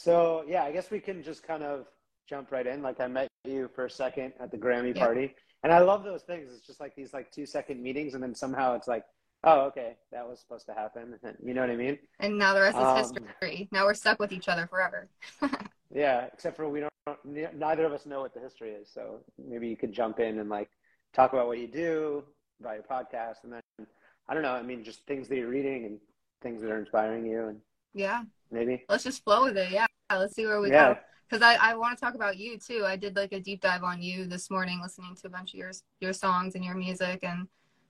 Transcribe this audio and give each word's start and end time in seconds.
So 0.00 0.44
yeah, 0.48 0.64
I 0.64 0.72
guess 0.72 0.90
we 0.90 0.98
can 0.98 1.22
just 1.22 1.42
kind 1.42 1.62
of 1.62 1.84
jump 2.26 2.52
right 2.52 2.66
in. 2.66 2.80
Like 2.80 3.00
I 3.00 3.06
met 3.06 3.28
you 3.44 3.68
for 3.74 3.84
a 3.84 3.90
second 3.90 4.32
at 4.40 4.50
the 4.50 4.56
Grammy 4.56 4.96
Yeah. 4.96 5.04
party, 5.04 5.34
and 5.62 5.70
I 5.70 5.80
love 5.80 6.04
those 6.04 6.22
things. 6.22 6.50
It's 6.54 6.66
just 6.66 6.80
like 6.80 6.94
these 6.96 7.12
like 7.12 7.30
two 7.30 7.44
second 7.44 7.82
meetings, 7.82 8.14
and 8.14 8.22
then 8.22 8.34
somehow 8.34 8.74
it's 8.76 8.88
like, 8.88 9.04
oh, 9.44 9.60
okay, 9.66 9.98
that 10.10 10.26
was 10.26 10.40
supposed 10.40 10.64
to 10.66 10.72
happen. 10.72 11.18
You 11.44 11.52
know 11.52 11.60
what 11.60 11.68
I 11.68 11.76
mean? 11.76 11.98
And 12.18 12.38
now 12.38 12.54
the 12.54 12.62
rest 12.62 12.78
is 12.78 12.82
Um, 12.82 13.24
history. 13.26 13.68
Now 13.72 13.84
we're 13.84 13.92
stuck 13.92 14.18
with 14.18 14.32
each 14.32 14.48
other 14.48 14.66
forever. 14.66 15.10
Yeah, 15.92 16.28
except 16.32 16.56
for 16.56 16.66
we 16.68 16.80
don't. 16.80 17.24
Neither 17.24 17.84
of 17.84 17.92
us 17.92 18.06
know 18.06 18.20
what 18.20 18.32
the 18.32 18.40
history 18.40 18.70
is, 18.70 18.88
so 18.90 19.24
maybe 19.36 19.68
you 19.68 19.76
could 19.76 19.92
jump 19.92 20.18
in 20.20 20.38
and 20.38 20.48
like 20.48 20.70
talk 21.12 21.32
about 21.34 21.46
what 21.48 21.58
you 21.58 21.66
do, 21.66 22.24
about 22.60 22.74
your 22.74 22.84
podcast, 22.84 23.42
and 23.42 23.52
then 23.52 23.86
I 24.28 24.34
don't 24.34 24.44
know. 24.44 24.54
I 24.54 24.62
mean, 24.62 24.82
just 24.82 25.04
things 25.06 25.28
that 25.28 25.36
you're 25.36 25.48
reading 25.48 25.84
and 25.84 25.98
things 26.40 26.62
that 26.62 26.70
are 26.70 26.78
inspiring 26.78 27.26
you, 27.26 27.48
and 27.48 27.60
Yeah. 27.94 28.22
maybe 28.50 28.84
Let's 28.88 29.04
just 29.04 29.24
flow 29.24 29.44
with 29.44 29.56
it. 29.56 29.70
Yeah. 29.70 29.86
Let's 30.10 30.34
see 30.34 30.46
where 30.46 30.60
we 30.60 30.70
yeah. 30.70 30.94
go. 30.94 31.00
Because 31.28 31.42
I, 31.42 31.70
I 31.70 31.74
want 31.76 31.96
to 31.96 32.04
talk 32.04 32.14
about 32.14 32.38
you 32.38 32.58
too. 32.58 32.84
I 32.84 32.96
did 32.96 33.14
like 33.14 33.32
a 33.32 33.40
deep 33.40 33.60
dive 33.60 33.84
on 33.84 34.02
you 34.02 34.26
this 34.26 34.50
morning, 34.50 34.80
listening 34.82 35.14
to 35.20 35.28
a 35.28 35.30
bunch 35.30 35.54
of 35.54 35.58
your 35.58 35.70
your 36.00 36.12
songs 36.12 36.56
and 36.56 36.64
your 36.64 36.74
music, 36.74 37.20
and 37.22 37.46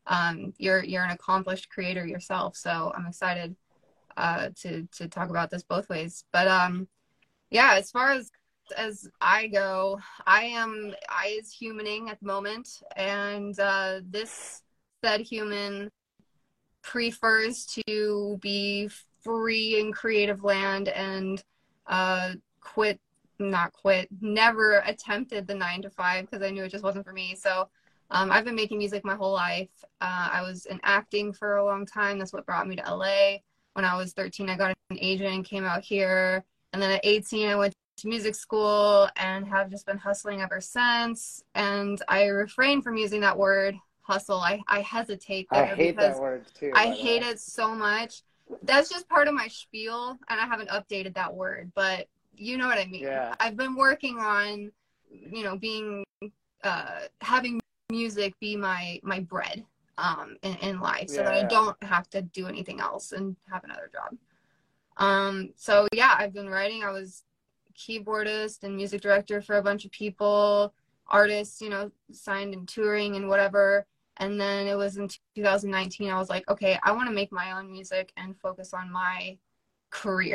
um, 0.06 0.52
you're 0.58 0.84
you're 0.84 1.04
an 1.04 1.10
accomplished 1.10 1.70
creator 1.70 2.06
yourself. 2.06 2.54
So 2.56 2.92
I'm 2.94 3.06
excited 3.06 3.56
uh, 4.18 4.50
to 4.60 4.86
to 4.98 5.08
talk 5.08 5.30
about 5.30 5.50
this 5.50 5.62
both 5.62 5.88
ways. 5.88 6.24
But 6.32 6.48
um, 6.48 6.86
yeah, 7.50 7.74
as 7.74 7.90
far 7.90 8.12
as 8.12 8.30
as 8.76 9.08
I 9.20 9.46
go, 9.48 9.98
I 10.26 10.42
am 10.42 10.94
I 11.08 11.38
is 11.40 11.56
humaning 11.58 12.10
at 12.10 12.20
the 12.20 12.26
moment, 12.26 12.68
and 12.96 13.58
uh, 13.58 14.00
this 14.04 14.62
said 15.02 15.22
human 15.22 15.90
prefers 16.82 17.66
to 17.66 18.38
be 18.42 18.90
free 19.22 19.78
in 19.78 19.92
creative 19.92 20.44
land 20.44 20.88
and 20.88 21.42
uh, 21.86 22.32
quit 22.60 23.00
not 23.38 23.72
quit 23.72 24.08
never 24.20 24.82
attempted 24.86 25.46
the 25.46 25.54
nine 25.54 25.80
to 25.80 25.88
five 25.88 26.26
because 26.26 26.44
i 26.44 26.50
knew 26.50 26.64
it 26.64 26.70
just 26.70 26.84
wasn't 26.84 27.04
for 27.04 27.12
me 27.12 27.34
so 27.34 27.68
um, 28.10 28.30
i've 28.30 28.44
been 28.44 28.54
making 28.54 28.76
music 28.76 29.04
my 29.04 29.14
whole 29.14 29.32
life 29.32 29.70
uh, 30.02 30.28
i 30.30 30.42
was 30.42 30.66
in 30.66 30.78
acting 30.82 31.32
for 31.32 31.56
a 31.56 31.64
long 31.64 31.86
time 31.86 32.18
that's 32.18 32.32
what 32.32 32.44
brought 32.44 32.68
me 32.68 32.76
to 32.76 32.94
la 32.94 33.36
when 33.72 33.84
i 33.84 33.96
was 33.96 34.12
13 34.12 34.50
i 34.50 34.56
got 34.56 34.74
an 34.90 34.98
agent 35.00 35.34
and 35.34 35.44
came 35.44 35.64
out 35.64 35.82
here 35.82 36.44
and 36.72 36.82
then 36.82 36.90
at 36.90 37.00
18 37.02 37.48
i 37.48 37.56
went 37.56 37.74
to 37.96 38.08
music 38.08 38.34
school 38.34 39.08
and 39.16 39.46
have 39.46 39.70
just 39.70 39.86
been 39.86 39.98
hustling 39.98 40.42
ever 40.42 40.60
since 40.60 41.42
and 41.54 42.02
i 42.08 42.26
refrain 42.26 42.82
from 42.82 42.96
using 42.96 43.22
that 43.22 43.36
word 43.36 43.74
hustle 44.02 44.40
i, 44.40 44.60
I 44.68 44.80
hesitate 44.80 45.46
I 45.50 45.64
hate 45.64 45.96
that 45.96 46.20
word 46.20 46.44
too. 46.54 46.72
I 46.74 46.88
hate 46.88 47.22
way. 47.22 47.28
it 47.28 47.40
so 47.40 47.74
much. 47.74 48.22
That's 48.62 48.88
just 48.88 49.08
part 49.08 49.28
of 49.28 49.34
my 49.34 49.48
spiel, 49.48 50.18
and 50.28 50.40
I 50.40 50.46
haven't 50.46 50.68
updated 50.70 51.14
that 51.14 51.34
word, 51.34 51.72
but 51.74 52.06
you 52.34 52.56
know 52.56 52.66
what 52.66 52.78
I 52.78 52.86
mean. 52.86 53.02
Yeah. 53.02 53.34
I've 53.38 53.56
been 53.56 53.76
working 53.76 54.18
on, 54.18 54.70
you 55.10 55.44
know, 55.44 55.56
being, 55.56 56.04
uh, 56.64 57.00
having 57.20 57.60
music 57.90 58.34
be 58.40 58.56
my 58.56 59.00
my 59.02 59.20
bread, 59.20 59.64
um, 59.98 60.36
in, 60.42 60.54
in 60.56 60.80
life, 60.80 61.10
so 61.10 61.22
that 61.22 61.34
I 61.34 61.42
don't 61.44 61.80
have 61.82 62.08
to 62.10 62.22
do 62.22 62.46
anything 62.46 62.80
else 62.80 63.12
and 63.12 63.36
have 63.52 63.64
another 63.64 63.90
job. 63.92 64.16
Um, 64.96 65.50
so 65.56 65.88
yeah, 65.92 66.14
I've 66.18 66.34
been 66.34 66.48
writing. 66.48 66.84
I 66.84 66.90
was 66.90 67.24
keyboardist 67.76 68.62
and 68.62 68.76
music 68.76 69.00
director 69.00 69.40
for 69.40 69.56
a 69.56 69.62
bunch 69.62 69.84
of 69.84 69.90
people, 69.90 70.74
artists, 71.08 71.60
you 71.60 71.70
know, 71.70 71.90
signed 72.12 72.54
and 72.54 72.68
touring 72.68 73.16
and 73.16 73.28
whatever. 73.28 73.86
And 74.20 74.38
then 74.38 74.66
it 74.66 74.76
was 74.76 74.98
in 74.98 75.08
2019, 75.34 76.10
I 76.10 76.18
was 76.18 76.28
like, 76.28 76.48
okay, 76.50 76.78
I 76.82 76.92
want 76.92 77.08
to 77.08 77.14
make 77.14 77.32
my 77.32 77.52
own 77.52 77.72
music 77.72 78.12
and 78.18 78.38
focus 78.38 78.74
on 78.74 78.92
my 78.92 79.38
career, 79.88 80.34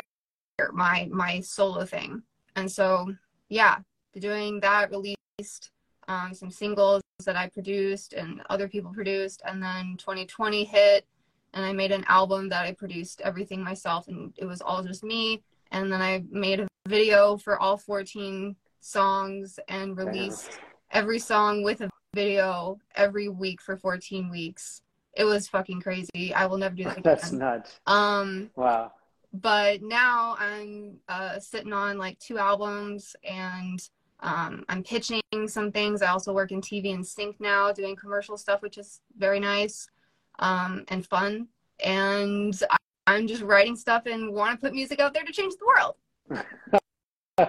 my 0.72 1.08
my 1.10 1.40
solo 1.40 1.84
thing. 1.84 2.22
And 2.56 2.70
so, 2.70 3.14
yeah, 3.48 3.78
doing 4.18 4.58
that, 4.60 4.90
released 4.90 5.70
um, 6.08 6.34
some 6.34 6.50
singles 6.50 7.00
that 7.24 7.36
I 7.36 7.48
produced 7.48 8.12
and 8.12 8.42
other 8.50 8.68
people 8.68 8.92
produced. 8.92 9.42
And 9.46 9.62
then 9.62 9.96
2020 9.98 10.64
hit, 10.64 11.06
and 11.54 11.64
I 11.64 11.72
made 11.72 11.92
an 11.92 12.04
album 12.08 12.48
that 12.48 12.64
I 12.64 12.72
produced 12.72 13.20
everything 13.20 13.62
myself, 13.62 14.08
and 14.08 14.32
it 14.36 14.46
was 14.46 14.60
all 14.60 14.82
just 14.82 15.04
me. 15.04 15.44
And 15.70 15.92
then 15.92 16.02
I 16.02 16.24
made 16.28 16.58
a 16.58 16.68
video 16.88 17.36
for 17.36 17.56
all 17.60 17.76
14 17.76 18.56
songs 18.80 19.60
and 19.68 19.96
released 19.96 20.58
every 20.90 21.20
song 21.20 21.62
with 21.62 21.80
a 21.82 21.90
video 22.16 22.78
every 22.96 23.28
week 23.28 23.60
for 23.60 23.76
14 23.76 24.28
weeks. 24.30 24.80
It 25.14 25.24
was 25.24 25.46
fucking 25.48 25.82
crazy. 25.82 26.32
I 26.34 26.46
will 26.46 26.56
never 26.58 26.74
do 26.74 26.84
that 26.84 26.92
again. 26.98 27.02
That's 27.04 27.30
nuts. 27.30 27.78
Um, 27.86 28.50
Wow. 28.56 28.92
but 29.32 29.82
now 29.82 30.34
I'm 30.38 30.96
uh, 31.08 31.38
sitting 31.38 31.72
on 31.74 31.98
like 31.98 32.18
two 32.18 32.38
albums 32.38 33.14
and 33.22 33.78
um, 34.20 34.64
I'm 34.70 34.82
pitching 34.82 35.20
some 35.46 35.70
things. 35.70 36.00
I 36.02 36.08
also 36.08 36.32
work 36.32 36.50
in 36.52 36.60
TV 36.62 36.94
and 36.94 37.06
sync 37.06 37.38
now, 37.38 37.70
doing 37.70 37.94
commercial 37.94 38.38
stuff, 38.38 38.62
which 38.62 38.78
is 38.78 39.00
very 39.18 39.38
nice 39.38 39.88
um, 40.38 40.84
and 40.88 41.06
fun. 41.06 41.48
And 41.84 42.58
I- 42.70 42.76
I'm 43.08 43.26
just 43.28 43.42
writing 43.42 43.76
stuff 43.76 44.06
and 44.06 44.32
want 44.32 44.58
to 44.58 44.66
put 44.66 44.72
music 44.74 44.98
out 45.00 45.12
there 45.14 45.22
to 45.22 45.32
change 45.32 45.54
the 45.60 45.66
world. 45.66 45.94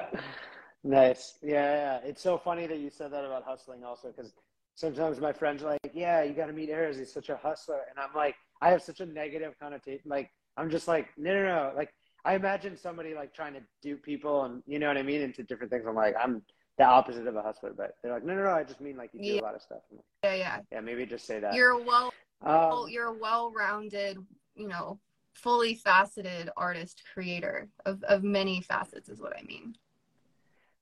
nice. 0.84 1.40
Yeah, 1.42 2.00
yeah. 2.02 2.08
It's 2.10 2.22
so 2.22 2.38
funny 2.38 2.68
that 2.68 2.78
you 2.78 2.90
said 2.92 3.12
that 3.12 3.26
about 3.26 3.44
hustling 3.44 3.84
also 3.84 4.10
because 4.10 4.34
sometimes 4.82 5.20
my 5.20 5.34
friends 5.34 5.64
are 5.64 5.72
like, 5.72 5.92
yeah, 5.94 6.22
you 6.24 6.34
got 6.34 6.46
to 6.46 6.54
meet 6.54 6.70
Erez. 6.70 7.00
He's 7.00 7.12
such 7.12 7.30
a 7.30 7.36
hustler. 7.36 7.82
And 7.90 7.98
I'm 8.00 8.16
like, 8.16 8.36
I 8.62 8.70
have 8.70 8.82
such 8.84 9.00
a 9.00 9.06
negative 9.08 9.56
connotation. 9.60 10.04
Like, 10.08 10.30
I'm 10.56 10.70
just 10.70 10.88
like, 10.88 11.08
no, 11.18 11.34
no, 11.34 11.44
no. 11.44 11.72
Like, 11.76 11.90
I 12.24 12.36
imagine 12.36 12.78
somebody 12.78 13.16
like 13.16 13.34
trying 13.34 13.54
to 13.56 13.62
dupe 13.82 14.04
people 14.04 14.44
and, 14.44 14.62
you 14.68 14.78
know 14.78 14.88
what 14.88 14.98
I 14.98 15.02
mean, 15.02 15.22
into 15.22 15.42
different 15.44 15.72
things. 15.72 15.86
I'm 15.88 15.96
like, 15.96 16.16
I'm 16.22 16.44
the 16.78 16.84
opposite 16.86 17.26
of 17.26 17.36
a 17.36 17.42
hustler. 17.42 17.74
But 17.76 17.96
they're 18.04 18.14
like, 18.14 18.24
no, 18.24 18.36
no, 18.36 18.44
no. 18.44 18.52
I 18.52 18.64
just 18.64 18.80
mean 18.80 18.98
like 18.98 19.10
you 19.14 19.20
do 19.22 19.26
Yeah. 19.36 19.42
a 19.42 19.44
lot 19.44 19.56
of 19.56 19.64
stuff. 19.64 19.80
Like, 19.92 20.02
Yeah, 20.24 20.36
yeah. 20.36 20.60
yeah, 20.72 20.80
maybe 20.82 21.08
just 21.08 21.26
say 21.26 21.40
that. 21.40 21.56
You're 21.56 21.84
well, 21.84 22.14
um, 22.46 22.86
you're 22.88 23.08
a 23.08 23.14
well-rounded, 23.18 24.20
you 24.56 24.68
know, 24.68 25.00
fully 25.34 25.74
faceted 25.74 26.50
artist 26.56 27.02
creator 27.14 27.68
of, 27.88 28.04
of 28.04 28.24
many 28.24 28.62
facets 28.62 29.10
is 29.10 29.20
what 29.20 29.36
I 29.36 29.42
mean. 29.44 29.76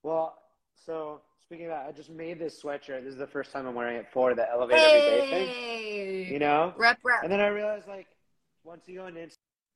well, 0.03 0.37
so 0.75 1.21
speaking 1.45 1.65
of 1.65 1.71
that, 1.71 1.85
I 1.87 1.91
just 1.91 2.09
made 2.09 2.39
this 2.39 2.61
sweatshirt. 2.61 3.03
This 3.03 3.13
is 3.13 3.17
the 3.17 3.27
first 3.27 3.51
time 3.51 3.67
I'm 3.67 3.75
wearing 3.75 3.97
it 3.97 4.07
for 4.11 4.33
the 4.33 4.49
Elevate 4.49 4.77
Everyday 4.77 6.25
thing. 6.25 6.33
You 6.33 6.39
know? 6.39 6.73
rep 6.77 6.97
rep. 7.03 7.23
And 7.23 7.31
then 7.31 7.39
I 7.39 7.47
realized, 7.47 7.87
like, 7.87 8.07
once 8.63 8.87
you 8.87 8.95
go 8.95 9.05
into 9.07 9.27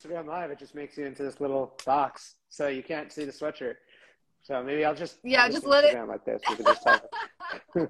Instagram 0.03 0.25
Live, 0.25 0.49
it 0.49 0.57
just 0.57 0.73
makes 0.73 0.97
you 0.97 1.05
into 1.05 1.21
this 1.23 1.39
little 1.39 1.77
box, 1.85 2.35
so 2.49 2.67
you 2.67 2.81
can't 2.81 3.11
see 3.11 3.23
the 3.23 3.31
sweatshirt. 3.31 3.75
So 4.41 4.63
maybe 4.63 4.83
I'll 4.83 4.95
just 4.95 5.17
Yeah, 5.23 5.43
I'll 5.43 5.51
just 5.51 5.65
let 5.65 5.83
it- 5.83 5.95
Instagram 5.95 6.07
like 6.07 6.25
this. 6.25 6.41
We 6.49 6.55
can 6.55 6.65
just 6.65 6.83
talk. 6.83 7.05
so 7.75 7.87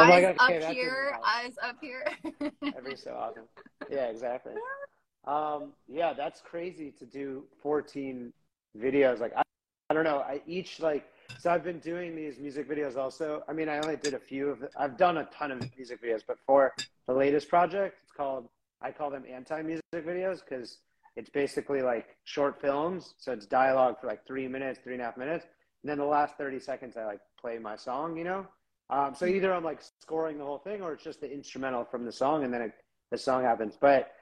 eyes 0.00 0.24
like, 0.24 0.40
okay, 0.40 0.64
up 0.64 0.72
here, 0.72 1.18
eyes 1.24 1.54
up 1.62 1.76
here. 1.80 2.04
every 2.76 2.96
so 2.96 3.14
often. 3.14 3.44
Yeah, 3.90 4.06
exactly. 4.06 4.54
Um, 5.24 5.72
yeah, 5.86 6.14
that's 6.14 6.40
crazy 6.40 6.90
to 6.98 7.06
do 7.06 7.44
14 7.62 8.32
videos. 8.76 9.20
Like, 9.20 9.34
I, 9.36 9.42
I 9.90 9.94
don't 9.94 10.04
know. 10.04 10.18
I 10.18 10.40
each 10.46 10.80
like 10.80 11.06
so 11.42 11.50
I've 11.50 11.64
been 11.64 11.80
doing 11.80 12.14
these 12.14 12.38
music 12.38 12.68
videos 12.70 12.96
also. 12.96 13.42
I 13.48 13.52
mean, 13.52 13.68
I 13.68 13.78
only 13.78 13.96
did 13.96 14.14
a 14.14 14.18
few 14.20 14.48
of. 14.48 14.60
The, 14.60 14.70
I've 14.78 14.96
done 14.96 15.16
a 15.16 15.24
ton 15.36 15.50
of 15.50 15.58
music 15.76 16.00
videos, 16.00 16.20
but 16.24 16.38
for 16.46 16.72
the 17.08 17.14
latest 17.14 17.48
project, 17.48 17.96
it's 18.04 18.12
called. 18.12 18.48
I 18.80 18.92
call 18.92 19.10
them 19.10 19.24
anti-music 19.28 19.82
videos 19.92 20.38
because 20.38 20.78
it's 21.16 21.30
basically 21.30 21.82
like 21.82 22.16
short 22.22 22.60
films. 22.60 23.14
So 23.18 23.32
it's 23.32 23.44
dialogue 23.44 23.96
for 24.00 24.06
like 24.06 24.24
three 24.24 24.46
minutes, 24.46 24.78
three 24.84 24.92
and 24.92 25.02
a 25.02 25.06
half 25.06 25.16
minutes, 25.16 25.44
and 25.82 25.90
then 25.90 25.98
the 25.98 26.04
last 26.04 26.36
30 26.38 26.60
seconds, 26.60 26.96
I 26.96 27.06
like 27.06 27.20
play 27.40 27.58
my 27.58 27.74
song. 27.74 28.16
You 28.16 28.22
know. 28.22 28.46
Um, 28.88 29.12
so 29.12 29.26
either 29.26 29.52
I'm 29.52 29.64
like 29.64 29.80
scoring 30.00 30.38
the 30.38 30.44
whole 30.44 30.58
thing, 30.58 30.80
or 30.80 30.92
it's 30.92 31.02
just 31.02 31.20
the 31.20 31.32
instrumental 31.32 31.84
from 31.84 32.04
the 32.04 32.12
song, 32.12 32.44
and 32.44 32.54
then 32.54 32.62
it, 32.62 32.72
the 33.10 33.18
song 33.18 33.42
happens. 33.42 33.76
But 33.80 34.12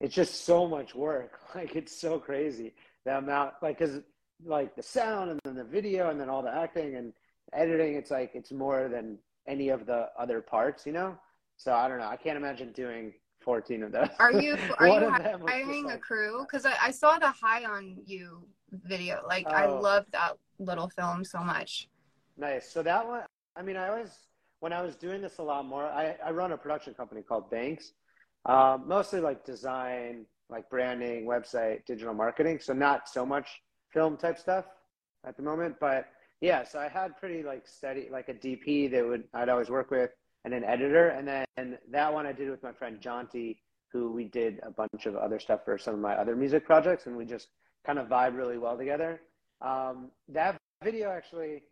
it's 0.00 0.14
just 0.14 0.46
so 0.46 0.66
much 0.66 0.94
work. 0.94 1.38
Like 1.54 1.76
it's 1.76 2.00
so 2.00 2.18
crazy 2.18 2.72
the 3.04 3.18
amount. 3.18 3.54
Like 3.60 3.78
because 3.78 4.00
like 4.44 4.74
the 4.76 4.82
sound 4.82 5.30
and 5.30 5.40
then 5.44 5.54
the 5.54 5.64
video 5.64 6.10
and 6.10 6.20
then 6.20 6.28
all 6.28 6.42
the 6.42 6.54
acting 6.54 6.96
and 6.96 7.12
editing. 7.52 7.94
It's 7.94 8.10
like 8.10 8.32
it's 8.34 8.52
more 8.52 8.88
than 8.88 9.18
any 9.46 9.68
of 9.68 9.86
the 9.86 10.08
other 10.18 10.40
parts. 10.40 10.86
You 10.86 10.92
know. 10.92 11.16
So 11.56 11.72
I 11.72 11.88
don't 11.88 11.98
know. 11.98 12.08
I 12.08 12.16
can't 12.16 12.36
imagine 12.36 12.72
doing 12.72 13.12
14 13.40 13.82
of 13.84 13.92
those. 13.92 14.08
Are 14.18 14.32
you 14.32 14.56
are 14.78 14.88
you 14.88 14.94
of 14.94 15.00
them 15.00 15.40
was 15.42 15.52
just 15.52 15.64
hiring 15.64 15.90
a 15.90 15.98
crew? 15.98 16.40
Because 16.42 16.66
I, 16.66 16.74
I 16.82 16.90
saw 16.90 17.18
the 17.18 17.30
High 17.30 17.64
on 17.64 17.98
You 18.04 18.46
video. 18.70 19.22
Like 19.26 19.46
I 19.48 19.66
Oh. 19.66 19.78
love 19.80 20.06
that 20.12 20.36
little 20.58 20.88
film 20.88 21.24
so 21.24 21.40
much. 21.40 21.88
Nice. 22.36 22.70
So 22.70 22.82
that 22.82 23.06
one, 23.06 23.22
I 23.56 23.62
mean, 23.62 23.76
I 23.76 23.88
always, 23.88 24.10
when 24.60 24.72
I 24.72 24.82
was 24.82 24.96
doing 24.96 25.20
this 25.20 25.38
a 25.38 25.42
lot 25.42 25.66
more, 25.66 25.84
I, 25.84 26.16
I 26.24 26.30
run 26.30 26.52
a 26.52 26.56
production 26.56 26.94
company 26.94 27.20
called 27.22 27.50
Banks, 27.50 27.92
um, 28.46 28.84
mostly 28.86 29.20
like 29.20 29.44
design, 29.44 30.24
like 30.48 30.68
branding, 30.70 31.26
website, 31.26 31.84
digital 31.84 32.14
marketing. 32.14 32.58
So 32.60 32.72
not 32.72 33.08
so 33.08 33.26
much 33.26 33.48
film 33.92 34.16
type 34.16 34.38
stuff 34.38 34.64
at 35.24 35.36
the 35.36 35.42
moment, 35.42 35.76
but 35.80 36.06
yeah. 36.40 36.64
So 36.64 36.78
I 36.78 36.88
had 36.88 37.16
pretty 37.18 37.42
like 37.42 37.66
steady, 37.66 38.08
like 38.10 38.28
a 38.28 38.34
DP 38.34 38.90
that 38.90 39.06
would 39.06 39.24
I'd 39.34 39.48
always 39.48 39.70
work 39.70 39.90
with, 39.90 40.10
and 40.44 40.52
an 40.52 40.64
editor, 40.64 41.08
and 41.08 41.28
then 41.28 41.78
that 41.90 42.12
one 42.12 42.26
I 42.26 42.32
did 42.32 42.50
with 42.50 42.62
my 42.62 42.72
friend 42.72 43.00
Jonty, 43.00 43.58
who 43.92 44.12
we 44.12 44.24
did 44.24 44.60
a 44.62 44.70
bunch 44.70 45.06
of 45.06 45.16
other 45.16 45.38
stuff 45.38 45.60
for 45.64 45.78
some 45.78 45.94
of 45.94 46.00
my 46.00 46.14
other 46.14 46.34
music 46.34 46.66
projects, 46.66 47.06
and 47.06 47.16
we 47.16 47.24
just 47.24 47.48
kind 47.86 47.98
of 47.98 48.08
vibe 48.08 48.36
really 48.36 48.58
well 48.58 48.76
together. 48.76 49.20
Um, 49.60 50.10
that 50.28 50.56
video 50.82 51.10
actually, 51.10 51.62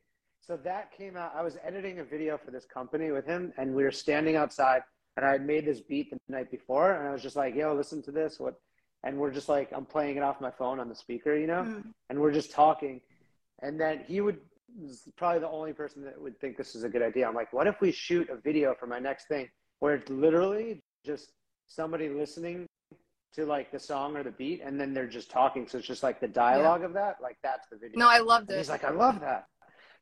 so 0.41 0.57
that 0.59 0.93
came 0.97 1.17
out. 1.17 1.33
I 1.35 1.43
was 1.43 1.57
editing 1.65 1.99
a 1.99 2.05
video 2.05 2.39
for 2.39 2.51
this 2.51 2.65
company 2.65 3.11
with 3.11 3.27
him, 3.27 3.53
and 3.59 3.75
we 3.75 3.83
were 3.83 3.91
standing 3.91 4.37
outside, 4.37 4.83
and 5.17 5.27
I 5.27 5.33
had 5.33 5.45
made 5.45 5.67
this 5.67 5.81
beat 5.81 6.11
the 6.11 6.19
night 6.29 6.51
before, 6.51 6.93
and 6.93 7.09
I 7.09 7.13
was 7.13 7.23
just 7.23 7.37
like, 7.37 7.55
"Yo, 7.57 7.75
listen 7.75 8.03
to 8.03 8.13
this." 8.13 8.39
What? 8.39 8.55
And 9.03 9.17
we're 9.17 9.31
just 9.31 9.49
like, 9.49 9.71
I'm 9.73 9.87
playing 9.87 10.17
it 10.17 10.23
off 10.23 10.41
my 10.41 10.51
phone 10.51 10.79
on 10.79 10.89
the 10.89 10.95
speaker, 10.95 11.35
you 11.35 11.47
know, 11.47 11.63
Mm. 11.63 11.85
and 12.11 12.19
we're 12.21 12.33
just 12.33 12.51
talking, 12.53 13.01
and 13.63 13.81
then 13.81 14.05
he 14.07 14.21
would 14.21 14.39
was 14.79 15.09
probably 15.17 15.41
the 15.41 15.49
only 15.49 15.73
person 15.73 16.05
that 16.05 16.21
would 16.21 16.39
think 16.41 16.57
this 16.57 16.77
is 16.77 16.85
a 16.85 16.89
good 16.89 17.03
idea. 17.03 17.27
I'm 17.27 17.35
like, 17.35 17.53
what 17.53 17.67
if 17.67 17.81
we 17.81 17.91
shoot 17.91 18.29
a 18.31 18.37
video 18.37 18.73
for 18.79 18.87
my 18.87 19.01
next 19.01 19.27
thing 19.27 19.49
where 19.81 19.97
it's 19.97 20.09
literally 20.11 20.81
just 21.05 21.33
somebody 21.67 22.09
listening 22.09 22.67
to 23.33 23.47
like 23.47 23.73
the 23.73 23.79
song 23.81 24.17
or 24.17 24.23
the 24.23 24.31
beat, 24.31 24.61
and 24.63 24.81
then 24.81 24.93
they're 24.95 25.09
just 25.09 25.29
talking. 25.31 25.67
So 25.67 25.79
it's 25.79 25.87
just 25.89 26.03
like 26.05 26.21
the 26.21 26.29
dialogue 26.29 26.85
of 26.85 26.93
that. 26.93 27.17
Like 27.21 27.39
that's 27.43 27.67
the 27.69 27.77
video. 27.79 27.99
No, 27.99 28.09
I 28.09 28.19
loved 28.19 28.49
And 28.51 28.57
it. 28.57 28.61
he's 28.61 28.69
like, 28.69 28.85
I 28.85 28.91
love 28.91 29.21
that. 29.21 29.47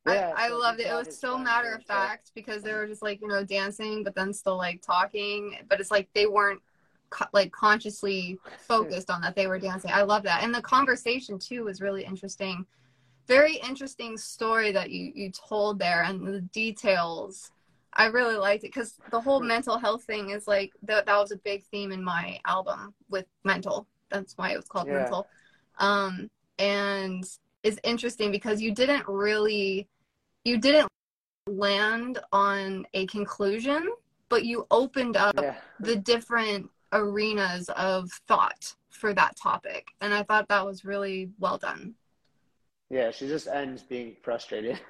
I, 0.07 0.15
Yeah, 0.15 0.33
I 0.37 0.49
so 0.49 0.59
loved 0.59 0.81
it. 0.81 0.87
It 0.89 0.95
was 0.95 1.19
so 1.19 1.39
matter 1.39 1.73
of 1.73 1.83
fact 1.85 2.33
because 2.35 2.63
they 2.63 2.73
were 2.75 2.87
just 2.87 3.03
like, 3.03 3.21
you 3.23 3.29
know, 3.29 3.45
dancing, 3.45 4.05
but 4.05 4.15
then 4.15 4.33
still 4.35 4.57
like 4.57 4.83
talking. 4.83 5.57
But 5.69 5.81
it's 5.81 5.91
like 5.91 6.09
they 6.15 6.27
weren't 6.27 6.61
co- 7.11 7.27
like 7.33 7.53
consciously 7.53 8.39
focused 8.67 9.11
on 9.11 9.21
that 9.23 9.35
they 9.37 9.47
were 9.47 9.59
dancing. 9.59 9.91
I 9.93 10.03
love 10.03 10.23
that. 10.25 10.43
And 10.43 10.55
the 10.55 10.63
conversation 10.63 11.39
too 11.39 11.65
was 11.65 11.81
really 11.81 12.05
interesting. 12.05 12.67
Very 13.27 13.57
interesting 13.57 14.17
story 14.17 14.73
that 14.73 14.91
you, 14.91 15.13
you 15.15 15.31
told 15.31 15.79
there 15.79 16.03
and 16.03 16.27
the 16.27 16.41
details. 16.41 17.51
I 17.93 18.07
really 18.07 18.37
liked 18.37 18.65
it 18.65 18.69
because 18.73 18.95
the 19.11 19.21
whole 19.21 19.41
mental 19.41 19.79
health 19.79 20.05
thing 20.05 20.31
is 20.31 20.47
like 20.47 20.73
that, 20.83 21.07
that 21.07 21.19
was 21.19 21.33
a 21.33 21.37
big 21.39 21.65
theme 21.65 21.93
in 21.93 22.03
my 22.03 22.39
album 22.47 22.95
with 23.09 23.27
mental. 23.45 23.87
That's 24.11 24.37
why 24.39 24.53
it 24.53 24.57
was 24.57 24.69
called 24.69 24.87
Yeah. 24.89 24.99
mental. 24.99 25.27
Um, 25.79 26.31
and 26.59 27.25
is 27.63 27.79
interesting 27.85 28.31
because 28.31 28.61
you 28.61 28.73
didn't 28.73 29.07
really 29.09 29.89
you 30.45 30.59
didn't 30.59 30.89
land 31.47 32.19
on 32.33 32.87
a 32.95 33.07
conclusion, 33.07 33.91
but 34.29 34.45
you 34.45 34.67
opened 34.71 35.17
up 35.17 35.35
Yeah. 35.41 35.57
the 35.81 35.97
different 35.97 36.71
arenas 36.93 37.69
of 37.77 38.11
thought 38.27 38.75
for 38.91 39.13
that 39.15 39.37
topic. 39.37 39.89
And 40.01 40.13
I 40.15 40.23
thought 40.23 40.49
that 40.49 40.65
was 40.65 40.85
really 40.85 41.31
well 41.39 41.59
done. 41.59 41.95
Yeah, 42.91 43.11
she 43.11 43.29
just 43.29 43.47
ends 43.49 43.83
being 43.83 44.17
frustrated. 44.23 44.81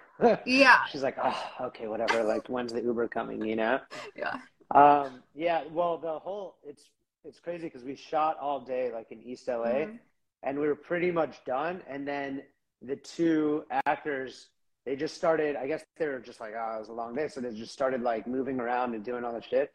Yeah. 0.47 0.85
She's 0.91 1.03
like, 1.03 1.17
oh, 1.23 1.45
okay, 1.63 1.87
whatever. 1.89 2.23
Like, 2.23 2.49
when's 2.49 2.73
the 2.73 2.83
Uber 2.83 3.09
coming? 3.09 3.45
You 3.45 3.57
know? 3.57 3.81
Yeah. 4.17 4.37
Um, 4.75 5.23
yeah. 5.35 5.65
Well, 5.71 5.99
the 5.99 6.19
whole 6.19 6.57
it's 6.65 6.91
it's 7.25 7.41
crazy 7.41 7.65
because 7.65 7.83
we 7.85 7.97
shot 7.97 8.39
all 8.41 8.61
day, 8.61 8.91
like 8.93 9.11
in 9.11 9.21
East 9.23 9.49
LA, 9.49 9.65
Mhm. 9.87 9.99
and 10.45 10.59
we 10.59 10.69
were 10.69 10.77
pretty 10.77 11.11
much 11.11 11.45
done. 11.45 11.83
And 11.89 12.07
then 12.07 12.43
the 12.83 12.95
two 12.97 13.65
actors, 13.87 14.49
they 14.87 14.95
just 14.95 15.17
started. 15.17 15.57
I 15.57 15.67
guess 15.67 15.85
they 15.99 16.07
were 16.07 16.21
just 16.21 16.41
like, 16.41 16.55
oh, 16.57 16.77
it 16.77 16.79
was 16.79 16.89
a 16.89 16.93
long 16.93 17.15
day, 17.15 17.27
so 17.29 17.41
they 17.41 17.53
just 17.53 17.73
started 17.73 18.03
like 18.03 18.27
moving 18.27 18.61
around 18.61 18.95
and 18.95 19.05
doing 19.05 19.25
all 19.25 19.33
the 19.33 19.43
shit. 19.43 19.73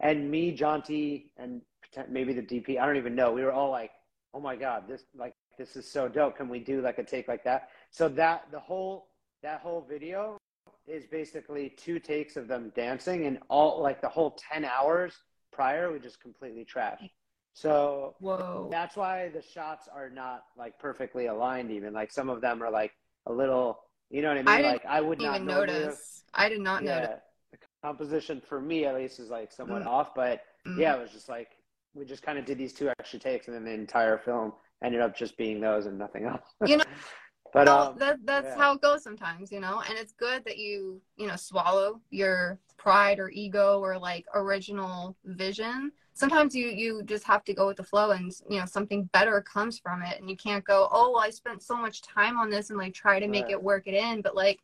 And 0.00 0.30
me, 0.30 0.56
Jonty, 0.56 1.30
and 1.36 1.60
maybe 2.08 2.32
the 2.32 2.42
DP, 2.42 2.78
I 2.78 2.86
don't 2.86 2.96
even 2.96 3.14
know. 3.14 3.32
We 3.32 3.42
were 3.42 3.52
all 3.52 3.70
like, 3.70 3.90
oh 4.34 4.40
my 4.40 4.56
god, 4.56 4.84
this 4.88 5.04
like 5.16 5.34
this 5.58 5.76
is 5.76 5.90
so 5.90 6.08
dope. 6.08 6.36
Can 6.36 6.48
we 6.48 6.60
do 6.60 6.80
like 6.80 6.98
a 6.98 7.04
take 7.04 7.26
like 7.26 7.44
that? 7.44 7.70
So 7.90 8.08
that 8.10 8.46
the 8.52 8.60
whole 8.60 9.08
that 9.42 9.60
whole 9.60 9.86
video 9.88 10.38
is 10.86 11.06
basically 11.06 11.70
two 11.70 11.98
takes 11.98 12.36
of 12.36 12.48
them 12.48 12.72
dancing 12.74 13.26
and 13.26 13.38
all 13.48 13.82
like 13.82 14.00
the 14.00 14.08
whole 14.08 14.36
10 14.52 14.64
hours 14.64 15.14
prior 15.52 15.92
we 15.92 15.98
just 15.98 16.20
completely 16.20 16.64
trashed 16.64 17.10
so 17.52 18.14
Whoa. 18.20 18.68
that's 18.70 18.96
why 18.96 19.28
the 19.28 19.42
shots 19.42 19.88
are 19.92 20.08
not 20.08 20.44
like 20.56 20.78
perfectly 20.78 21.26
aligned 21.26 21.70
even 21.70 21.92
like 21.92 22.10
some 22.10 22.28
of 22.28 22.40
them 22.40 22.62
are 22.62 22.70
like 22.70 22.92
a 23.26 23.32
little 23.32 23.80
you 24.10 24.22
know 24.22 24.28
what 24.28 24.38
i 24.38 24.42
mean 24.42 24.66
I 24.66 24.72
like 24.72 24.86
i 24.86 25.00
would 25.00 25.20
not 25.20 25.36
even 25.36 25.46
normally 25.46 25.74
have- 25.74 25.84
notice. 25.84 26.24
I 26.34 26.48
did 26.48 26.60
not 26.60 26.82
yeah, 26.84 27.00
notice. 27.00 27.20
The 27.82 27.86
composition 27.86 28.40
for 28.46 28.60
me 28.60 28.84
at 28.84 28.94
least 28.94 29.18
is 29.20 29.30
like 29.30 29.52
somewhat 29.52 29.82
Mm. 29.82 29.86
off 29.86 30.14
but 30.14 30.42
Mm. 30.66 30.78
yeah 30.78 30.94
it 30.94 31.00
was 31.00 31.10
just 31.10 31.28
like 31.28 31.48
we 31.94 32.04
just 32.04 32.22
kind 32.22 32.38
of 32.38 32.44
did 32.44 32.58
these 32.58 32.72
two 32.72 32.88
extra 33.00 33.18
takes 33.18 33.46
and 33.48 33.56
then 33.56 33.64
the 33.64 33.72
entire 33.72 34.18
film 34.18 34.52
ended 34.84 35.00
up 35.00 35.16
just 35.16 35.36
being 35.36 35.60
those 35.60 35.86
and 35.86 35.98
nothing 35.98 36.24
else 36.24 36.42
You 36.66 36.76
know, 36.78 36.84
but 37.52 37.66
Well, 37.66 37.90
um 37.92 37.98
that 37.98 38.18
that's 38.24 38.48
yeah. 38.48 38.56
how 38.56 38.74
it 38.74 38.82
goes 38.82 39.02
sometimes, 39.02 39.50
you 39.50 39.58
know. 39.60 39.82
And 39.88 39.98
it's 39.98 40.12
good 40.12 40.44
that 40.44 40.58
you, 40.58 41.00
you 41.16 41.26
know, 41.26 41.36
swallow 41.36 42.00
your 42.10 42.58
pride 42.76 43.18
or 43.18 43.30
ego 43.30 43.80
or 43.80 43.98
like 43.98 44.26
original 44.34 45.16
vision. 45.24 45.90
Sometimes 46.14 46.54
you 46.54 46.66
you 46.68 47.02
just 47.04 47.24
have 47.24 47.42
to 47.44 47.54
go 47.54 47.66
with 47.66 47.76
the 47.78 47.82
flow, 47.84 48.10
and 48.10 48.30
you 48.50 48.58
know 48.60 48.66
something 48.66 49.04
better 49.12 49.40
comes 49.40 49.78
from 49.78 50.02
it. 50.02 50.20
And 50.20 50.28
you 50.28 50.36
can't 50.36 50.64
go, 50.64 50.88
oh, 50.92 51.16
I 51.16 51.30
spent 51.30 51.62
so 51.62 51.76
much 51.76 52.02
time 52.02 52.38
on 52.38 52.50
this, 52.50 52.70
and 52.70 52.78
like 52.78 52.92
try 52.94 53.18
to 53.18 53.26
make 53.28 53.44
Right. 53.46 53.52
it 53.52 53.62
work 53.62 53.86
it 53.86 53.94
in. 53.94 54.20
But 54.22 54.36
like 54.36 54.60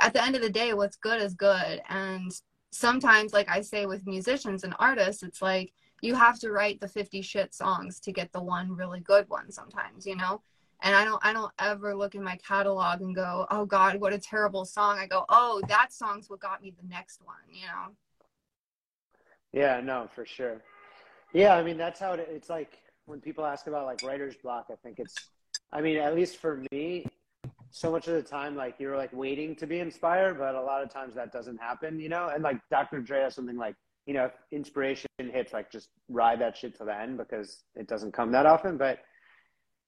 at 0.00 0.12
the 0.12 0.22
end 0.22 0.36
of 0.36 0.42
the 0.42 0.50
day, 0.50 0.74
what's 0.74 0.96
good 0.96 1.20
is 1.20 1.34
good. 1.34 1.82
And 1.88 2.30
sometimes, 2.70 3.32
like 3.32 3.48
I 3.48 3.60
say 3.60 3.86
with 3.86 4.06
musicians 4.06 4.64
and 4.64 4.74
artists, 4.78 5.22
it's 5.22 5.42
like 5.42 5.72
you 6.02 6.14
have 6.14 6.38
to 6.40 6.50
write 6.50 6.80
the 6.80 6.88
50 6.88 7.22
shit 7.22 7.54
songs 7.54 8.00
to 8.00 8.12
get 8.12 8.32
the 8.32 8.42
one 8.42 8.74
really 8.76 9.00
good 9.00 9.28
one 9.28 9.50
sometimes, 9.50 10.06
you 10.06 10.16
know? 10.16 10.42
and 10.82 10.94
I 10.94 11.04
don't 11.04 11.24
I 11.24 11.32
don't 11.32 11.52
ever 11.58 11.94
look 11.94 12.14
in 12.14 12.22
my 12.22 12.36
catalog 12.36 13.00
and 13.00 13.14
go, 13.14 13.46
"Oh 13.50 13.64
god, 13.64 14.00
what 14.00 14.12
a 14.12 14.18
terrible 14.18 14.64
song." 14.64 14.98
I 14.98 15.06
go, 15.06 15.24
"Oh, 15.28 15.60
that 15.68 15.92
song's 15.92 16.28
what 16.28 16.40
got 16.40 16.62
me 16.62 16.70
the 16.70 16.86
next 16.88 17.22
one," 17.24 17.36
you 17.50 17.66
know. 17.66 17.94
Yeah, 19.52 19.80
no, 19.80 20.08
for 20.14 20.26
sure. 20.26 20.62
Yeah, 21.32 21.54
I 21.54 21.62
mean 21.62 21.76
that's 21.76 21.98
how 21.98 22.12
it, 22.12 22.28
it's 22.30 22.50
like 22.50 22.78
when 23.06 23.20
people 23.20 23.44
ask 23.44 23.66
about 23.66 23.86
like 23.86 24.02
writer's 24.02 24.36
block. 24.36 24.66
I 24.70 24.74
think 24.82 24.98
it's, 24.98 25.30
I 25.72 25.80
mean, 25.80 25.96
at 25.96 26.14
least 26.14 26.36
for 26.36 26.62
me, 26.70 27.06
so 27.76 27.90
much 27.90 28.08
of 28.08 28.14
the 28.14 28.22
time, 28.22 28.56
like 28.56 28.76
you're 28.78 28.96
like 28.96 29.12
waiting 29.12 29.54
to 29.56 29.66
be 29.66 29.80
inspired, 29.80 30.38
but 30.38 30.54
a 30.54 30.60
lot 30.60 30.82
of 30.82 30.90
times 30.90 31.14
that 31.14 31.30
doesn't 31.30 31.60
happen, 31.60 32.00
you 32.00 32.08
know. 32.08 32.30
And 32.32 32.42
like 32.42 32.58
Dr. 32.70 33.02
Dre 33.02 33.20
has 33.20 33.34
something 33.34 33.58
like, 33.58 33.74
you 34.06 34.14
know, 34.14 34.30
inspiration 34.50 35.06
hits, 35.18 35.52
like 35.52 35.70
just 35.70 35.90
ride 36.08 36.40
that 36.40 36.56
shit 36.56 36.74
to 36.78 36.86
the 36.86 36.98
end 36.98 37.18
because 37.18 37.64
it 37.74 37.86
doesn't 37.86 38.12
come 38.12 38.32
that 38.32 38.46
often. 38.46 38.78
But 38.78 39.00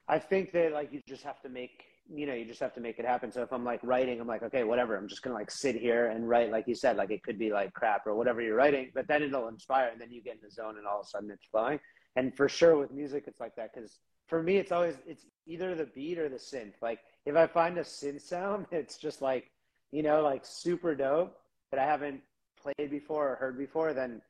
I 0.07 0.19
think 0.19 0.53
that 0.53 0.73
like 0.73 0.93
you 0.93 1.01
just 1.09 1.23
have 1.25 1.41
to 1.41 1.49
make, 1.49 1.83
you 2.15 2.27
know, 2.27 2.35
you 2.35 2.45
just 2.45 2.61
have 2.61 2.75
to 2.75 2.81
make 2.81 2.99
it 2.99 3.07
happen. 3.07 3.33
So 3.33 3.41
if 3.41 3.55
I'm 3.55 3.65
like 3.65 3.81
writing, 3.83 4.21
I'm 4.21 4.27
like, 4.27 4.43
okay, 4.43 4.65
whatever. 4.65 4.95
I'm 4.95 5.09
just 5.09 5.23
gonna 5.23 5.37
like 5.37 5.51
sit 5.51 5.75
here 5.75 6.09
and 6.09 6.29
write, 6.29 6.51
like 6.51 6.69
you 6.69 6.75
said, 6.75 6.99
like 6.99 7.11
it 7.11 7.23
could 7.23 7.39
be 7.39 7.51
like 7.51 7.73
crap 7.73 8.07
or 8.07 8.15
whatever 8.15 8.43
you're 8.43 8.57
writing, 8.57 8.91
but 8.95 9.09
then 9.09 9.23
it'll 9.23 9.49
inspire, 9.49 9.89
and 9.89 9.99
then 9.99 10.13
you 10.13 10.23
get 10.23 10.35
in 10.35 10.41
the 10.43 10.51
zone, 10.51 10.77
and 10.77 10.87
all 10.87 11.01
of 11.01 11.07
a 11.07 11.09
sudden 11.09 11.31
it's 11.31 11.47
flowing. 11.51 11.81
And 12.17 12.37
for 12.37 12.51
sure 12.51 12.77
with 12.77 12.93
music, 12.93 13.25
it's 13.29 13.41
like 13.41 13.57
that 13.57 13.71
because 13.73 13.99
for 14.27 14.43
me, 14.43 14.59
it's 14.59 14.73
always 14.73 14.95
it's 15.07 15.25
either 15.47 15.75
the 15.75 15.87
beat 15.87 16.19
or 16.19 16.29
the 16.29 16.37
synth. 16.37 16.75
Like 16.83 17.01
if 17.29 17.37
I 17.37 17.47
find 17.47 17.79
a 17.79 17.83
synth 17.83 18.23
sound, 18.23 18.67
it's 18.73 18.97
just 18.97 19.23
like, 19.23 19.51
you 19.93 20.03
know, 20.03 20.23
like 20.23 20.45
super 20.45 20.95
dope 20.95 21.37
that 21.71 21.81
I 21.81 21.85
haven't 21.85 22.21
played 22.61 22.91
before 22.91 23.33
or 23.33 23.37
heard 23.37 23.59
before, 23.59 23.93
then 23.93 24.21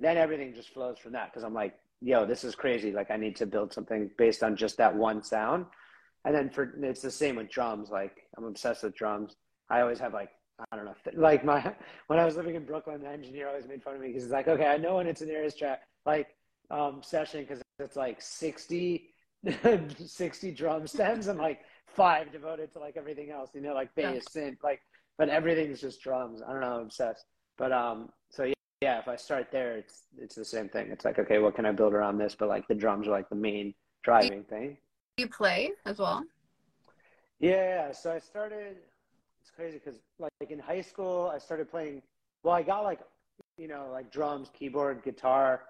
then 0.00 0.16
everything 0.16 0.52
just 0.54 0.70
flows 0.70 0.98
from 0.98 1.12
that 1.12 1.30
because 1.30 1.44
I'm 1.44 1.54
like, 1.54 1.74
yo, 2.00 2.26
this 2.26 2.42
is 2.42 2.54
crazy. 2.54 2.92
Like 2.92 3.10
I 3.10 3.16
need 3.16 3.36
to 3.36 3.46
build 3.46 3.72
something 3.72 4.10
based 4.18 4.42
on 4.42 4.56
just 4.56 4.76
that 4.78 4.94
one 4.94 5.22
sound. 5.22 5.66
And 6.24 6.34
then 6.34 6.50
for 6.50 6.74
it's 6.82 7.02
the 7.02 7.10
same 7.10 7.36
with 7.36 7.50
drums. 7.50 7.90
Like 7.90 8.28
I'm 8.36 8.44
obsessed 8.44 8.82
with 8.82 8.94
drums. 8.94 9.36
I 9.70 9.80
always 9.80 9.98
have 10.00 10.12
like 10.14 10.30
I 10.70 10.76
don't 10.76 10.84
know, 10.84 10.94
like 11.14 11.44
my 11.44 11.74
when 12.06 12.18
I 12.18 12.24
was 12.24 12.36
living 12.36 12.54
in 12.54 12.64
Brooklyn, 12.64 13.02
the 13.02 13.08
engineer 13.08 13.48
always 13.48 13.66
made 13.66 13.82
fun 13.82 13.96
of 13.96 14.00
me 14.00 14.08
because 14.08 14.24
he's 14.24 14.32
like, 14.32 14.48
okay, 14.48 14.66
I 14.66 14.78
know 14.78 14.96
when 14.96 15.06
it's 15.06 15.20
an 15.20 15.28
Erez 15.28 15.56
track 15.56 15.82
like 16.06 16.28
um, 16.70 17.02
session 17.02 17.42
because 17.42 17.62
it's 17.78 17.96
like 17.96 18.20
60, 18.20 19.10
60 20.06 20.50
drum 20.52 20.86
stems 20.86 21.28
I'm 21.28 21.38
like 21.38 21.60
five 21.86 22.32
devoted 22.32 22.72
to 22.72 22.78
like 22.78 22.96
everything 22.96 23.30
else, 23.30 23.50
you 23.54 23.60
know, 23.60 23.74
like 23.74 23.94
bass, 23.94 24.24
synth, 24.34 24.58
like, 24.62 24.80
but 25.18 25.28
everything's 25.28 25.80
just 25.80 26.02
drums. 26.02 26.42
I 26.42 26.52
don't 26.52 26.60
know, 26.60 26.76
I'm 26.76 26.82
obsessed. 26.82 27.24
But 27.56 27.72
um, 27.72 28.10
so 28.30 28.44
yeah, 28.44 28.54
yeah, 28.80 28.98
if 28.98 29.08
I 29.08 29.16
start 29.16 29.48
there, 29.50 29.76
it's 29.76 30.02
it's 30.18 30.34
the 30.34 30.44
same 30.44 30.68
thing. 30.68 30.88
It's 30.90 31.04
like, 31.04 31.18
okay, 31.18 31.38
what 31.38 31.54
can 31.54 31.66
I 31.66 31.72
build 31.72 31.94
around 31.94 32.18
this? 32.18 32.34
But 32.34 32.48
like 32.48 32.66
the 32.68 32.74
drums 32.74 33.06
are 33.06 33.12
like 33.12 33.28
the 33.28 33.36
main 33.36 33.74
driving 34.02 34.44
thing. 34.44 34.76
You 35.16 35.28
play 35.28 35.70
as 35.86 35.98
well? 35.98 36.24
Yeah, 37.38 37.92
so 37.92 38.12
I 38.12 38.18
started. 38.18 38.76
It's 39.40 39.50
crazy 39.54 39.80
because 39.82 40.00
like 40.18 40.50
in 40.50 40.58
high 40.58 40.82
school, 40.82 41.32
I 41.34 41.38
started 41.38 41.70
playing. 41.70 42.02
Well, 42.42 42.54
I 42.54 42.62
got 42.62 42.82
like 42.82 43.00
you 43.56 43.68
know 43.68 43.88
like 43.92 44.10
drums, 44.10 44.50
keyboard, 44.52 45.02
guitar, 45.04 45.62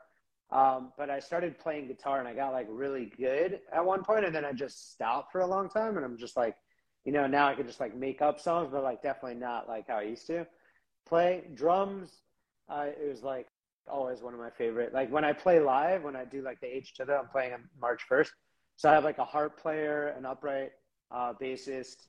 um, 0.50 0.92
but 0.96 1.10
I 1.10 1.18
started 1.18 1.58
playing 1.58 1.88
guitar 1.88 2.18
and 2.20 2.28
I 2.28 2.34
got 2.34 2.52
like 2.52 2.66
really 2.70 3.12
good 3.16 3.60
at 3.72 3.84
one 3.84 4.04
point, 4.04 4.24
and 4.24 4.34
then 4.34 4.44
I 4.44 4.52
just 4.52 4.92
stopped 4.92 5.32
for 5.32 5.40
a 5.40 5.46
long 5.46 5.68
time, 5.68 5.96
and 5.96 6.04
I'm 6.04 6.16
just 6.16 6.36
like, 6.36 6.56
you 7.04 7.12
know, 7.12 7.26
now 7.26 7.48
I 7.48 7.54
can 7.54 7.66
just 7.66 7.80
like 7.80 7.94
make 7.96 8.22
up 8.22 8.40
songs, 8.40 8.68
but 8.72 8.82
like 8.82 9.02
definitely 9.02 9.38
not 9.38 9.68
like 9.68 9.88
how 9.88 9.96
I 9.98 10.02
used 10.02 10.26
to 10.28 10.46
play 11.06 11.44
drums. 11.54 12.10
Uh, 12.68 12.86
it 12.88 13.08
was 13.08 13.22
like 13.22 13.46
always 13.90 14.22
one 14.22 14.34
of 14.34 14.40
my 14.40 14.50
favorite. 14.50 14.94
Like 14.94 15.10
when 15.10 15.24
I 15.24 15.32
play 15.32 15.60
live, 15.60 16.02
when 16.02 16.16
I 16.16 16.24
do 16.24 16.42
like 16.42 16.60
the 16.60 16.74
H 16.74 16.94
to 16.94 17.04
the, 17.04 17.16
I'm 17.16 17.28
playing 17.28 17.52
on 17.52 17.68
March 17.80 18.02
1st. 18.10 18.28
So 18.76 18.88
I 18.90 18.94
have 18.94 19.04
like 19.04 19.18
a 19.18 19.24
harp 19.24 19.60
player, 19.60 20.08
an 20.16 20.24
upright 20.26 20.70
uh, 21.10 21.32
bassist, 21.40 22.06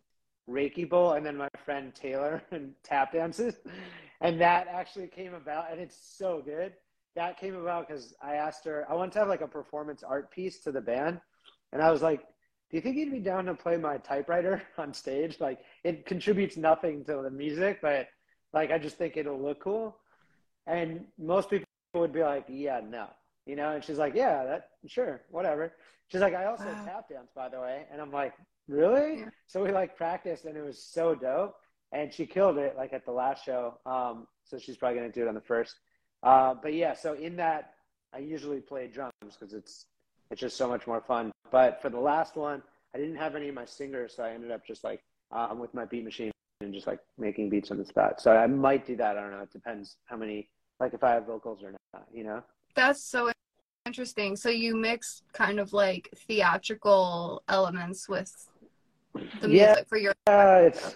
Reiki 0.49 0.87
bowl, 0.87 1.13
and 1.13 1.25
then 1.25 1.37
my 1.37 1.49
friend 1.63 1.93
Taylor 1.93 2.41
and 2.51 2.73
tap 2.83 3.13
dances. 3.13 3.55
And 4.21 4.39
that 4.41 4.67
actually 4.67 5.07
came 5.07 5.33
about, 5.33 5.71
and 5.71 5.79
it's 5.79 5.97
so 6.17 6.41
good. 6.43 6.73
That 7.15 7.39
came 7.39 7.55
about 7.55 7.87
because 7.87 8.13
I 8.21 8.35
asked 8.35 8.65
her, 8.65 8.85
I 8.89 8.95
wanted 8.95 9.13
to 9.13 9.19
have 9.19 9.29
like 9.29 9.41
a 9.41 9.47
performance 9.47 10.03
art 10.03 10.31
piece 10.31 10.59
to 10.61 10.71
the 10.71 10.81
band. 10.81 11.21
And 11.71 11.81
I 11.81 11.91
was 11.91 12.01
like, 12.01 12.21
do 12.69 12.77
you 12.77 12.81
think 12.81 12.97
you'd 12.97 13.11
be 13.11 13.19
down 13.19 13.45
to 13.45 13.53
play 13.53 13.77
my 13.77 13.97
typewriter 13.97 14.61
on 14.77 14.93
stage? 14.93 15.39
Like, 15.39 15.59
it 15.83 16.05
contributes 16.05 16.57
nothing 16.57 17.05
to 17.05 17.21
the 17.21 17.29
music, 17.29 17.79
but 17.81 18.07
like, 18.53 18.71
I 18.71 18.77
just 18.77 18.97
think 18.97 19.17
it'll 19.17 19.41
look 19.41 19.61
cool. 19.61 19.97
And 20.67 21.05
most 21.17 21.49
people 21.49 21.67
would 21.93 22.13
be 22.13 22.23
like, 22.23 22.45
yeah, 22.49 22.81
no, 22.87 23.07
you 23.45 23.55
know. 23.55 23.71
And 23.71 23.83
she's 23.83 23.97
like, 23.97 24.15
yeah, 24.15 24.43
that 24.43 24.69
sure, 24.87 25.21
whatever. 25.29 25.73
She's 26.07 26.21
like, 26.21 26.33
I 26.33 26.45
also 26.45 26.65
wow. 26.65 26.85
tap 26.85 27.09
dance, 27.09 27.31
by 27.35 27.49
the 27.49 27.59
way. 27.59 27.85
And 27.91 28.01
I'm 28.01 28.11
like, 28.11 28.33
really? 28.67 29.19
Yeah. 29.19 29.29
So 29.47 29.63
we 29.63 29.71
like 29.71 29.95
practiced, 29.95 30.45
and 30.45 30.57
it 30.57 30.65
was 30.65 30.81
so 30.81 31.15
dope. 31.15 31.55
And 31.91 32.13
she 32.13 32.25
killed 32.25 32.57
it, 32.57 32.75
like 32.75 32.93
at 32.93 33.05
the 33.05 33.11
last 33.11 33.45
show. 33.45 33.79
Um, 33.85 34.27
so 34.43 34.57
she's 34.57 34.75
probably 34.77 34.97
gonna 34.97 35.11
do 35.11 35.21
it 35.21 35.27
on 35.27 35.35
the 35.35 35.41
first. 35.41 35.75
Uh, 36.25 36.55
but 36.55 36.73
yeah, 36.73 36.93
so 36.93 37.13
in 37.13 37.35
that, 37.37 37.75
I 38.13 38.17
usually 38.17 38.59
play 38.59 38.87
drums 38.87 39.13
because 39.39 39.53
it's 39.53 39.85
it's 40.31 40.41
just 40.41 40.57
so 40.57 40.67
much 40.67 40.87
more 40.87 40.99
fun. 40.99 41.31
But 41.51 41.81
for 41.81 41.89
the 41.89 41.99
last 41.99 42.35
one, 42.35 42.63
I 42.93 42.97
didn't 42.97 43.17
have 43.17 43.35
any 43.35 43.47
of 43.47 43.55
my 43.55 43.65
singers, 43.65 44.15
so 44.15 44.23
I 44.23 44.31
ended 44.31 44.51
up 44.51 44.65
just 44.65 44.83
like 44.83 45.03
um, 45.31 45.59
with 45.59 45.73
my 45.73 45.85
beat 45.85 46.03
machine 46.03 46.31
and 46.61 46.73
just 46.73 46.87
like 46.87 46.99
making 47.17 47.49
beats 47.49 47.69
on 47.69 47.77
the 47.77 47.85
spot. 47.85 48.19
So 48.19 48.35
I 48.35 48.47
might 48.47 48.87
do 48.87 48.95
that. 48.95 49.17
I 49.17 49.21
don't 49.21 49.31
know. 49.31 49.41
It 49.41 49.51
depends 49.51 49.97
how 50.05 50.17
many, 50.17 50.49
like 50.79 50.93
if 50.93 51.03
I 51.03 51.11
have 51.11 51.27
vocals 51.27 51.61
or 51.61 51.71
not, 51.71 52.07
you 52.11 52.23
know? 52.23 52.41
That's 52.73 53.03
so 53.03 53.31
interesting. 53.85 54.35
So 54.35 54.49
you 54.49 54.75
mix 54.75 55.21
kind 55.33 55.59
of 55.59 55.73
like 55.73 56.09
theatrical 56.27 57.43
elements 57.47 58.09
with 58.09 58.33
the 59.41 59.47
music 59.47 59.85
for 59.87 59.97
your. 59.97 60.13
Yeah, 60.27 60.57
it's 60.59 60.95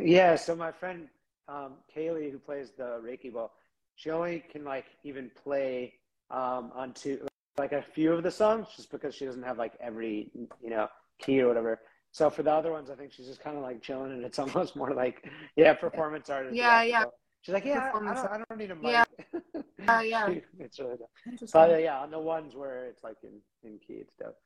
yeah. 0.00 0.36
So 0.36 0.56
my 0.56 0.72
friend 0.72 1.08
um, 1.48 1.72
Kaylee, 1.94 2.30
who 2.30 2.38
plays 2.38 2.70
the 2.76 3.00
Reiki 3.04 3.32
bowl, 3.32 3.52
she 4.00 4.08
only 4.08 4.42
can 4.50 4.64
like 4.64 4.86
even 5.04 5.30
play 5.44 5.92
um, 6.30 6.72
on 6.74 6.94
two 6.94 7.20
like 7.58 7.72
a 7.72 7.82
few 7.82 8.14
of 8.14 8.22
the 8.22 8.30
songs 8.30 8.68
just 8.74 8.90
because 8.90 9.14
she 9.14 9.26
doesn't 9.26 9.42
have 9.42 9.58
like 9.58 9.74
every 9.78 10.30
you 10.62 10.70
know 10.70 10.88
key 11.18 11.42
or 11.42 11.48
whatever. 11.48 11.80
So 12.10 12.30
for 12.30 12.42
the 12.42 12.50
other 12.50 12.72
ones, 12.72 12.88
I 12.88 12.94
think 12.94 13.12
she's 13.12 13.26
just 13.26 13.42
kind 13.42 13.58
of 13.58 13.62
like 13.62 13.82
chilling, 13.82 14.12
and 14.12 14.24
it's 14.24 14.38
almost 14.44 14.74
more 14.74 14.94
like 14.94 15.28
yeah, 15.54 15.74
performance 15.74 16.30
artist. 16.30 16.56
Yeah, 16.56 16.82
yeah. 16.82 17.04
She's 17.42 17.52
like, 17.52 17.66
yeah, 17.66 17.90
I, 17.94 17.98
don't, 17.98 18.08
I 18.08 18.38
don't 18.48 18.58
need 18.58 18.70
a 18.70 18.74
mic. 18.74 19.06
Yeah, 19.82 19.96
uh, 19.96 20.00
yeah. 20.00 20.28
it's 20.58 20.78
really 20.78 20.96
dope. 20.98 21.50
But 21.54 21.70
uh, 21.72 21.76
yeah, 21.78 22.00
on 22.00 22.10
the 22.10 22.18
ones 22.18 22.54
where 22.54 22.84
it's 22.86 23.02
like 23.02 23.16
in 23.22 23.40
in 23.62 23.78
key, 23.78 23.94
it's 23.94 24.14
dope. 24.14 24.36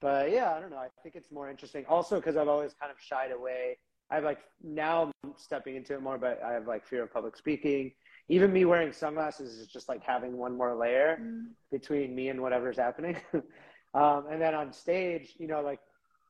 But 0.00 0.30
yeah, 0.30 0.54
I 0.54 0.60
don't 0.60 0.70
know. 0.70 0.76
I 0.76 0.88
think 1.02 1.16
it's 1.16 1.32
more 1.32 1.50
interesting. 1.50 1.84
Also, 1.88 2.16
because 2.16 2.36
I've 2.36 2.46
always 2.46 2.72
kind 2.74 2.92
of 2.92 2.96
shied 3.00 3.32
away. 3.32 3.78
I 4.08 4.16
have 4.16 4.24
like 4.24 4.38
now 4.62 5.10
I'm 5.24 5.34
stepping 5.36 5.74
into 5.74 5.94
it 5.94 6.02
more, 6.02 6.16
but 6.16 6.40
I 6.44 6.52
have 6.52 6.68
like 6.68 6.86
fear 6.86 7.02
of 7.02 7.12
public 7.12 7.36
speaking 7.36 7.90
even 8.28 8.52
me 8.52 8.64
wearing 8.64 8.92
sunglasses 8.92 9.54
is 9.58 9.66
just 9.68 9.88
like 9.88 10.02
having 10.02 10.36
one 10.36 10.56
more 10.56 10.74
layer 10.74 11.18
mm. 11.20 11.46
between 11.70 12.14
me 12.14 12.28
and 12.28 12.40
whatever's 12.40 12.76
happening. 12.76 13.16
um, 13.94 14.26
and 14.30 14.40
then 14.40 14.54
on 14.54 14.72
stage, 14.72 15.34
you 15.38 15.46
know, 15.46 15.60
like 15.60 15.80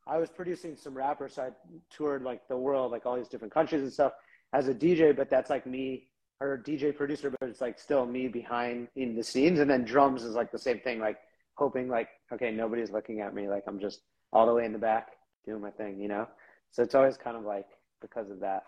I 0.06 0.18
was 0.18 0.30
producing 0.30 0.76
some 0.76 0.94
rappers, 0.94 1.34
so 1.34 1.42
I 1.42 1.48
toured 1.90 2.22
like 2.22 2.46
the 2.48 2.56
world, 2.56 2.92
like 2.92 3.06
all 3.06 3.16
these 3.16 3.28
different 3.28 3.52
countries 3.52 3.82
and 3.82 3.92
stuff 3.92 4.12
as 4.52 4.68
a 4.68 4.74
DJ, 4.74 5.16
but 5.16 5.30
that's 5.30 5.50
like 5.50 5.66
me 5.66 6.08
or 6.40 6.62
DJ 6.66 6.94
producer, 6.94 7.30
but 7.30 7.48
it's 7.48 7.60
like 7.60 7.78
still 7.78 8.04
me 8.04 8.28
behind 8.28 8.88
in 8.96 9.16
the 9.16 9.22
scenes. 9.22 9.58
And 9.58 9.70
then 9.70 9.84
drums 9.84 10.22
is 10.22 10.34
like 10.34 10.52
the 10.52 10.58
same 10.58 10.80
thing, 10.80 11.00
like 11.00 11.18
hoping 11.54 11.88
like, 11.88 12.08
okay, 12.32 12.50
nobody's 12.50 12.90
looking 12.90 13.20
at 13.20 13.34
me. 13.34 13.48
Like 13.48 13.64
I'm 13.66 13.80
just 13.80 14.00
all 14.32 14.46
the 14.46 14.52
way 14.52 14.66
in 14.66 14.72
the 14.72 14.78
back 14.78 15.08
doing 15.46 15.62
my 15.62 15.70
thing, 15.70 15.98
you 15.98 16.08
know? 16.08 16.28
So 16.72 16.82
it's 16.82 16.94
always 16.94 17.16
kind 17.16 17.36
of 17.36 17.44
like 17.44 17.66
because 18.02 18.30
of 18.30 18.40
that. 18.40 18.64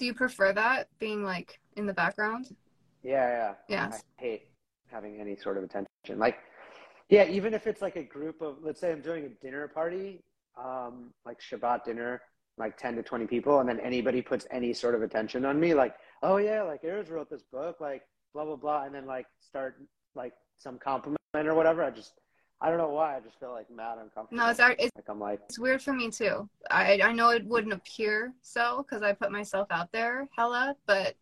Do 0.00 0.06
you 0.06 0.14
prefer 0.14 0.54
that 0.54 0.88
being 0.98 1.22
like 1.22 1.60
in 1.76 1.84
the 1.84 1.92
background? 1.92 2.56
Yeah, 3.02 3.28
yeah. 3.28 3.54
Yeah. 3.68 3.90
I 3.92 4.22
hate 4.22 4.48
having 4.90 5.20
any 5.20 5.36
sort 5.36 5.58
of 5.58 5.64
attention. 5.64 6.18
Like, 6.18 6.38
yeah, 7.10 7.28
even 7.28 7.52
if 7.52 7.66
it's 7.66 7.82
like 7.82 7.96
a 7.96 8.02
group 8.02 8.40
of, 8.40 8.56
let's 8.62 8.80
say 8.80 8.92
I'm 8.92 9.02
doing 9.02 9.26
a 9.26 9.28
dinner 9.28 9.68
party, 9.68 10.22
um, 10.58 11.12
like 11.26 11.38
Shabbat 11.38 11.84
dinner, 11.84 12.22
like 12.56 12.78
10 12.78 12.96
to 12.96 13.02
20 13.02 13.26
people, 13.26 13.60
and 13.60 13.68
then 13.68 13.78
anybody 13.80 14.22
puts 14.22 14.46
any 14.50 14.72
sort 14.72 14.94
of 14.94 15.02
attention 15.02 15.44
on 15.44 15.60
me, 15.60 15.74
like, 15.74 15.94
oh 16.22 16.38
yeah, 16.38 16.62
like 16.62 16.80
Erez 16.82 17.10
wrote 17.10 17.28
this 17.28 17.42
book, 17.42 17.76
like 17.78 18.00
blah, 18.32 18.46
blah, 18.46 18.56
blah, 18.56 18.84
and 18.84 18.94
then 18.94 19.04
like 19.04 19.26
start 19.38 19.82
like 20.14 20.32
some 20.56 20.78
compliment 20.78 21.18
or 21.34 21.54
whatever. 21.54 21.84
I 21.84 21.90
just, 21.90 22.14
I 22.62 22.68
don't 22.68 22.78
know 22.78 22.90
why. 22.90 23.16
I 23.16 23.20
just 23.20 23.40
feel 23.40 23.52
like 23.52 23.70
mad 23.70 23.98
uncomfortable. 24.02 24.36
No, 24.36 24.50
it's, 24.50 24.60
it's 24.78 24.94
like 24.94 25.08
I'm 25.08 25.18
like 25.18 25.40
it's 25.48 25.58
weird 25.58 25.82
for 25.82 25.92
me 25.94 26.10
too. 26.10 26.48
I 26.70 27.00
I 27.02 27.12
know 27.12 27.30
it 27.30 27.46
wouldn't 27.46 27.72
appear 27.72 28.34
so 28.42 28.84
because 28.86 29.02
I 29.02 29.12
put 29.12 29.32
myself 29.32 29.68
out 29.70 29.90
there 29.92 30.28
hella, 30.36 30.76
but 30.86 31.14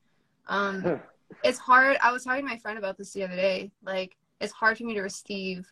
um, 0.48 1.00
it's 1.44 1.58
hard. 1.58 1.96
I 2.02 2.10
was 2.10 2.24
talking 2.24 2.42
to 2.42 2.48
my 2.48 2.58
friend 2.58 2.78
about 2.78 2.98
this 2.98 3.12
the 3.12 3.22
other 3.22 3.36
day. 3.36 3.70
Like 3.84 4.16
it's 4.40 4.52
hard 4.52 4.78
for 4.78 4.84
me 4.84 4.94
to 4.94 5.02
receive 5.02 5.66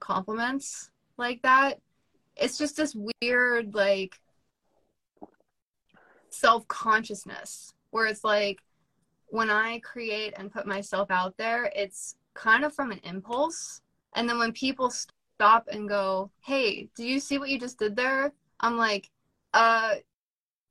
compliments 0.00 0.90
like 1.16 1.40
that. 1.42 1.78
It's 2.36 2.58
just 2.58 2.76
this 2.76 2.96
weird 3.22 3.74
like 3.74 4.18
self 6.30 6.66
consciousness 6.66 7.74
where 7.90 8.06
it's 8.06 8.24
like 8.24 8.58
when 9.28 9.50
I 9.50 9.78
create 9.78 10.34
and 10.36 10.52
put 10.52 10.66
myself 10.66 11.10
out 11.10 11.36
there, 11.36 11.70
it's 11.76 12.16
kind 12.34 12.64
of 12.64 12.74
from 12.74 12.90
an 12.90 13.00
impulse 13.04 13.82
and 14.14 14.28
then 14.28 14.38
when 14.38 14.52
people 14.52 14.90
stop 14.90 15.68
and 15.70 15.88
go, 15.88 16.30
"Hey, 16.40 16.88
do 16.96 17.04
you 17.04 17.20
see 17.20 17.38
what 17.38 17.50
you 17.50 17.58
just 17.58 17.78
did 17.78 17.96
there?" 17.96 18.32
I'm 18.60 18.76
like, 18.76 19.10
"Uh, 19.54 19.96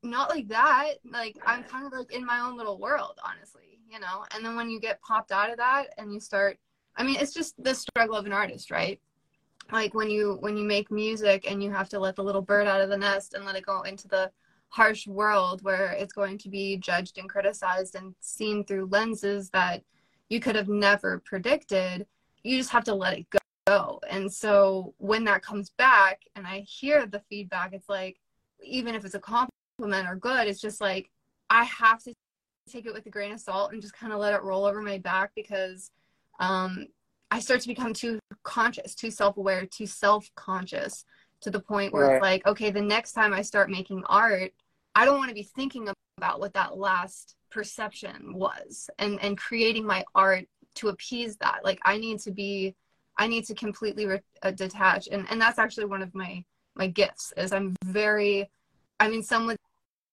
not 0.04 0.30
like 0.30 0.48
that. 0.50 0.96
Like 1.06 1.38
I'm 1.46 1.64
kind 1.64 1.86
of 1.86 1.94
like 1.94 2.12
in 2.14 2.26
my 2.26 2.40
own 2.42 2.58
little 2.58 2.80
world, 2.80 3.20
honestly, 3.24 3.80
you 3.90 4.00
know." 4.00 4.26
And 4.34 4.46
then 4.46 4.56
when 4.56 4.70
you 4.70 4.80
get 4.80 5.02
popped 5.02 5.32
out 5.32 5.50
of 5.52 5.58
that 5.58 5.88
and 5.98 6.14
you 6.14 6.20
start 6.20 6.60
I 6.96 7.04
mean, 7.04 7.18
it's 7.20 7.34
just 7.34 7.62
the 7.64 7.74
struggle 7.74 8.16
of 8.16 8.26
an 8.26 8.34
artist, 8.34 8.72
right? 8.72 9.00
Like 9.72 9.94
when 9.94 10.10
you 10.10 10.38
when 10.42 10.58
you 10.58 10.66
make 10.66 10.92
music 10.92 11.50
and 11.50 11.64
you 11.64 11.72
have 11.72 11.90
to 11.90 12.00
let 12.00 12.16
the 12.16 12.24
little 12.24 12.42
bird 12.42 12.68
out 12.68 12.82
of 12.82 12.90
the 12.90 12.98
nest 12.98 13.34
and 13.34 13.46
let 13.46 13.56
it 13.56 13.66
go 13.66 13.84
into 13.84 14.08
the 14.08 14.32
harsh 14.70 15.08
world 15.08 15.64
where 15.64 15.92
it's 15.94 16.14
going 16.14 16.38
to 16.40 16.50
be 16.50 16.78
judged 16.78 17.18
and 17.18 17.30
criticized 17.30 17.96
and 17.96 18.16
seen 18.20 18.64
through 18.66 18.88
lenses 18.88 19.50
that 19.52 19.84
you 20.30 20.40
could 20.40 20.56
have 20.56 20.70
never 20.70 21.20
predicted 21.26 22.06
you 22.44 22.58
just 22.58 22.72
have 22.72 22.84
to 22.86 22.96
let 22.96 23.18
it 23.18 23.26
go. 23.68 24.00
And 24.10 24.32
so 24.32 24.94
when 24.98 25.24
that 25.26 25.44
comes 25.44 25.72
back 25.78 26.22
and 26.36 26.46
I 26.46 26.60
hear 26.60 27.06
the 27.06 27.22
feedback, 27.30 27.74
it's 27.74 27.90
like, 27.90 28.18
even 28.64 28.96
if 28.96 29.06
it's 29.06 29.16
a 29.16 29.20
compliment 29.20 30.08
or 30.08 30.16
good, 30.16 30.48
it's 30.48 30.62
just 30.62 30.82
like, 30.82 31.10
I 31.50 31.64
have 31.66 32.02
to 32.04 32.14
take 32.70 32.86
it 32.86 32.94
with 32.94 33.06
a 33.06 33.10
grain 33.10 33.34
of 33.34 33.40
salt 33.40 33.74
and 33.74 33.82
just 33.82 33.94
kind 33.94 34.14
of 34.14 34.20
let 34.20 34.34
it 34.34 34.44
roll 34.44 34.66
over 34.66 34.82
my 34.82 34.98
back 34.98 35.32
because 35.36 35.92
um, 36.40 36.88
I 37.30 37.40
start 37.40 37.62
to 37.62 37.68
become 37.68 37.94
too 37.94 38.20
conscious, 38.44 38.96
too 38.96 39.12
self 39.12 39.38
aware, 39.38 39.66
too 39.66 39.88
self 39.88 40.30
conscious 40.36 41.06
to 41.42 41.50
the 41.50 41.60
point 41.60 41.94
where 41.94 42.06
right. 42.06 42.16
it's 42.16 42.22
like, 42.22 42.48
okay, 42.48 42.72
the 42.72 42.82
next 42.82 43.14
time 43.14 43.34
I 43.34 43.42
start 43.42 43.70
making 43.70 44.04
art, 44.08 44.52
I 44.96 45.06
don't 45.06 45.18
want 45.18 45.30
to 45.30 45.36
be 45.36 45.44
thinking 45.44 45.90
about 46.18 46.40
what 46.40 46.54
that 46.54 46.78
last 46.78 47.36
perception 47.50 48.34
was 48.34 48.90
and 48.98 49.20
and 49.22 49.38
creating 49.38 49.86
my 49.86 50.06
art 50.16 50.46
to 50.76 50.90
appease 50.90 51.38
that. 51.38 51.60
Like 51.64 51.80
i 51.84 51.98
need 51.98 52.20
to 52.22 52.32
be 52.32 52.76
i 53.18 53.28
need 53.28 53.46
to 53.46 53.56
completely 53.56 54.06
re- 54.06 54.22
uh, 54.44 54.52
detach. 54.52 55.08
And 55.12 55.26
and 55.30 55.40
that's 55.40 55.60
actually 55.60 55.86
one 55.86 56.02
of 56.02 56.14
my 56.16 56.44
my 56.76 56.88
gifts 56.88 57.34
is 57.38 57.52
i'm 57.52 57.76
very 57.86 58.50
i 59.00 59.10
mean 59.10 59.24
some 59.24 59.46
would 59.46 59.58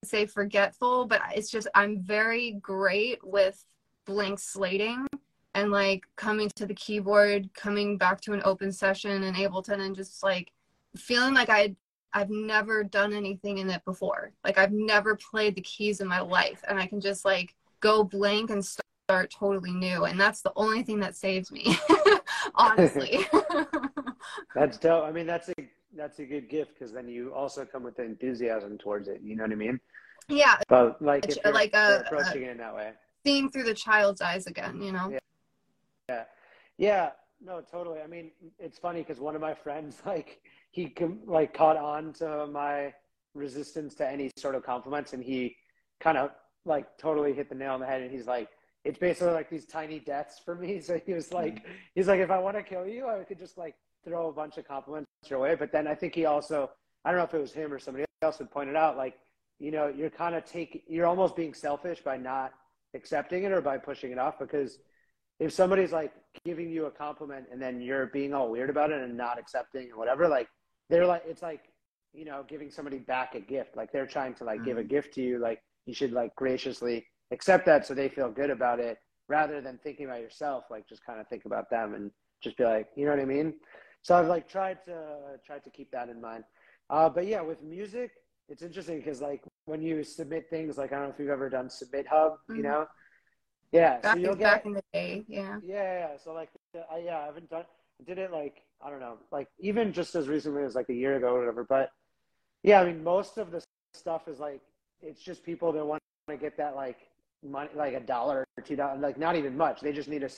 say 0.05 0.27
forgetful 0.27 1.07
but 1.07 1.21
it's 1.35 1.51
just 1.51 1.69
i'm 1.75 2.01
very 2.01 2.53
great 2.61 3.19
with 3.25 3.65
blank 4.07 4.39
slating 4.39 5.07
and 5.55 5.71
like 5.71 6.05
coming 6.17 6.51
to 6.57 6.67
the 6.67 6.75
keyboard 6.75 7.49
coming 7.55 7.97
back 7.97 8.21
to 8.21 8.33
an 8.33 8.43
open 8.45 8.73
session 8.73 9.23
in 9.23 9.35
ableton 9.35 9.81
and 9.81 9.97
just 9.97 10.23
like 10.23 10.53
feeling 10.97 11.35
like 11.35 11.49
i 11.49 11.75
I've 12.15 12.31
never 12.31 12.85
done 12.85 13.13
anything 13.13 13.59
in 13.59 13.69
it 13.71 13.85
before. 13.85 14.33
Like 14.45 14.59
I've 14.59 14.73
never 14.73 15.15
played 15.17 15.55
the 15.55 15.61
keys 15.61 16.01
in 16.01 16.09
my 16.09 16.21
life. 16.21 16.65
And 16.67 16.79
I 16.79 16.87
can 16.87 17.01
just 17.01 17.25
like 17.25 17.55
go 17.81 18.03
blank 18.03 18.51
and 18.51 18.65
start 18.65 18.87
start 19.09 19.31
totally 19.31 19.73
new 19.73 20.05
and 20.05 20.21
that's 20.21 20.43
the 20.43 20.53
only 20.55 20.83
thing 20.83 21.01
that 21.01 21.17
saves 21.17 21.51
me 21.51 21.79
honestly. 22.55 23.27
That's 24.55 24.77
dope. 24.77 25.05
I 25.05 25.13
mean 25.13 25.27
that's 25.27 25.49
a 25.49 25.55
that's 25.97 26.19
a 26.19 26.27
good 26.27 26.51
gift 26.51 26.73
because 26.75 26.93
then 26.93 27.09
you 27.09 27.33
also 27.33 27.65
come 27.65 27.83
with 27.83 27.97
the 27.97 28.05
enthusiasm 28.05 28.77
towards 28.77 29.09
it 29.09 29.21
you 29.23 29.35
know 29.35 29.45
what 29.45 29.53
i 29.53 29.55
mean? 29.55 29.81
Yeah. 30.29 30.57
But 30.69 31.01
like 31.01 31.27
if 31.27 31.39
you're, 31.43 31.55
like 31.55 31.75
uh, 31.75 31.79
a, 31.79 31.81
uh, 31.81 32.03
approaching 32.07 32.43
a, 32.43 32.49
it 32.49 32.51
in 32.51 32.59
that 32.59 32.75
way. 32.75 32.91
seeing 33.25 33.51
through 33.51 33.63
the 33.63 33.73
child's 33.73 34.21
eyes 34.21 34.47
again 34.47 34.83
you 34.83 34.93
know? 34.93 35.09
Yeah. 35.11 35.19
Yeah, 36.11 36.25
yeah. 36.77 37.11
no 37.43 37.63
totally. 37.63 38.01
I 38.03 38.07
mean 38.07 38.31
it's 38.59 38.79
funny 38.79 39.01
because 39.01 39.21
one 39.21 39.35
of 39.35 39.41
my 39.41 39.55
friends 39.55 40.03
like 40.05 40.43
he 40.71 40.95
like 41.25 41.55
caught 41.55 41.79
on 41.79 42.13
to 42.15 42.47
my 42.49 42.93
resistance 43.33 43.95
to 43.95 44.07
any 44.07 44.31
sort 44.37 44.55
of 44.55 44.63
compliments 44.63 45.15
and 45.15 45.25
he 45.25 45.57
kind 45.99 46.19
of 46.19 46.33
like 46.67 46.99
totally 46.99 47.33
hit 47.33 47.49
the 47.49 47.55
nail 47.55 47.73
on 47.73 47.81
the 47.81 47.87
head 47.87 48.03
and 48.03 48.11
he's 48.11 48.27
like 48.27 48.51
it's 48.85 48.99
basically 48.99 49.33
like 49.33 49.51
these 49.51 49.67
tiny 49.67 49.99
deaths 49.99 50.41
for 50.45 50.55
me. 50.55 50.81
So 50.89 51.01
he 51.05 51.13
was 51.13 51.33
like, 51.33 51.57
mm-hmm. 51.57 51.73
he's 51.95 52.09
like, 52.09 52.21
if 52.21 52.31
I 52.31 52.39
want 52.39 52.57
to 52.57 52.63
kill 52.63 52.87
you, 52.87 53.09
I 53.09 53.25
could 53.25 53.39
just 53.39 53.59
like 53.59 53.75
throw 54.05 54.29
a 54.29 54.33
bunch 54.33 54.57
of 54.59 54.67
compliments 54.67 55.09
your 55.27 55.41
way. 55.41 55.55
But 55.55 55.73
then 55.73 55.87
I 55.87 55.95
think 55.95 56.15
he 56.15 56.25
also, 56.25 56.71
I 57.05 57.11
don't 57.11 57.19
know 57.19 57.25
if 57.25 57.35
it 57.35 57.41
was 57.41 57.53
him 57.53 57.73
or 57.73 57.79
somebody 57.79 58.05
else 58.23 58.39
had 58.39 58.51
pointed 58.51 58.77
out, 58.77 58.97
like, 58.97 59.19
you 59.59 59.71
know, 59.71 59.89
you're 59.89 60.11
kind 60.11 60.35
of 60.35 60.45
taking, 60.45 60.83
you're 60.87 61.07
almost 61.07 61.37
being 61.37 61.53
selfish 61.53 62.01
by 62.01 62.17
not 62.17 62.53
accepting 62.95 63.45
it 63.45 63.53
or 63.53 63.61
by 63.61 63.77
pushing 63.77 64.13
it 64.13 64.19
off 64.19 64.39
because 64.39 64.79
if 65.41 65.53
somebody's 65.53 65.93
like 65.93 66.13
giving 66.45 66.71
you 66.71 66.87
a 66.87 66.91
compliment 66.91 67.47
and 67.53 67.61
then 67.61 67.81
you're 67.81 68.07
being 68.07 68.33
all 68.33 68.51
weird 68.51 68.71
about 68.71 68.91
it 68.91 69.01
and 69.01 69.17
not 69.17 69.39
accepting 69.39 69.91
or 69.93 69.99
whatever, 69.99 70.29
like 70.29 70.49
they're 70.89 71.07
like, 71.07 71.23
it's 71.27 71.43
like 71.43 71.63
you 72.13 72.25
know, 72.25 72.45
giving 72.49 72.71
somebody 72.71 72.99
back 72.99 73.35
a 73.35 73.41
gift. 73.41 73.77
Like 73.77 73.93
they're 73.93 74.07
trying 74.07 74.35
to 74.35 74.45
like 74.45 74.59
mm-hmm. 74.59 74.65
give 74.65 74.79
a 74.79 74.83
mm. 74.83 74.89
gift 74.89 75.15
to 75.15 75.23
you. 75.23 75.39
Like 75.39 75.63
you 75.87 75.95
should 75.95 76.13
like 76.13 76.35
graciously 76.37 77.07
accept 77.31 77.67
that 77.67 77.87
so 77.87 77.95
they 77.95 78.09
feel 78.09 78.31
good 78.31 78.51
about 78.51 78.81
it 78.81 78.99
rather 79.29 79.61
than 79.61 79.79
thinking 79.83 80.07
about 80.07 80.21
yourself. 80.21 80.65
Like 80.71 80.89
just 80.89 81.05
kind 81.05 81.21
of 81.21 81.29
think 81.29 81.45
about 81.45 81.71
them 81.71 81.95
and 81.95 82.11
just 82.43 82.57
be 82.57 82.65
like, 82.65 82.89
you 82.97 83.05
know 83.05 83.13
what 83.13 83.21
I 83.21 83.25
mean? 83.25 83.55
So 84.03 84.17
I've 84.17 84.29
like 84.29 84.49
tried 84.49 84.85
to 84.87 85.39
tried 85.45 85.65
to 85.65 85.71
keep 85.71 85.91
that 85.91 86.09
in 86.09 86.21
mind. 86.21 86.45
Uh, 86.91 87.09
but 87.09 87.27
yeah, 87.27 87.43
with 87.43 87.63
music, 87.63 88.13
it's 88.49 88.63
interesting 88.63 88.99
because 88.99 89.21
like 89.21 89.43
when 89.67 89.83
you 89.83 90.03
submit 90.03 90.49
things, 90.49 90.79
like 90.79 90.93
I 90.93 90.97
don't 90.97 91.09
know 91.09 91.15
if 91.15 91.21
you've 91.21 91.29
ever 91.29 91.51
done 91.51 91.69
SubmitHub, 91.69 92.07
mm-hmm. 92.11 92.57
you 92.57 92.63
know? 92.63 92.87
Yeah. 93.73 94.01
Back, 94.01 94.15
so 94.15 94.21
you'll 94.21 94.37
back 94.37 94.63
get, 94.63 94.67
in 94.67 94.73
the 94.73 94.83
day, 94.95 95.25
yeah. 95.29 95.59
Yeah, 95.63 95.83
yeah. 95.83 96.09
So 96.17 96.33
like, 96.33 96.49
I, 96.91 96.99
yeah, 96.99 97.19
I 97.19 97.27
haven't 97.27 97.51
done. 97.51 97.65
I 98.01 98.05
did 98.05 98.19
it 98.19 98.33
like 98.33 98.63
I 98.81 98.91
don't 98.91 99.01
know, 99.01 99.19
like 99.33 99.49
even 99.59 99.93
just 99.93 100.15
as 100.15 100.29
recently 100.29 100.63
as 100.63 100.75
like 100.75 100.89
a 100.89 100.95
year 100.95 101.17
ago 101.17 101.35
or 101.35 101.41
whatever. 101.41 101.65
But 101.65 101.91
yeah, 102.63 102.81
I 102.81 102.87
mean, 102.87 103.03
most 103.03 103.39
of 103.39 103.51
the 103.51 103.63
stuff 103.93 104.29
is 104.29 104.39
like 104.39 104.61
it's 105.03 105.21
just 105.21 105.43
people 105.43 105.73
that 105.73 105.85
want 105.85 106.01
to 106.29 106.37
get 106.37 106.57
that 106.59 106.77
like 106.77 107.08
money, 107.43 107.71
like 107.75 107.95
a 107.95 108.01
dollar 108.01 108.45
or 108.57 108.63
two 108.63 108.77
dollars, 108.77 109.01
like 109.01 109.19
not 109.19 109.37
even 109.37 109.57
much. 109.57 109.81
They 109.81 109.93
just 109.93 110.09
need 110.09 110.21
to 110.21 110.31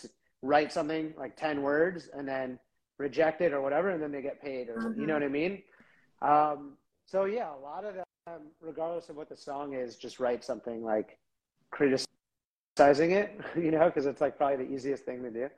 write 0.42 0.72
something 0.72 1.14
like 1.16 1.36
ten 1.36 1.62
words 1.62 2.08
and 2.14 2.26
then 2.26 2.58
reject 2.98 3.40
it 3.40 3.52
or 3.52 3.60
whatever, 3.60 3.90
and 3.90 4.02
then 4.02 4.12
they 4.12 4.22
get 4.22 4.42
paid, 4.42 4.68
or 4.68 4.76
mm-hmm. 4.76 5.00
you 5.00 5.06
know 5.06 5.14
mm-hmm. 5.14 5.22
what 5.22 5.22
I 5.22 5.28
mean. 5.28 5.62
Um, 6.22 6.76
so 7.06 7.24
yeah, 7.24 7.54
a 7.54 7.60
lot 7.62 7.84
of 7.84 7.94
them, 7.94 8.04
regardless 8.60 9.08
of 9.08 9.16
what 9.16 9.28
the 9.28 9.36
song 9.36 9.74
is, 9.74 9.96
just 9.96 10.20
write 10.20 10.44
something 10.44 10.84
like 10.84 11.18
criticizing 11.70 13.12
it, 13.12 13.40
you 13.56 13.70
know, 13.70 13.86
because 13.86 14.06
it's 14.06 14.20
like 14.20 14.36
probably 14.36 14.64
the 14.64 14.72
easiest 14.72 15.04
thing 15.04 15.22
to 15.22 15.30
do 15.30 15.48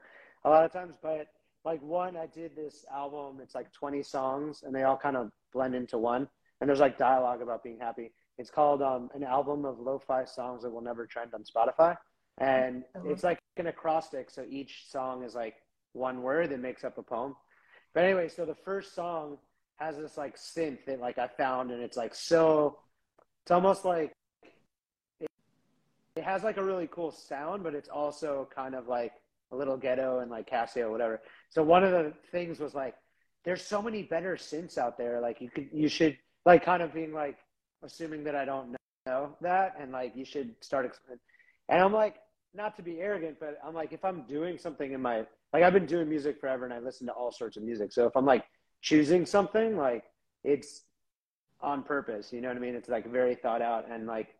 a 0.44 0.50
lot 0.50 0.64
of 0.64 0.72
times. 0.72 0.96
But 1.02 1.28
like 1.64 1.80
one, 1.82 2.16
I 2.16 2.26
did 2.26 2.56
this 2.56 2.84
album. 2.92 3.38
It's 3.42 3.54
like 3.54 3.72
20 3.72 4.02
songs, 4.02 4.62
and 4.64 4.74
they 4.74 4.82
all 4.82 4.96
kind 4.96 5.16
of 5.16 5.30
blend 5.52 5.74
into 5.74 5.98
one. 5.98 6.28
And 6.60 6.68
there's 6.68 6.80
like 6.80 6.98
dialogue 6.98 7.42
about 7.42 7.62
being 7.62 7.78
happy. 7.78 8.12
It's 8.38 8.50
called 8.50 8.82
um, 8.82 9.10
an 9.14 9.22
album 9.22 9.64
of 9.64 9.78
lo-fi 9.78 10.24
songs 10.24 10.62
that 10.62 10.70
will 10.70 10.80
never 10.80 11.06
trend 11.06 11.32
on 11.34 11.44
Spotify, 11.44 11.96
and 12.38 12.84
it's 13.06 13.22
like 13.22 13.38
an 13.56 13.66
acrostic. 13.66 14.30
So 14.30 14.44
each 14.48 14.84
song 14.88 15.22
is 15.22 15.34
like 15.34 15.54
one 15.92 16.22
word 16.22 16.50
that 16.50 16.60
makes 16.60 16.82
up 16.84 16.98
a 16.98 17.02
poem. 17.02 17.36
But 17.94 18.04
anyway, 18.04 18.28
so 18.28 18.44
the 18.44 18.54
first 18.54 18.94
song 18.94 19.38
has 19.76 19.96
this 19.96 20.16
like 20.16 20.36
synth 20.36 20.84
that 20.86 21.00
like 21.00 21.18
I 21.18 21.28
found, 21.28 21.70
and 21.70 21.82
it's 21.82 21.96
like 21.96 22.14
so. 22.14 22.78
It's 23.44 23.50
almost 23.50 23.84
like 23.84 24.12
it, 25.20 25.28
it 26.16 26.24
has 26.24 26.44
like 26.44 26.56
a 26.56 26.64
really 26.64 26.88
cool 26.90 27.10
sound, 27.10 27.62
but 27.64 27.74
it's 27.74 27.88
also 27.88 28.48
kind 28.54 28.74
of 28.74 28.86
like 28.86 29.12
a 29.50 29.56
little 29.56 29.76
ghetto 29.76 30.20
and 30.20 30.30
like 30.30 30.48
Casio, 30.48 30.90
whatever. 30.90 31.20
So 31.50 31.62
one 31.62 31.84
of 31.84 31.90
the 31.90 32.12
things 32.30 32.58
was 32.58 32.74
like, 32.74 32.94
there's 33.44 33.62
so 33.62 33.82
many 33.82 34.02
better 34.02 34.36
synths 34.36 34.78
out 34.78 34.96
there. 34.96 35.20
Like 35.20 35.40
you 35.40 35.50
could, 35.50 35.68
you 35.72 35.88
should 35.88 36.16
like 36.46 36.64
kind 36.64 36.82
of 36.82 36.94
being 36.94 37.12
like 37.12 37.36
assuming 37.82 38.24
that 38.24 38.34
I 38.34 38.44
don't 38.44 38.76
know 39.06 39.36
that, 39.40 39.76
and 39.78 39.92
like 39.92 40.16
you 40.16 40.24
should 40.24 40.54
start. 40.60 40.86
Explaining. 40.86 41.20
And 41.68 41.80
I'm 41.80 41.92
like, 41.92 42.16
not 42.54 42.76
to 42.76 42.82
be 42.82 43.00
arrogant, 43.00 43.38
but 43.40 43.58
I'm 43.64 43.74
like, 43.74 43.92
if 43.92 44.04
I'm 44.04 44.22
doing 44.22 44.58
something 44.58 44.92
in 44.92 45.00
my 45.00 45.26
like, 45.52 45.62
I've 45.62 45.72
been 45.72 45.86
doing 45.86 46.08
music 46.08 46.40
forever, 46.40 46.64
and 46.64 46.72
I 46.72 46.78
listen 46.78 47.06
to 47.06 47.12
all 47.12 47.32
sorts 47.32 47.56
of 47.56 47.62
music. 47.62 47.92
So 47.92 48.06
if 48.06 48.16
I'm 48.16 48.26
like 48.26 48.44
choosing 48.80 49.26
something, 49.26 49.76
like 49.76 50.04
it's 50.44 50.82
on 51.60 51.82
purpose. 51.82 52.32
You 52.32 52.40
know 52.40 52.48
what 52.48 52.56
I 52.56 52.60
mean? 52.60 52.74
It's 52.74 52.88
like 52.88 53.10
very 53.10 53.34
thought 53.34 53.62
out, 53.62 53.86
and 53.90 54.06
like, 54.06 54.34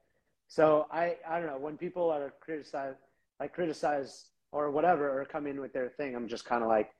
so 0.49 0.87
I 0.90 1.16
I 1.28 1.38
don't 1.38 1.49
know 1.49 1.58
when 1.58 1.76
people 1.76 2.11
are 2.11 2.32
criticize 2.40 2.94
like 3.40 3.52
criticize 3.52 4.26
or 4.52 4.70
whatever 4.70 5.20
or 5.20 5.25
come 5.25 5.46
in 5.46 5.61
with 5.61 5.72
their 5.72 5.88
thing. 5.88 6.14
I'm 6.14 6.28
just 6.28 6.44
kind 6.44 6.62
of 6.62 6.68
like 6.68 6.90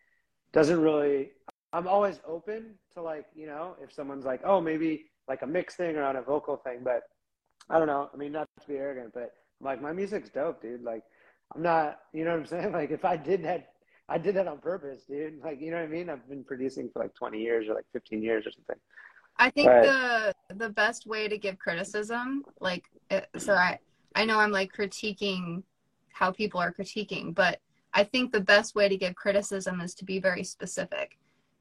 doesn't 0.53 0.81
really. 0.81 1.31
I'm 1.75 1.89
always 1.89 2.21
open 2.27 2.75
to 2.95 3.03
like 3.03 3.27
you 3.35 3.47
know 3.47 3.77
if 3.83 3.93
someone's 3.93 4.25
like 4.25 4.41
oh 4.45 4.61
maybe 4.61 5.07
like 5.29 5.43
a 5.43 5.47
mix 5.47 5.77
thing 5.77 5.97
or 5.97 6.03
on 6.03 6.17
a 6.17 6.23
vocal 6.23 6.57
thing, 6.57 6.81
but 6.83 7.03
I 7.71 7.79
don't 7.79 7.87
know. 7.87 8.11
I 8.13 8.17
mean, 8.17 8.33
not 8.33 8.49
to 8.61 8.69
be 8.69 8.75
arrogant, 8.75 9.13
but 9.15 9.33
I'm 9.61 9.67
like, 9.67 9.83
my 9.83 9.93
music's 9.93 10.31
dope, 10.31 10.63
dude. 10.63 10.83
Like, 10.83 11.03
I'm 11.55 11.63
not, 11.63 12.01
you 12.13 12.25
know 12.25 12.33
what 12.33 12.41
I'm 12.41 12.47
saying? 12.47 12.73
Like, 12.73 12.91
if 12.91 13.05
I 13.05 13.17
did 13.17 13.45
that, 13.45 13.73
I 14.09 14.19
did 14.19 14.35
that 14.37 14.49
on 14.49 14.59
purpose, 14.59 15.05
dude. 15.09 15.41
Like, 15.43 15.61
you 15.61 15.71
know 15.71 15.79
what 15.79 15.85
I 15.85 15.89
mean? 15.89 16.11
I've 16.11 16.29
been 16.29 16.45
producing 16.45 16.91
for 16.93 17.03
like 17.03 17.15
20 17.15 17.39
years 17.39 17.69
or 17.69 17.75
like 17.75 17.87
15 17.93 18.23
years 18.23 18.47
or 18.47 18.51
something. 18.53 18.77
I 19.39 19.49
think 19.49 19.69
but, 19.69 19.83
the 19.83 20.35
the 20.57 20.69
best 20.69 21.07
way 21.07 21.27
to 21.27 21.39
give 21.39 21.59
criticism, 21.59 22.45
like, 22.61 22.85
it, 23.11 23.29
so 23.39 23.55
I 23.55 23.79
I 24.15 24.27
know 24.27 24.39
I'm 24.39 24.51
like 24.51 24.73
critiquing 24.73 25.63
how 26.13 26.31
people 26.31 26.61
are 26.61 26.73
critiquing, 26.73 27.35
but 27.35 27.59
I 27.95 28.05
think 28.05 28.33
the 28.33 28.41
best 28.41 28.75
way 28.75 28.89
to 28.89 28.97
give 28.97 29.15
criticism 29.15 29.81
is 29.81 29.95
to 29.95 30.05
be 30.05 30.19
very 30.19 30.45
specific 30.45 31.19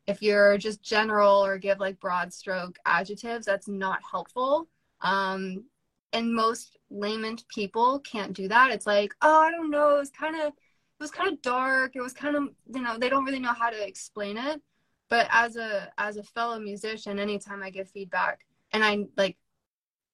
if 0.08 0.22
you're 0.22 0.58
just 0.58 0.84
general 0.84 1.44
or 1.46 1.58
give 1.58 1.80
like 1.80 2.00
broad 2.00 2.34
stroke 2.34 2.78
adjectives, 2.86 3.46
that's 3.46 3.68
not 3.68 4.00
helpful. 4.10 4.68
Um, 5.02 5.66
and 6.14 6.34
most 6.34 6.78
layman 6.90 7.38
people 7.54 8.00
can't 8.00 8.34
do 8.34 8.48
that. 8.48 8.72
It's 8.72 8.88
like, 8.88 9.14
oh, 9.22 9.42
I 9.42 9.52
don't 9.52 9.70
know, 9.72 9.96
it 9.96 10.00
was 10.00 10.10
kind 10.12 10.36
of, 10.36 10.48
it 10.48 11.04
was 11.04 11.12
kind 11.12 11.32
of 11.32 11.42
dark. 11.42 11.96
It 11.96 12.02
was 12.02 12.14
kind 12.14 12.36
of, 12.36 12.50
you 12.74 12.82
know, 12.82 12.98
they 12.98 13.10
don't 13.10 13.26
really 13.26 13.40
know 13.40 13.54
how 13.54 13.70
to 13.70 13.88
explain 13.88 14.38
it. 14.38 14.62
But 15.10 15.28
as 15.32 15.58
a 15.58 15.92
as 15.98 16.18
a 16.18 16.24
fellow 16.24 16.60
musician, 16.60 17.20
anytime 17.20 17.62
I 17.62 17.70
give 17.70 17.90
feedback 17.90 18.46
and 18.72 18.84
I 18.84 19.06
like 19.18 19.38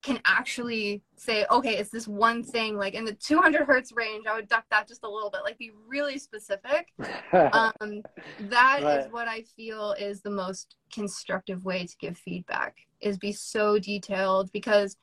can 0.04 0.20
actually 0.26 1.02
say, 1.16 1.46
okay, 1.50 1.78
it's 1.78 1.90
this 1.90 2.08
one 2.08 2.44
thing, 2.44 2.78
like 2.78 2.94
in 2.94 3.04
the 3.04 3.14
200 3.14 3.66
hertz 3.66 3.92
range, 3.92 4.26
I 4.28 4.36
would 4.36 4.48
duck 4.48 4.66
that 4.70 4.88
just 4.88 5.04
a 5.04 5.10
little 5.10 5.30
bit, 5.30 5.42
like 5.44 5.58
be 5.58 5.72
really 5.88 6.20
specific. 6.20 6.94
um, 7.34 8.04
that 8.40 8.84
right. 8.84 9.00
is 9.00 9.12
what 9.12 9.28
I 9.28 9.42
feel 9.56 9.94
is 9.94 10.22
the 10.22 10.30
most 10.30 10.76
constructive 10.94 11.66
way 11.66 11.86
to 11.86 11.98
give 11.98 12.18
feedback 12.18 12.76
is 13.02 13.18
be 13.18 13.32
so 13.32 13.80
detailed 13.80 14.52
because 14.52 14.98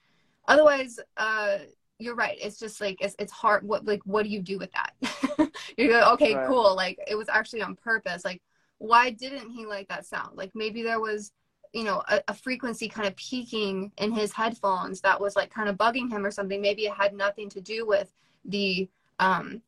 otherwise, 0.48 0.98
uh, 1.16 1.59
you're 1.98 2.14
right. 2.14 2.38
It's 2.40 2.59
just 2.59 2.80
like, 2.80 2.96
it's, 3.00 3.14
it's 3.18 3.33
hard. 3.33 3.66
What, 3.66 3.85
like, 3.85 4.00
what 4.04 4.24
do 4.24 4.28
you 4.28 4.42
do 4.42 4.59
with 4.59 4.70
that? 4.72 5.50
you 5.76 5.88
go, 5.88 6.12
okay, 6.12 6.35
right. 6.35 6.46
cool. 6.46 6.74
Like 6.74 6.98
it 7.07 7.16
was 7.16 7.28
actually 7.28 7.62
on 7.62 7.76
purpose. 7.76 8.24
Like, 8.24 8.42
why 8.78 9.11
didn't 9.11 9.50
he 9.50 9.66
like 9.66 9.88
that 9.88 10.07
sound? 10.07 10.37
Like 10.37 10.50
maybe 10.54 10.83
there 10.83 11.00
was, 11.00 11.33
you 11.75 11.85
know 11.85 12.03
a, 12.09 12.23
a, 12.29 12.35
frequency 12.35 12.89
kind 12.89 13.07
of 13.07 13.17
peaking 13.17 13.91
in 13.99 14.13
his 14.13 14.33
headphones 14.33 15.01
that 15.01 15.21
was 15.21 15.37
like 15.37 15.51
kind 15.51 15.69
of 15.69 15.77
bugging 15.77 16.11
him 16.11 16.25
or 16.25 16.31
something 16.31 16.61
maybe 16.61 16.83
it 16.87 16.95
had 16.95 17.13
nothing 17.13 17.49
to 17.51 17.61
do 17.61 17.87
with 17.87 18.15
the 18.45 18.89
um 19.19 19.61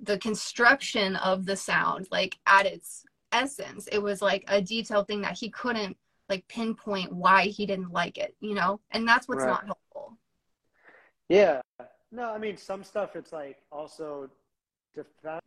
the 0.00 0.18
construction 0.18 1.16
of 1.16 1.46
the 1.46 1.56
sound 1.56 2.08
like 2.10 2.36
at 2.46 2.66
its 2.66 3.04
essence. 3.30 3.88
It 3.90 3.98
was 3.98 4.20
like 4.20 4.44
a 4.48 4.60
detailed 4.60 5.06
thing 5.06 5.22
that 5.22 5.38
he 5.38 5.48
couldn't 5.48 5.96
like 6.28 6.46
pinpoint 6.48 7.12
why 7.12 7.44
he 7.44 7.66
didn't 7.66 7.92
like 7.92 8.18
it 8.18 8.34
you 8.40 8.54
know? 8.54 8.80
And 8.90 9.06
that's 9.06 9.28
what's 9.28 9.44
right. 9.44 9.50
not 9.50 9.64
helpful. 9.64 10.18
Yeah. 11.28 11.60
No 12.10 12.30
i 12.30 12.38
mean 12.38 12.56
some 12.56 12.84
stuff 12.84 13.16
it's 13.16 13.32
like 13.32 13.58
also 13.70 14.28
def- 14.94 15.40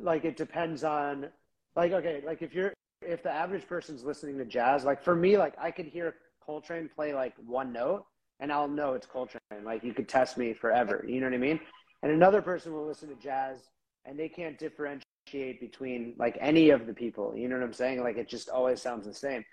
like 0.00 0.24
it 0.24 0.36
depends 0.36 0.82
on 0.82 1.28
like 1.76 1.92
okay 1.92 2.22
like 2.26 2.42
if 2.42 2.54
you're 2.54 2.72
if 3.02 3.22
the 3.22 3.30
average 3.30 3.66
person's 3.66 4.04
listening 4.04 4.38
to 4.38 4.44
jazz, 4.44 4.84
like 4.84 5.02
for 5.02 5.14
me, 5.14 5.36
like 5.36 5.54
I 5.58 5.70
could 5.70 5.86
hear 5.86 6.14
Coltrane 6.44 6.88
play 6.94 7.14
like 7.14 7.34
one 7.44 7.72
note 7.72 8.04
and 8.40 8.52
I'll 8.52 8.68
know 8.68 8.94
it's 8.94 9.06
Coltrane. 9.06 9.40
Like 9.64 9.82
you 9.84 9.92
could 9.92 10.08
test 10.08 10.38
me 10.38 10.52
forever. 10.52 11.04
You 11.06 11.20
know 11.20 11.26
what 11.26 11.34
I 11.34 11.38
mean? 11.38 11.60
And 12.02 12.12
another 12.12 12.42
person 12.42 12.72
will 12.72 12.86
listen 12.86 13.08
to 13.08 13.14
jazz 13.16 13.68
and 14.04 14.18
they 14.18 14.28
can't 14.28 14.58
differentiate 14.58 15.60
between 15.60 16.14
like 16.18 16.38
any 16.40 16.70
of 16.70 16.86
the 16.86 16.94
people. 16.94 17.34
You 17.36 17.48
know 17.48 17.56
what 17.56 17.64
I'm 17.64 17.72
saying? 17.72 18.02
Like 18.02 18.16
it 18.16 18.28
just 18.28 18.48
always 18.48 18.80
sounds 18.80 19.06
the 19.06 19.14
same. 19.14 19.44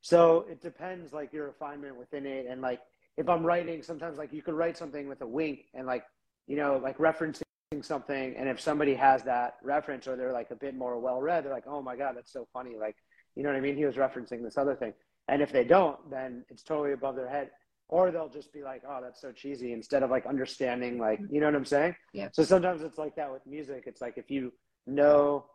So 0.00 0.44
it 0.50 0.60
depends 0.60 1.12
like 1.12 1.32
your 1.32 1.46
refinement 1.46 1.96
within 1.96 2.26
it. 2.26 2.46
And 2.48 2.60
like 2.60 2.80
if 3.16 3.28
I'm 3.28 3.44
writing, 3.44 3.82
sometimes 3.82 4.18
like 4.18 4.32
you 4.32 4.42
could 4.42 4.54
write 4.54 4.76
something 4.76 5.08
with 5.08 5.22
a 5.22 5.26
wink 5.26 5.60
and 5.72 5.86
like, 5.86 6.04
you 6.46 6.56
know, 6.56 6.78
like 6.82 6.98
referencing 6.98 7.43
something 7.82 8.34
and 8.36 8.48
if 8.48 8.60
somebody 8.60 8.94
has 8.94 9.22
that 9.22 9.56
reference 9.62 10.06
or 10.06 10.16
they're 10.16 10.32
like 10.32 10.50
a 10.50 10.56
bit 10.56 10.74
more 10.76 10.98
well 10.98 11.20
read 11.20 11.44
they're 11.44 11.52
like 11.52 11.66
oh 11.66 11.82
my 11.82 11.96
god 11.96 12.16
that's 12.16 12.32
so 12.32 12.46
funny 12.52 12.76
like 12.78 12.96
you 13.36 13.42
know 13.42 13.48
what 13.48 13.56
i 13.56 13.60
mean? 13.60 13.76
He 13.76 13.84
was 13.84 13.96
referencing 13.96 14.42
this 14.42 14.56
other 14.56 14.74
thing. 14.74 14.92
And 15.28 15.42
if 15.42 15.52
they 15.52 15.64
don't 15.64 15.98
then 16.10 16.44
it's 16.48 16.62
totally 16.62 16.92
above 16.92 17.16
their 17.16 17.28
head. 17.28 17.50
Or 17.88 18.10
they'll 18.10 18.30
just 18.30 18.52
be 18.52 18.62
like 18.62 18.82
oh 18.88 19.00
that's 19.02 19.20
so 19.20 19.32
cheesy 19.32 19.72
instead 19.72 20.02
of 20.02 20.10
like 20.10 20.26
understanding 20.26 20.98
like 20.98 21.20
you 21.30 21.40
know 21.40 21.46
what 21.46 21.54
i'm 21.54 21.64
saying? 21.64 21.94
Yeah. 22.12 22.28
So 22.32 22.44
sometimes 22.44 22.82
it's 22.82 22.98
like 22.98 23.14
that 23.16 23.32
with 23.32 23.46
music. 23.46 23.84
It's 23.86 24.00
like 24.00 24.16
if 24.16 24.30
you 24.30 24.52
know 24.86 25.46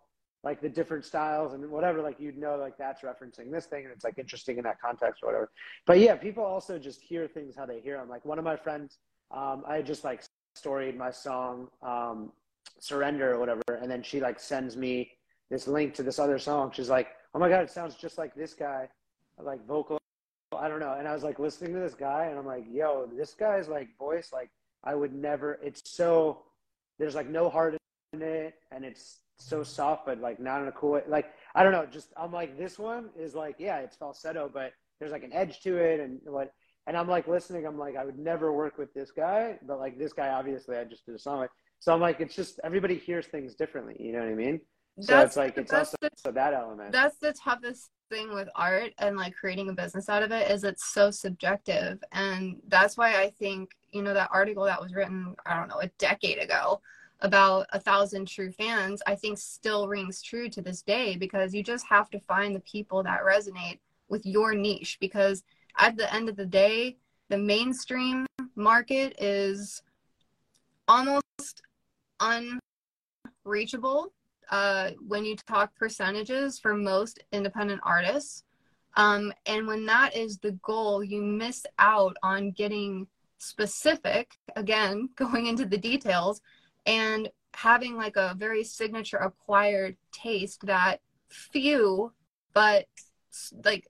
like 0.43 0.61
the 0.61 0.69
different 0.69 1.03
styles 1.05 1.53
and 1.53 1.69
whatever 1.69 2.01
like 2.01 2.19
you'd 2.19 2.37
know 2.37 2.55
like 2.55 2.77
that's 2.77 3.01
referencing 3.01 3.51
this 3.51 3.65
thing 3.65 3.83
and 3.83 3.93
it's 3.93 4.05
like 4.05 4.17
interesting 4.17 4.57
in 4.57 4.63
that 4.63 4.79
context 4.79 5.21
or 5.23 5.27
whatever. 5.27 5.51
But 5.85 5.99
yeah 5.99 6.15
people 6.15 6.43
also 6.43 6.79
just 6.79 7.01
hear 7.01 7.27
things 7.27 7.55
how 7.57 7.65
they 7.65 7.79
hear 7.81 7.97
them 7.97 8.09
like 8.09 8.25
one 8.25 8.39
of 8.39 8.45
my 8.45 8.55
friends 8.55 8.99
um, 9.31 9.63
i 9.67 9.81
just 9.81 10.03
like 10.03 10.23
storied 10.59 10.97
my 10.97 11.11
song 11.11 11.67
um, 11.81 12.31
surrender 12.79 13.33
or 13.33 13.39
whatever 13.39 13.61
and 13.81 13.89
then 13.89 14.01
she 14.03 14.19
like 14.19 14.39
sends 14.39 14.75
me 14.75 15.11
this 15.49 15.67
link 15.67 15.93
to 15.95 16.03
this 16.03 16.19
other 16.19 16.37
song. 16.37 16.71
She's 16.73 16.89
like 16.89 17.07
oh 17.33 17.39
my 17.39 17.49
god 17.49 17.63
it 17.63 17.69
sounds 17.69 17.95
just 17.95 18.17
like 18.17 18.33
this 18.35 18.53
guy 18.53 18.87
like 19.41 19.65
vocal 19.65 19.97
i 20.57 20.67
don't 20.67 20.79
know. 20.79 20.95
And 20.99 21.07
i 21.07 21.13
was 21.13 21.23
like 21.23 21.39
listening 21.39 21.73
to 21.73 21.79
this 21.79 21.93
guy 21.93 22.25
and 22.25 22.37
i'm 22.37 22.45
like 22.45 22.65
yo 22.69 23.07
this 23.21 23.33
guy's 23.33 23.67
like 23.67 23.89
voice 23.97 24.31
like 24.33 24.49
i 24.83 24.93
would 24.93 25.13
never 25.13 25.59
it's 25.63 25.81
so 25.85 26.43
there's 26.97 27.15
like 27.15 27.29
no 27.29 27.49
heart 27.49 27.77
in 28.13 28.21
it 28.21 28.55
and 28.71 28.83
it's 28.83 29.21
so 29.37 29.63
soft 29.63 30.05
but 30.05 30.19
like 30.19 30.39
not 30.39 30.61
in 30.61 30.67
a 30.67 30.71
cool 30.73 30.91
way. 30.91 31.03
Like 31.07 31.27
i 31.55 31.63
don't 31.63 31.71
know 31.71 31.85
just 31.85 32.11
i'm 32.17 32.33
like 32.33 32.57
this 32.57 32.77
one 32.77 33.09
is 33.17 33.33
like 33.35 33.55
yeah 33.57 33.77
it's 33.79 33.95
falsetto 33.95 34.49
but 34.53 34.73
there's 34.99 35.13
like 35.13 35.23
an 35.23 35.33
edge 35.33 35.61
to 35.61 35.77
it 35.77 35.99
and 36.01 36.19
what 36.25 36.51
and 36.89 36.97
I'm 36.97 37.07
like 37.07 37.27
listening, 37.27 37.67
I'm 37.67 37.77
like, 37.77 37.95
I 37.95 38.03
would 38.03 38.17
never 38.17 38.51
work 38.51 38.79
with 38.79 38.91
this 38.95 39.11
guy, 39.11 39.59
but 39.61 39.79
like 39.79 39.99
this 39.99 40.11
guy 40.11 40.29
obviously 40.29 40.75
I 40.75 40.85
just 40.85 41.05
did 41.05 41.13
a 41.13 41.19
song 41.19 41.41
with. 41.41 41.51
So 41.79 41.93
I'm 41.93 42.01
like, 42.01 42.19
it's 42.19 42.35
just 42.35 42.59
everybody 42.63 42.97
hears 42.97 43.27
things 43.27 43.53
differently, 43.53 43.95
you 43.99 44.11
know 44.11 44.19
what 44.19 44.29
I 44.29 44.33
mean? 44.33 44.59
So 44.99 45.13
That's 45.13 45.27
it's 45.27 45.37
like 45.37 45.57
it's 45.59 45.71
also 45.71 45.95
the, 46.01 46.31
that 46.31 46.55
element. 46.55 46.91
that's 46.91 47.17
the 47.19 47.31
toughest 47.31 47.91
thing 48.09 48.33
with 48.33 48.49
art 48.55 48.91
and 48.97 49.15
like 49.15 49.35
creating 49.35 49.69
a 49.69 49.73
business 49.73 50.09
out 50.09 50.23
of 50.23 50.31
it 50.31 50.49
is 50.49 50.63
it's 50.63 50.91
so 50.91 51.11
subjective 51.11 52.03
and 52.11 52.57
that's 52.67 52.97
why 52.97 53.21
i 53.21 53.29
think 53.29 53.69
you 53.91 54.01
know 54.01 54.15
that 54.15 54.29
article 54.33 54.63
that 54.63 54.81
was 54.81 54.95
written 54.95 55.35
i 55.45 55.55
don't 55.55 55.69
know 55.69 55.79
a 55.79 55.87
decade 55.99 56.39
ago 56.39 56.81
about 57.21 57.67
a 57.71 57.79
thousand 57.79 58.27
true 58.27 58.51
fans 58.51 59.01
i 59.05 59.13
think 59.13 59.37
still 59.37 59.87
rings 59.87 60.23
true 60.23 60.49
to 60.49 60.59
this 60.61 60.81
day 60.81 61.15
because 61.15 61.53
you 61.53 61.63
just 61.63 61.85
have 61.85 62.09
to 62.09 62.19
find 62.21 62.55
the 62.55 62.61
people 62.61 63.03
that 63.03 63.21
resonate 63.21 63.77
with 64.09 64.25
your 64.25 64.55
niche 64.55 64.97
because 64.99 65.43
at 65.79 65.97
the 65.97 66.13
end 66.13 66.29
of 66.29 66.35
the 66.35 66.45
day 66.45 66.97
the 67.29 67.37
mainstream 67.37 68.25
market 68.55 69.15
is 69.19 69.81
almost 70.87 71.61
unreachable 73.45 74.11
uh, 74.49 74.91
when 75.07 75.23
you 75.23 75.35
talk 75.35 75.75
percentages 75.75 76.59
for 76.59 76.75
most 76.75 77.23
independent 77.31 77.79
artists. 77.83 78.43
Um, 78.97 79.31
and 79.45 79.67
when 79.67 79.85
that 79.85 80.15
is 80.15 80.39
the 80.39 80.53
goal, 80.63 81.03
you 81.03 81.21
miss 81.21 81.65
out 81.77 82.17
on 82.23 82.51
getting 82.51 83.07
specific, 83.37 84.35
again, 84.55 85.09
going 85.15 85.45
into 85.45 85.65
the 85.65 85.77
details 85.77 86.41
and 86.85 87.29
having 87.53 87.95
like 87.95 88.15
a 88.15 88.35
very 88.37 88.63
signature 88.63 89.17
acquired 89.17 89.97
taste 90.11 90.65
that 90.65 91.01
few, 91.29 92.11
but 92.53 92.87
like 93.63 93.87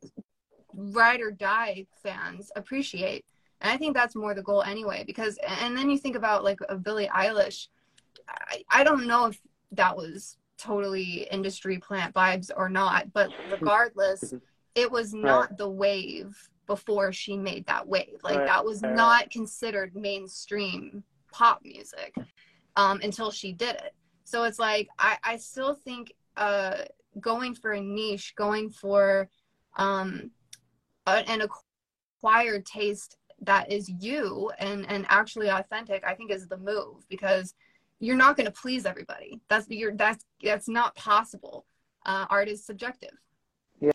ride 0.80 1.22
or 1.22 1.32
die 1.32 1.86
fans 2.04 2.52
appreciate. 2.56 3.26
And 3.62 3.72
I 3.72 3.78
think 3.78 3.96
that's 3.96 4.16
more 4.16 4.34
the 4.34 4.42
goal 4.42 4.64
anyway, 4.64 5.04
because, 5.06 5.38
and 5.46 5.78
then 5.78 5.90
you 5.90 5.98
think 5.98 6.16
about 6.16 6.44
like 6.44 6.60
a 6.70 6.76
Billie 6.76 7.10
Eilish. 7.14 7.68
I, 8.28 8.64
I 8.70 8.84
don't 8.84 9.08
know 9.08 9.28
if 9.28 9.40
that 9.74 9.96
was 9.96 10.38
totally 10.58 11.28
industry 11.32 11.78
plant 11.78 12.14
vibes 12.14 12.52
or 12.56 12.70
not, 12.70 13.12
but 13.14 13.32
regardless, 13.50 14.34
it 14.76 14.92
was 14.92 15.14
not 15.14 15.58
the 15.58 15.70
wave 15.70 16.38
before 16.68 17.12
she 17.12 17.36
made 17.36 17.66
that 17.66 17.88
wave. 17.88 18.20
Like 18.24 18.38
Right. 18.38 18.46
that 18.46 18.66
was 18.66 18.82
Right. 18.82 18.94
not 18.94 19.32
considered 19.32 19.96
mainstream 19.96 21.04
pop 21.32 21.62
music 21.64 22.16
um, 22.76 23.00
until 23.04 23.32
she 23.32 23.54
did 23.54 23.76
it. 23.76 23.94
So 24.24 24.44
it's 24.44 24.60
like 24.60 24.88
I, 24.98 25.18
I 25.24 25.38
still 25.38 25.74
think 25.74 26.14
uh, 26.38 26.84
going 27.20 27.56
for 27.56 27.72
a 27.72 27.82
niche, 27.82 28.36
going 28.36 28.70
for 28.70 29.30
um, 29.76 30.32
an 31.18 31.42
acquired 32.22 32.66
taste 32.66 33.18
that 33.42 33.72
is 33.72 33.90
you 34.00 34.52
and 34.60 34.86
and 34.90 35.06
actually 35.10 35.50
authentic, 35.50 36.04
I 36.06 36.14
think 36.16 36.32
is 36.32 36.48
the 36.48 36.58
move 36.58 37.06
because 37.10 37.54
you're 38.00 38.16
not 38.18 38.38
going 38.38 38.46
to 38.46 38.52
please 38.52 38.86
everybody. 38.86 39.42
That's 39.50 39.68
you're 39.70 39.96
that's 39.96 40.26
that's 40.44 40.68
not 40.68 40.96
possible. 40.96 41.66
Uh, 42.06 42.26
art 42.30 42.48
is 42.48 42.66
subjective. 42.66 43.12
Yeah, 43.82 43.92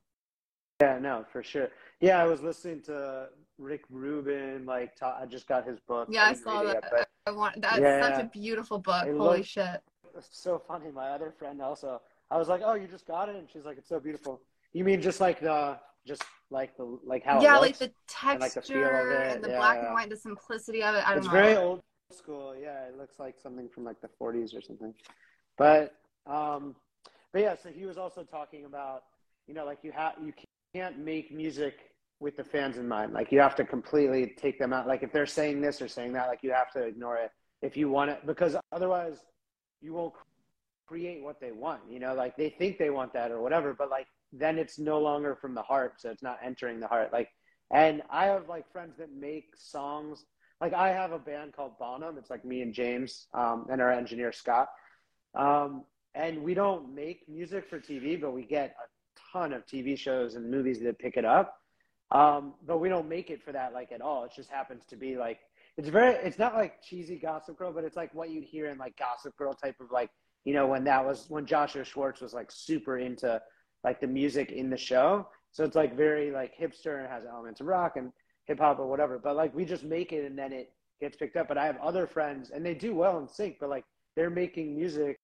Yeah, 0.83 0.99
no, 0.99 1.25
for 1.33 1.43
sure. 1.43 1.71
Yeah, 2.01 2.23
I 2.23 2.27
was 2.27 2.43
listening 2.43 2.83
to 2.83 3.29
Rick 3.59 3.83
Rubin. 3.89 4.67
Like, 4.67 4.95
ta- 4.97 5.19
I 5.21 5.27
just 5.27 5.47
got 5.49 5.67
his 5.67 5.81
book. 5.81 6.09
Yeah, 6.11 6.25
I 6.25 6.35
saw 6.35 6.61
it 6.63 6.81
that. 6.83 6.91
but 6.91 7.09
I 7.27 7.31
want 7.31 7.61
that's 7.63 7.79
Yeah, 7.81 8.01
such 8.03 8.19
yeah. 8.19 8.27
a 8.27 8.29
beautiful 8.29 8.79
book. 8.79 9.07
It 9.07 9.17
Holy 9.17 9.43
shit. 9.43 9.81
it's 10.17 10.29
so 10.33 10.63
funny. 10.69 10.91
My 10.91 11.09
other 11.11 11.33
friend 11.39 11.61
also. 11.63 12.01
I 12.31 12.37
was 12.39 12.49
like, 12.49 12.63
"Oh, 12.65 12.75
you 12.75 12.87
just 12.87 13.07
got 13.07 13.29
it," 13.29 13.37
and 13.37 13.49
she's 13.51 13.65
like, 13.65 13.79
"It's 13.79 13.89
so 13.89 14.01
beautiful." 14.01 14.41
You 14.73 14.83
mean 14.85 15.01
just 15.01 15.21
like 15.21 15.41
the, 15.41 15.79
just 16.07 16.23
like 16.51 16.77
the, 16.77 16.99
like 17.05 17.25
how 17.25 17.41
yeah, 17.41 17.57
like 17.59 17.79
the 17.79 17.91
and, 18.27 18.41
like, 18.41 18.53
the 18.55 18.63
feel 18.63 18.83
texture 18.83 19.01
of 19.01 19.11
it. 19.11 19.37
and 19.37 19.45
the 19.45 19.51
Yeah, 19.51 19.57
black 19.57 19.77
yeah. 19.77 19.87
and 19.87 19.95
white, 19.95 20.11
the 20.11 20.17
simplicity 20.17 20.83
of 20.83 20.95
it. 20.95 21.07
I 21.07 21.15
don't 21.15 21.17
know. 21.17 21.19
it's 21.19 21.27
know. 21.27 21.33
very 21.33 21.57
old 21.57 21.83
school. 22.13 22.55
Yeah, 22.61 22.85
it 22.85 22.97
looks 22.97 23.19
like 23.19 23.39
something 23.39 23.69
from 23.69 23.85
like 23.85 24.01
the 24.01 24.11
40s 24.21 24.57
or 24.57 24.61
something. 24.61 24.95
But, 25.57 25.95
um, 26.27 26.75
but 27.33 27.43
yeah. 27.43 27.57
So 27.61 27.71
he 27.71 27.87
was 27.87 27.97
also 27.97 28.23
talking 28.23 28.65
about, 28.65 29.05
you 29.47 29.55
know, 29.55 29.65
like 29.65 29.79
you 29.83 29.93
have 29.93 30.15
you 30.23 30.33
can't 30.75 30.99
make 30.99 31.33
music 31.33 31.91
with 32.21 32.37
the 32.37 32.45
fans 32.45 32.77
in 32.77 32.89
mind. 32.89 33.13
Like 33.13 33.33
you 33.33 33.41
have 33.41 33.55
to 33.57 33.65
completely 33.65 34.35
take 34.37 34.59
them 34.59 34.73
out. 34.73 34.87
Like 34.87 35.03
if 35.03 35.13
they're 35.13 35.27
saying 35.27 35.61
this 35.61 35.81
or 35.81 35.89
saying 35.89 36.13
that, 36.15 36.29
like 36.29 36.41
you 36.43 36.53
have 36.53 36.71
to 36.73 36.83
ignore 36.83 37.17
it 37.17 37.31
if 37.63 37.77
you 37.77 37.89
want 37.89 38.11
it, 38.11 38.27
because 38.27 38.57
otherwise 38.73 39.19
you 39.81 39.93
won't 39.95 40.15
create 40.87 41.23
what 41.23 41.41
they 41.41 41.53
want. 41.53 41.81
You 41.91 41.99
know, 41.99 42.15
like 42.15 42.37
they 42.37 42.51
think 42.51 42.79
they 42.79 42.91
want 42.91 43.13
that 43.15 43.31
or 43.31 43.41
whatever, 43.41 43.75
but 43.75 43.91
like 43.91 44.07
then 44.39 44.59
it's 44.59 44.79
no 44.79 44.99
longer 45.01 45.35
from 45.35 45.55
the 45.55 45.63
heart, 45.63 46.01
so 46.01 46.11
it's 46.11 46.23
not 46.23 46.39
entering 46.45 46.81
the 46.81 46.89
heart. 46.89 47.13
Like, 47.13 47.29
and 47.73 48.03
I 48.11 48.27
have 48.27 48.49
like 48.49 48.71
friends 48.73 48.97
that 48.99 49.13
make 49.13 49.55
songs. 49.57 50.25
Like 50.61 50.73
I 50.73 50.89
have 50.89 51.13
a 51.13 51.19
band 51.19 51.55
called 51.55 51.79
Bonham. 51.79 52.17
It's 52.19 52.31
like 52.31 52.45
me 52.45 52.63
and 52.63 52.73
James 52.73 53.27
um, 53.35 53.67
and 53.71 53.81
our 53.81 53.93
engineer 53.93 54.33
Scott. 54.33 54.69
Um, 55.35 55.85
and 56.15 56.43
we 56.43 56.55
don't 56.55 56.95
make 56.95 57.29
music 57.29 57.69
for 57.69 57.81
TV, 57.81 58.21
but 58.21 58.33
we 58.33 58.45
get 58.45 58.77
a 58.79 59.33
ton 59.33 59.53
of 59.53 59.67
TV 59.67 59.99
shows 59.99 60.37
and 60.37 60.51
movies 60.51 60.81
that 60.81 60.99
pick 60.99 61.17
it 61.17 61.25
up. 61.25 61.57
Um, 62.13 62.55
but 62.65 62.79
we 62.79 62.89
don't 62.89 63.09
make 63.09 63.31
it 63.31 63.43
for 63.43 63.53
that 63.53 63.73
like 63.73 63.91
at 63.91 64.01
all. 64.01 64.25
It 64.25 64.33
just 64.37 64.51
happens 64.51 64.85
to 64.87 64.97
be 64.97 65.17
like 65.17 65.41
it's 65.77 65.89
very. 65.89 66.15
It's 66.15 66.39
not 66.39 66.55
like 66.55 66.83
cheesy 66.83 67.19
Gossip 67.19 67.59
Girl, 67.59 67.73
but 67.73 67.85
it's 67.85 67.97
like 67.97 68.15
what 68.15 68.31
you'd 68.31 68.45
hear 68.45 68.67
in 68.67 68.79
like 68.79 68.97
Gossip 68.97 69.37
Girl 69.37 69.55
type 69.55 69.77
of 69.81 69.91
like 69.91 70.11
you 70.45 70.55
know 70.55 70.67
when 70.67 70.85
that 70.85 71.05
was 71.05 71.27
when 71.29 71.47
Joshua 71.47 71.85
Schwartz 71.85 72.21
was 72.21 72.33
like 72.33 72.51
super 72.53 72.99
into 72.99 73.41
like 73.85 74.01
the 74.01 74.07
music 74.07 74.51
in 74.51 74.71
the 74.71 74.77
show. 74.77 75.29
So 75.53 75.63
it's 75.63 75.77
like 75.77 75.97
very 75.97 76.31
like 76.31 76.59
hipster 76.59 76.99
and 76.99 77.09
has 77.09 77.25
elements 77.25 77.61
of 77.61 77.67
rock 77.67 77.97
and 77.97 78.11
hip 78.47 78.59
hop 78.59 78.79
or 78.79 78.89
whatever. 78.89 79.19
But 79.19 79.37
like 79.37 79.55
we 79.55 79.65
just 79.65 79.85
make 79.85 80.13
it 80.13 80.25
and 80.25 80.37
then 80.37 80.53
it 80.53 80.73
gets 81.01 81.17
picked 81.17 81.37
up. 81.37 81.47
But 81.47 81.59
I 81.59 81.67
have 81.67 81.77
other 81.81 82.07
friends 82.07 82.51
and 82.51 82.65
they 82.65 82.75
do 82.75 82.95
well 82.95 83.19
in 83.19 83.29
sync, 83.29 83.59
but 83.61 83.69
like 83.69 83.85
they're 84.17 84.31
making 84.31 84.75
music 84.75 85.19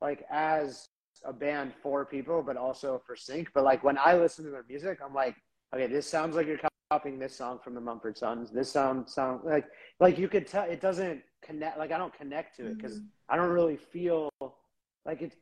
like 0.00 0.24
as 0.30 0.88
a 1.24 1.32
band 1.32 1.72
for 1.82 2.04
people, 2.04 2.42
but 2.42 2.56
also 2.56 3.00
for 3.06 3.16
sync. 3.16 3.48
But 3.54 3.64
like 3.64 3.84
when 3.84 3.96
I 3.96 4.16
listen 4.16 4.44
to 4.44 4.50
their 4.50 4.64
music, 4.68 4.98
I'm 5.04 5.14
like, 5.14 5.36
okay, 5.74 5.86
this 5.86 6.06
sounds 6.06 6.36
like 6.36 6.46
you're 6.46 6.60
copying 6.90 7.18
this 7.18 7.34
song 7.34 7.58
from 7.62 7.74
the 7.74 7.80
Mumford 7.80 8.18
Sons. 8.18 8.50
This 8.50 8.70
sound 8.70 9.08
sound 9.08 9.40
like 9.44 9.64
like 10.00 10.18
you 10.18 10.28
could 10.28 10.46
tell 10.46 10.64
it 10.64 10.80
doesn't 10.80 11.22
connect. 11.42 11.78
Like 11.78 11.92
I 11.92 11.98
don't 11.98 12.12
connect 12.12 12.56
to 12.56 12.66
it 12.66 12.68
mm-hmm. 12.70 12.76
because 12.76 13.00
I 13.28 13.36
don't 13.36 13.50
really 13.50 13.76
feel 13.76 14.28
like 15.06 15.22
it 15.22 15.34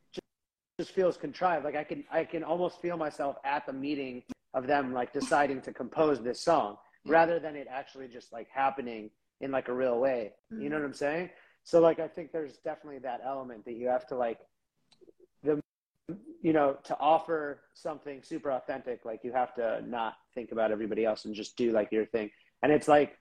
just, 0.81 0.95
feels 0.95 1.16
contrived. 1.16 1.64
Like 1.64 1.77
I 1.77 1.85
can 1.85 2.05
I 2.11 2.25
can 2.25 2.43
almost 2.43 2.81
feel 2.81 2.97
myself 2.97 3.37
at 3.45 3.66
the 3.66 3.73
meeting 3.73 4.23
of 4.55 4.66
them 4.66 4.93
like 4.93 5.12
deciding 5.12 5.61
to 5.62 5.73
compose 5.73 6.21
this 6.21 6.40
song 6.40 6.77
rather 7.07 7.38
than 7.38 7.57
it 7.57 7.66
actually 7.71 8.09
just 8.09 8.33
like 8.33 8.49
happening 8.53 9.11
in 9.40 9.51
like 9.51 9.69
a 9.69 9.73
real 9.73 9.99
way. 9.99 10.33
You 10.51 10.69
know 10.69 10.77
what 10.77 10.85
I'm 10.85 10.95
saying? 10.95 11.31
So 11.64 11.81
like 11.81 12.01
I 12.01 12.09
think 12.09 12.33
there's 12.33 12.57
definitely 12.59 13.01
that 13.01 13.21
element 13.25 13.64
that 13.64 13.75
you 13.75 13.88
have 13.88 14.07
to 14.09 14.16
like 14.16 14.40
the 15.43 15.61
you 16.43 16.53
know 16.53 16.77
to 16.85 16.99
offer 16.99 17.61
something 17.75 18.23
super 18.23 18.51
authentic 18.51 19.05
like 19.05 19.21
you 19.23 19.33
have 19.33 19.55
to 19.55 19.83
not 19.87 20.14
think 20.35 20.51
about 20.53 20.73
everybody 20.73 21.05
else 21.05 21.25
and 21.25 21.35
just 21.35 21.57
do 21.57 21.73
like 21.73 21.93
your 21.93 22.07
thing. 22.07 22.31
And 22.62 22.73
it's 22.73 22.88
like 22.88 23.16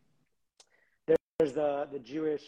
there's 1.40 1.54
the 1.54 1.88
the 1.92 2.00
Jewish 2.00 2.44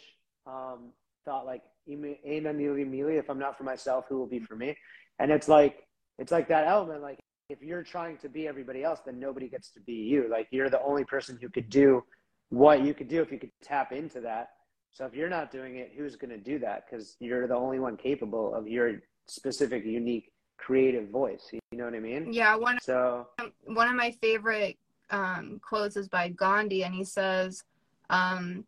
um, 0.46 0.92
thought 1.26 1.46
like 1.46 1.62
"Ein 1.90 2.18
ani 2.26 2.70
li 2.70 2.84
mi 2.84 3.04
li," 3.04 3.18
if 3.18 3.30
I'm 3.30 3.40
not 3.40 3.58
for 3.58 3.64
myself, 3.64 4.06
who 4.10 4.18
will 4.18 4.28
be 4.28 4.40
for 4.40 4.56
me? 4.56 4.76
And 5.20 5.32
it's 5.32 5.48
like 5.48 5.88
it's 6.18 6.32
like 6.32 6.48
that 6.50 6.68
element. 6.68 7.02
Like 7.02 7.20
if 7.50 7.62
you're 7.62 7.84
trying 7.84 8.18
to 8.18 8.30
be 8.30 8.48
everybody 8.48 8.84
else, 8.84 9.00
then 9.06 9.20
nobody 9.20 9.48
gets 9.48 9.72
to 9.72 9.80
be 9.82 9.94
you. 9.94 10.28
Like 10.30 10.48
you're 10.52 10.70
the 10.70 10.82
only 10.82 11.04
person 11.06 11.38
who 11.42 11.50
could 11.50 11.70
do 11.70 12.04
what 12.50 12.84
you 12.84 12.94
could 12.94 13.08
do 13.08 13.22
if 13.22 13.32
you 13.32 13.40
could 13.40 13.52
tap 13.62 13.92
into 13.92 14.22
that. 14.22 14.50
So 14.92 15.06
if 15.06 15.14
you're 15.14 15.30
not 15.30 15.52
doing 15.52 15.78
it, 15.78 15.94
who's 15.96 16.16
going 16.18 16.32
to 16.32 16.38
do 16.38 16.60
that? 16.60 16.84
Because 16.86 17.16
you're 17.20 17.48
the 17.48 17.56
only 17.56 17.80
one 17.80 17.96
capable 17.96 18.54
of 18.54 18.68
your 18.68 19.02
specific, 19.26 19.86
unique, 19.86 20.34
creative 20.58 21.10
voice. 21.10 21.50
You 21.52 21.60
know 21.78 21.86
what 21.86 21.94
I 21.94 22.00
mean? 22.00 22.34
Yeah, 22.34 22.56
one 22.56 22.78
So 22.82 23.28
one 23.66 23.88
of 23.88 23.96
my 23.96 24.12
favorite 24.22 24.78
um, 25.10 25.62
quotes 25.64 25.96
is 25.96 26.10
by 26.10 26.30
Gandhi, 26.30 26.84
and 26.84 26.94
he 26.94 27.06
says, 27.06 27.64
um, 28.10 28.66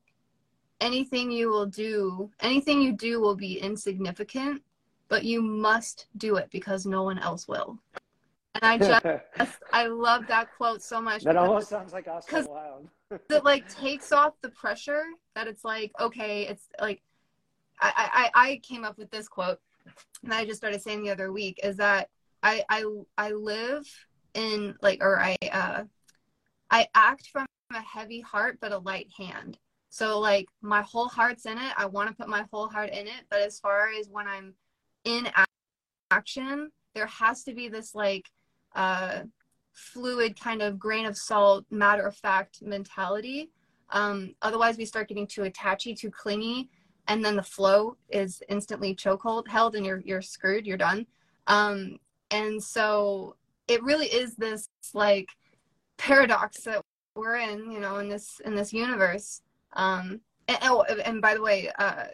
"Anything 0.84 1.32
you 1.32 1.50
will 1.50 1.65
do, 1.65 2.30
anything 2.39 2.82
you 2.82 2.93
do 2.93 3.19
will 3.22 3.36
be 3.36 3.60
insignificant, 3.60 4.62
but 5.08 5.24
you 5.24 5.41
must 5.41 6.08
do 6.17 6.36
it 6.36 6.50
because 6.52 6.86
no 6.86 7.04
one 7.04 7.19
else 7.19 7.48
will." 7.48 7.80
And 8.56 8.63
I 8.63 8.78
just, 8.78 9.58
I 9.74 9.88
love 9.88 10.28
that 10.28 10.50
quote 10.56 10.82
so 10.84 11.02
much. 11.02 11.24
because 11.24 11.38
almost 11.38 11.69
sounds 11.69 11.93
like 11.93 12.08
Oscar 12.08 12.43
Wilde. 12.48 12.89
it 13.30 13.43
like 13.43 13.67
takes 13.74 14.12
off 14.12 14.34
the 14.41 14.50
pressure 14.50 15.04
that 15.36 15.48
it's 15.48 15.63
like 15.63 15.91
okay 16.00 16.48
it's 16.48 16.67
like 16.80 17.02
I, 17.80 18.30
I 18.34 18.50
i 18.50 18.62
came 18.63 18.84
up 18.84 18.98
with 18.98 19.12
this 19.12 19.28
quote 19.28 19.60
that 20.24 20.39
i 20.39 20.46
just 20.46 20.58
started 20.58 20.82
saying 20.82 21.04
the 21.04 21.12
other 21.12 21.32
week 21.32 21.60
is 21.63 21.78
that 21.78 22.10
i 22.41 22.63
i 22.69 22.86
i 23.17 23.32
live 23.32 23.86
in 24.34 24.76
like 24.82 25.04
or 25.04 25.19
i 25.19 25.36
uh 25.52 25.84
i 26.72 26.88
act 26.96 27.28
from 27.28 27.46
a 27.74 27.82
heavy 27.82 28.22
heart 28.22 28.58
but 28.62 28.72
a 28.72 28.78
light 28.80 29.10
hand 29.17 29.58
so 29.93 30.19
like 30.19 30.47
my 30.62 30.82
whole 30.82 31.08
heart's 31.08 31.45
in 31.45 31.58
it 31.58 31.73
i 31.77 31.86
want 31.86 32.10
to 32.10 32.15
put 32.15 32.27
my 32.27 32.43
whole 32.51 32.67
heart 32.67 32.89
in 32.89 33.06
it 33.08 33.23
but 33.29 33.41
as 33.41 33.60
far 33.60 33.89
as 33.99 34.10
when 34.10 34.27
i'm 34.27 34.53
in 35.03 35.27
action 36.12 36.71
there 36.95 37.06
has 37.08 37.43
to 37.43 37.53
be 37.53 37.67
this 37.67 37.93
like 37.93 38.29
uh 38.75 39.21
fluid 39.73 40.39
kind 40.39 40.62
of 40.62 40.79
grain 40.79 41.06
of 41.06 41.17
salt, 41.17 41.65
matter 41.69 42.06
of 42.06 42.15
fact 42.15 42.62
mentality. 42.62 43.49
Um, 43.89 44.36
otherwise, 44.41 44.77
we 44.77 44.86
start 44.86 45.08
getting 45.08 45.27
too 45.27 45.43
attachy, 45.43 45.93
too 45.93 46.10
clingy, 46.10 46.69
and 47.08 47.23
then 47.23 47.36
the 47.36 47.43
flow 47.43 47.97
is 48.10 48.41
instantly 48.49 48.95
chokehold 48.95 49.47
held, 49.47 49.75
and 49.75 49.86
you're 49.86 50.01
you're 50.06 50.21
screwed. 50.21 50.65
You're 50.65 50.77
done. 50.77 51.06
Um, 51.47 51.97
and 52.32 52.63
so 52.63 53.36
it 53.67 53.84
really 53.84 54.08
is 54.08 54.36
this 54.36 54.69
like 54.93 55.27
paradox 55.97 56.63
that 56.63 56.82
we're 57.15 57.38
in, 57.38 57.71
you 57.71 57.79
know, 57.79 57.97
in 57.97 58.10
this 58.10 58.39
in 58.45 58.56
this 58.56 58.73
universe. 58.73 59.41
Um, 59.75 60.21
and, 60.47 60.57
oh, 60.63 60.83
and 60.83 61.21
by 61.21 61.36
the 61.36 61.41
way, 61.41 61.71
uh, 61.77 62.05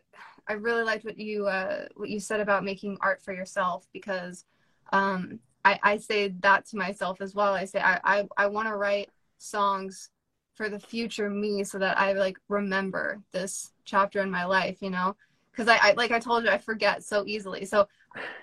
I 0.47 0.53
really 0.53 0.83
liked 0.83 1.05
what 1.05 1.17
you 1.17 1.47
uh, 1.47 1.85
what 1.95 2.09
you 2.09 2.19
said 2.19 2.39
about 2.39 2.63
making 2.63 2.97
art 3.01 3.21
for 3.21 3.33
yourself 3.33 3.87
because 3.93 4.45
um, 4.91 5.39
I, 5.63 5.79
I 5.83 5.97
say 5.97 6.29
that 6.39 6.65
to 6.67 6.77
myself 6.77 7.21
as 7.21 7.35
well. 7.35 7.53
I 7.53 7.65
say 7.65 7.79
I 7.79 7.99
I, 8.03 8.27
I 8.35 8.47
want 8.47 8.67
to 8.67 8.75
write 8.75 9.09
songs 9.37 10.09
for 10.55 10.67
the 10.67 10.79
future 10.79 11.29
me 11.29 11.63
so 11.63 11.77
that 11.79 11.99
I 11.99 12.13
like 12.13 12.37
remember 12.49 13.21
this 13.31 13.71
chapter 13.85 14.21
in 14.21 14.31
my 14.31 14.45
life, 14.45 14.81
you 14.81 14.89
know, 14.89 15.15
because 15.51 15.67
I, 15.67 15.89
I 15.89 15.93
like 15.93 16.11
I 16.11 16.19
told 16.19 16.43
you 16.43 16.49
I 16.49 16.57
forget 16.57 17.03
so 17.03 17.23
easily. 17.27 17.65
So 17.65 17.87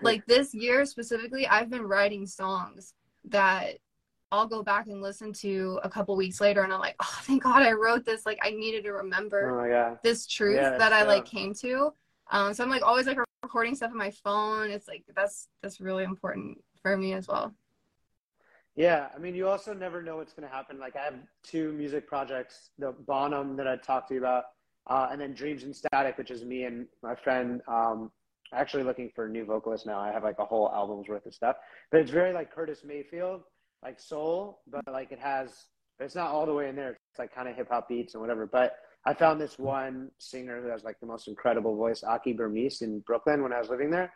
like 0.01 0.25
this 0.27 0.55
year 0.55 0.87
specifically, 0.87 1.47
I've 1.47 1.71
been 1.71 1.83
writing 1.83 2.27
songs 2.27 2.95
that 3.25 3.79
I'll 4.33 4.47
go 4.47 4.63
back 4.63 4.87
and 4.89 5.01
listen 5.01 5.33
to 5.35 5.79
a 5.85 5.89
couple 5.89 6.17
weeks 6.17 6.41
later 6.41 6.63
and 6.63 6.73
I'm 6.73 6.81
like, 6.81 6.97
oh 7.01 7.19
thank 7.23 7.43
God 7.43 7.63
I 7.63 7.73
wrote 7.73 8.05
this. 8.05 8.27
Like 8.27 8.39
I 8.43 8.51
needed 8.51 8.85
to 8.85 8.93
remember 8.93 9.69
oh 9.69 9.99
this 10.03 10.27
truth 10.27 10.57
yeah, 10.57 10.77
that 10.79 10.93
I 10.93 11.05
like 11.05 11.25
came 11.25 11.55
to. 11.55 11.93
Um 12.31 12.53
so 12.55 12.65
I'm 12.65 12.71
like 12.71 12.83
always 12.83 13.07
like 13.07 13.19
recording 13.43 13.75
stuff 13.75 13.93
on 13.93 13.99
my 13.99 14.11
phone. 14.11 14.71
It's 14.71 14.89
like 14.89 15.05
that's 15.15 15.49
that's 15.63 15.81
really 15.81 16.05
important 16.05 16.59
for 16.83 16.97
me 16.97 17.13
as 17.13 17.29
well. 17.29 17.55
Yeah, 18.75 19.09
I 19.15 19.19
mean, 19.19 19.35
you 19.35 19.49
also 19.49 19.73
never 19.73 20.03
know 20.03 20.19
what's 20.19 20.35
going 20.35 20.47
to 20.47 20.55
happen. 20.55 20.79
Like, 20.79 20.97
I 20.97 21.05
have 21.05 21.15
two 21.43 21.73
music 21.73 22.07
projects: 22.07 22.69
the 22.79 22.93
Bonham 22.93 23.57
that 23.57 23.67
I 23.67 23.77
talked 23.77 24.09
to 24.09 24.15
you 24.15 24.21
about, 24.21 24.45
uh, 24.87 25.09
and 25.11 25.19
then 25.19 25.33
Dreams 25.33 25.63
and 25.63 25.75
Static, 25.75 26.19
which 26.19 26.31
is 26.31 26.45
me 26.45 26.65
and 26.65 26.87
my 27.03 27.15
friend. 27.15 27.63
Um, 27.67 28.11
actually 28.53 28.85
looking 28.85 29.11
for 29.15 29.27
a 29.27 29.29
new 29.29 29.45
vocalist 29.45 29.87
now. 29.87 29.99
I 29.99 30.13
have 30.13 30.23
like 30.23 30.39
a 30.39 30.45
whole 30.45 30.71
album's 30.73 31.09
worth 31.09 31.27
of 31.27 31.35
stuff, 31.35 31.57
but 31.91 32.01
it's 32.01 32.11
very 32.11 32.33
like 32.33 32.55
Curtis 32.55 32.83
Mayfield, 32.85 33.43
like 33.83 34.01
soul, 34.01 34.61
but 34.67 34.83
like 34.91 35.13
it 35.13 35.19
has. 35.19 35.67
It's 35.99 36.15
not 36.15 36.31
all 36.31 36.45
the 36.45 36.53
way 36.53 36.69
in 36.69 36.77
there. 36.77 36.91
It's 37.11 37.19
like 37.19 37.35
kind 37.35 37.49
of 37.49 37.57
hip 37.57 37.69
hop 37.71 37.89
beats 37.89 38.15
and 38.15 38.21
whatever. 38.21 38.47
But 38.47 38.77
I 39.07 39.15
found 39.15 39.41
this 39.41 39.59
one 39.59 40.11
singer 40.19 40.61
who 40.61 40.69
has 40.69 40.85
like 40.85 41.01
the 41.01 41.07
most 41.07 41.27
incredible 41.27 41.75
voice, 41.75 42.03
Aki 42.03 42.35
Burmese 42.35 42.83
in 42.83 43.01
Brooklyn 43.01 43.43
when 43.43 43.53
I 43.53 43.61
was 43.61 43.71
living 43.71 43.91
there. 43.91 44.13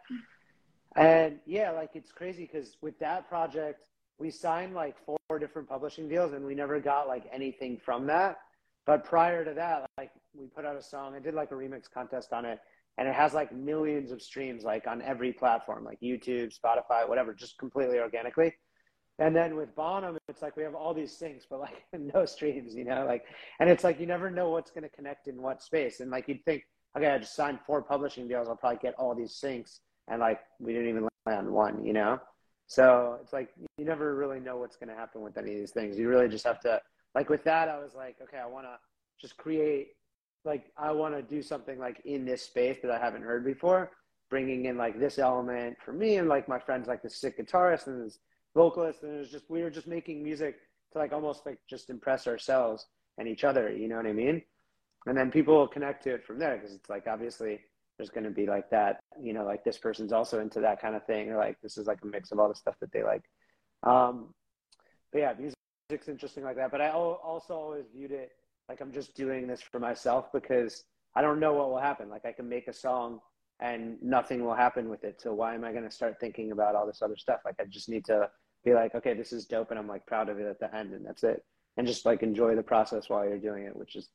And 0.97 1.39
yeah, 1.47 1.71
like 1.71 1.91
it's 1.95 2.13
crazy 2.13 2.49
because 2.51 2.77
with 2.83 2.99
that 2.99 3.29
project, 3.29 3.81
we 4.19 4.31
signed 4.31 4.75
like 4.75 4.97
four 5.07 5.39
different 5.39 5.69
publishing 5.69 6.09
deals 6.09 6.33
and 6.33 6.45
we 6.45 6.55
never 6.55 6.81
got 6.81 7.09
like 7.09 7.25
anything 7.33 7.79
from 7.79 8.07
that. 8.09 8.39
But 8.87 9.05
prior 9.05 9.45
to 9.45 9.55
that, 9.55 9.89
like 9.97 10.11
we 10.35 10.47
put 10.47 10.65
out 10.65 10.77
a 10.77 10.83
song, 10.83 11.15
I 11.15 11.21
did 11.21 11.35
like 11.35 11.53
a 11.53 11.55
remix 11.55 11.85
contest 11.89 12.33
on 12.33 12.45
it, 12.45 12.59
and 12.99 13.07
it 13.07 13.15
has 13.15 13.33
like 13.33 13.55
millions 13.55 14.11
of 14.11 14.21
streams 14.21 14.65
like 14.65 14.87
on 14.87 15.01
every 15.03 15.33
platform, 15.33 15.85
like 15.85 16.01
YouTube, 16.01 16.53
Spotify, 16.59 17.09
whatever, 17.09 17.33
just 17.33 17.57
completely 17.59 17.99
organically. 18.01 18.55
And 19.21 19.37
then 19.37 19.55
with 19.55 19.77
Bonham, 19.77 20.17
it's 20.29 20.41
like 20.41 20.57
we 20.57 20.63
have 20.63 20.75
all 20.75 20.95
these 20.95 21.17
things, 21.17 21.47
but 21.49 21.61
like 21.61 21.85
no 21.93 22.25
streams, 22.25 22.75
you 22.75 22.85
know, 22.85 23.05
like, 23.07 23.25
and 23.61 23.69
it's 23.69 23.85
like 23.85 24.01
you 24.01 24.07
never 24.07 24.31
know 24.31 24.49
what's 24.49 24.71
going 24.71 24.83
to 24.83 24.89
connect 24.89 25.29
in 25.29 25.41
what 25.41 25.63
space. 25.63 26.01
And 26.01 26.11
like 26.11 26.27
you'd 26.27 26.43
think, 26.47 26.65
okay, 26.97 27.07
I 27.07 27.19
just 27.19 27.37
signed 27.37 27.59
four 27.67 27.83
publishing 27.83 28.27
deals, 28.27 28.49
I'll 28.49 28.57
probably 28.57 28.79
get 28.83 28.95
all 28.95 29.15
these 29.15 29.39
syncs, 29.39 29.81
and 30.09 30.21
like 30.21 30.41
we 30.59 30.73
didn't 30.73 30.89
even 30.89 31.09
land 31.27 31.51
one, 31.51 31.85
you 31.85 31.93
know. 31.93 32.19
So 32.67 33.19
it's 33.23 33.33
like 33.33 33.51
you 33.77 33.85
never 33.85 34.15
really 34.15 34.41
know 34.41 34.57
what's 34.57 34.77
going 34.77 34.89
to 34.89 34.95
happen 34.95 35.21
with 35.21 35.37
any 35.37 35.53
of 35.53 35.59
these 35.59 35.73
things. 35.73 35.99
You 35.99 36.09
really 36.09 36.29
just 36.29 36.47
have 36.47 36.61
to, 36.61 36.81
like 37.15 37.29
with 37.29 37.45
that, 37.45 37.69
I 37.69 37.79
was 37.79 37.95
like, 37.95 38.17
okay, 38.23 38.39
I 38.39 38.47
want 38.47 38.67
to 38.67 38.79
just 39.21 39.37
create, 39.37 39.89
like 40.47 40.73
I 40.79 40.93
want 40.93 41.15
to 41.15 41.21
do 41.21 41.43
something 41.43 41.79
like 41.79 42.01
in 42.07 42.25
this 42.25 42.43
space 42.43 42.79
that 42.83 42.91
I 42.91 42.99
haven't 42.99 43.23
heard 43.23 43.45
before, 43.45 43.91
bringing 44.31 44.65
in 44.65 44.79
like 44.79 44.99
this 44.99 45.19
element 45.19 45.77
for 45.85 45.93
me 45.93 46.17
and 46.17 46.29
like 46.29 46.49
my 46.49 46.59
friends, 46.59 46.89
like 46.89 47.03
the 47.03 47.11
sick 47.11 47.39
guitarist 47.39 47.87
and 47.87 48.07
this 48.07 48.19
vocalist, 48.55 49.03
and 49.03 49.15
it 49.15 49.19
was 49.19 49.31
just 49.31 49.49
we 49.49 49.63
were 49.63 49.71
just 49.71 49.87
making 49.87 50.23
music 50.23 50.57
to 50.93 50.99
like 50.99 51.13
almost 51.13 51.47
like 51.47 51.59
just 51.69 51.91
impress 51.91 52.27
ourselves 52.27 52.87
and 53.19 53.29
each 53.29 53.45
other. 53.45 53.71
You 53.73 53.89
know 53.89 53.97
what 53.97 54.07
I 54.07 54.13
mean? 54.13 54.43
And 55.07 55.17
then 55.17 55.31
people 55.31 55.57
will 55.57 55.69
connect 55.69 56.05
to 56.05 56.15
it 56.15 56.27
from 56.27 56.39
there 56.39 56.57
because 56.57 56.75
it's 56.75 56.91
like 56.91 57.07
obviously 57.07 57.61
there's 57.97 58.11
going 58.11 58.25
to 58.25 58.31
be 58.31 58.47
like 58.47 58.71
that. 58.71 59.01
You 59.21 59.33
know, 59.33 59.45
like 59.45 59.65
this 59.65 59.79
person's 59.79 60.13
also 60.13 60.41
into 60.41 60.61
that 60.61 60.81
kind 60.81 60.95
of 60.95 61.05
thing, 61.07 61.31
or 61.31 61.37
like 61.37 61.61
this 61.63 61.79
is 61.79 61.87
like 61.87 61.99
a 62.03 62.07
mix 62.07 62.33
of 62.33 62.39
all 62.39 62.49
the 62.49 62.55
stuff 62.55 62.77
that 62.81 62.93
they 62.93 63.03
like. 63.03 63.23
Um, 63.83 64.35
but 65.13 65.21
yeah, 65.21 65.33
music's 65.39 66.09
interesting 66.09 66.45
like 66.45 66.57
that. 66.57 66.71
But 66.71 66.81
I 66.81 66.91
also 66.91 67.55
always 67.55 67.85
viewed 67.95 68.13
it 68.13 68.31
like 68.71 68.81
I'm 68.81 68.93
just 68.93 69.17
doing 69.17 69.49
this 69.49 69.61
for 69.61 69.81
myself 69.81 70.27
because 70.33 70.85
I 71.17 71.23
don't 71.23 71.41
know 71.41 71.55
what 71.55 71.71
will 71.71 71.81
happen. 71.81 72.09
Like 72.09 72.25
I 72.25 72.33
can 72.33 72.49
make 72.49 72.69
a 72.69 72.73
song 72.73 73.19
and 73.61 74.01
nothing 74.01 74.45
will 74.45 74.55
happen 74.55 74.89
with 74.89 75.03
it. 75.03 75.21
So 75.21 75.35
why 75.35 75.55
am 75.55 75.65
I 75.65 75.73
going 75.73 75.85
to 75.85 75.91
start 75.91 76.17
thinking 76.21 76.53
about 76.53 76.77
all 76.77 76.87
this 76.87 77.03
other 77.03 77.17
stuff? 77.17 77.41
Like 77.45 77.57
I 77.61 77.65
just 77.65 77.89
need 77.89 78.05
to 78.05 78.31
be 78.65 78.75
like, 78.75 78.95
okay, 78.95 79.15
this 79.15 79.33
is 79.33 79.47
dope, 79.47 79.71
and 79.71 79.79
I'm 79.79 79.89
like 79.89 80.07
proud 80.07 80.29
of 80.29 80.39
it 80.39 80.47
at 80.47 80.61
the 80.61 80.75
end, 80.75 80.93
and 80.93 81.05
that's 81.05 81.23
it. 81.23 81.45
And 81.77 81.87
just 81.87 82.05
like 82.05 82.23
enjoy 82.23 82.55
the 82.57 82.63
process 82.63 83.09
while 83.09 83.25
you're 83.25 83.39
doing 83.39 83.65
it, 83.65 83.77
which 83.77 83.97
is, 83.97 84.09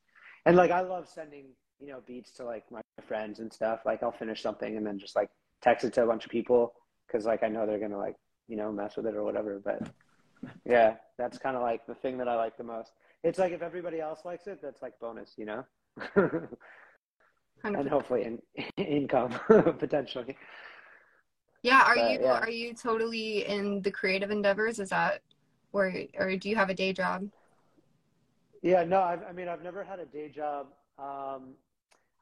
and 0.44 0.56
like 0.56 0.70
I 0.70 0.80
love 0.80 1.08
sending 1.08 1.46
you 1.80 1.88
know 1.88 2.00
beats 2.06 2.32
to 2.32 2.44
like 2.44 2.64
my 2.70 2.80
friends 3.06 3.40
and 3.40 3.52
stuff. 3.52 3.80
Like 3.84 4.02
I'll 4.02 4.12
finish 4.12 4.42
something 4.42 4.76
and 4.76 4.86
then 4.86 4.98
just 4.98 5.16
like 5.16 5.28
text 5.62 5.84
it 5.84 5.92
to 5.94 6.04
a 6.04 6.06
bunch 6.06 6.24
of 6.24 6.30
people 6.30 6.74
because 7.06 7.24
like 7.24 7.42
I 7.42 7.48
know 7.48 7.66
they're 7.66 7.78
gonna 7.78 7.98
like 7.98 8.16
you 8.48 8.56
know 8.56 8.72
mess 8.72 8.96
with 8.96 9.06
it 9.06 9.14
or 9.14 9.24
whatever. 9.24 9.60
But 9.62 9.88
yeah, 10.64 10.94
that's 11.18 11.38
kind 11.38 11.56
of 11.56 11.62
like 11.62 11.86
the 11.86 11.94
thing 11.94 12.18
that 12.18 12.28
I 12.28 12.36
like 12.36 12.56
the 12.56 12.64
most. 12.64 12.92
It's 13.24 13.38
like 13.38 13.52
if 13.52 13.62
everybody 13.62 14.00
else 14.00 14.20
likes 14.24 14.46
it, 14.46 14.60
that's 14.62 14.82
like 14.82 14.98
bonus, 15.00 15.34
you 15.36 15.46
know. 15.46 15.64
and 17.64 17.88
hopefully 17.88 18.24
in, 18.24 18.38
income 18.76 19.38
potentially. 19.78 20.36
Yeah, 21.66 21.82
are 21.82 21.96
but, 21.96 22.10
you 22.12 22.20
yeah. 22.20 22.38
are 22.38 22.50
you 22.50 22.74
totally 22.74 23.44
in 23.44 23.82
the 23.82 23.90
creative 23.90 24.30
endeavors? 24.30 24.78
Is 24.78 24.90
that 24.90 25.20
where, 25.72 26.06
or 26.16 26.36
do 26.36 26.48
you 26.48 26.54
have 26.54 26.70
a 26.70 26.74
day 26.74 26.92
job? 26.92 27.28
Yeah, 28.62 28.84
no, 28.84 29.02
I've, 29.02 29.22
i 29.28 29.32
mean, 29.32 29.48
I've 29.48 29.64
never 29.64 29.82
had 29.82 29.98
a 29.98 30.06
day 30.06 30.28
job. 30.28 30.68
Um, 30.96 31.54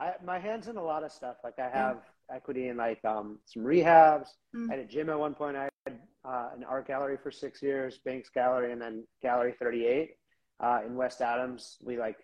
I, 0.00 0.14
my 0.24 0.38
hands 0.38 0.68
in 0.68 0.78
a 0.78 0.82
lot 0.82 1.04
of 1.04 1.12
stuff. 1.12 1.36
Like 1.44 1.58
I 1.58 1.68
have 1.68 1.96
mm. 1.96 2.36
equity 2.36 2.68
in 2.68 2.78
like 2.78 3.04
um, 3.04 3.38
some 3.44 3.62
rehabs. 3.62 4.28
Mm. 4.56 4.70
I 4.70 4.76
had 4.76 4.80
a 4.80 4.86
gym 4.86 5.10
at 5.10 5.18
one 5.18 5.34
point. 5.34 5.58
I 5.58 5.68
had 5.84 5.98
uh, 6.24 6.48
an 6.56 6.64
art 6.64 6.86
gallery 6.86 7.18
for 7.22 7.30
six 7.30 7.62
years, 7.62 7.98
Banks 8.02 8.30
Gallery, 8.30 8.72
and 8.72 8.80
then 8.80 9.04
Gallery 9.20 9.54
38 9.58 10.16
uh, 10.60 10.80
in 10.86 10.96
West 10.96 11.20
Adams. 11.20 11.76
We 11.82 11.98
like 11.98 12.16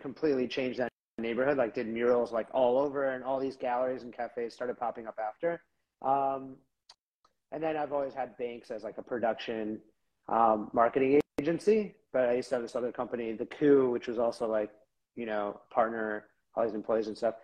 completely 0.00 0.48
changed 0.48 0.78
that 0.78 0.88
neighborhood. 1.18 1.58
Like 1.58 1.74
did 1.74 1.86
murals 1.86 2.32
like 2.32 2.48
all 2.54 2.78
over, 2.78 3.10
and 3.10 3.22
all 3.22 3.38
these 3.38 3.56
galleries 3.56 4.04
and 4.04 4.12
cafes 4.16 4.54
started 4.54 4.78
popping 4.78 5.06
up 5.06 5.18
after. 5.22 5.60
Um, 6.02 6.56
and 7.52 7.62
then 7.62 7.76
I've 7.76 7.92
always 7.92 8.14
had 8.14 8.36
Banks 8.38 8.70
as 8.70 8.82
like 8.82 8.98
a 8.98 9.02
production 9.02 9.80
um, 10.28 10.70
marketing 10.72 11.20
agency. 11.40 11.94
But 12.12 12.28
I 12.28 12.34
used 12.34 12.48
to 12.50 12.56
have 12.56 12.62
this 12.62 12.76
other 12.76 12.92
company, 12.92 13.32
The 13.32 13.46
Coup, 13.46 13.90
which 13.90 14.06
was 14.08 14.18
also 14.18 14.46
like 14.46 14.70
you 15.16 15.26
know 15.26 15.60
partner 15.70 16.24
all 16.54 16.64
these 16.64 16.74
employees 16.74 17.08
and 17.08 17.16
stuff. 17.16 17.34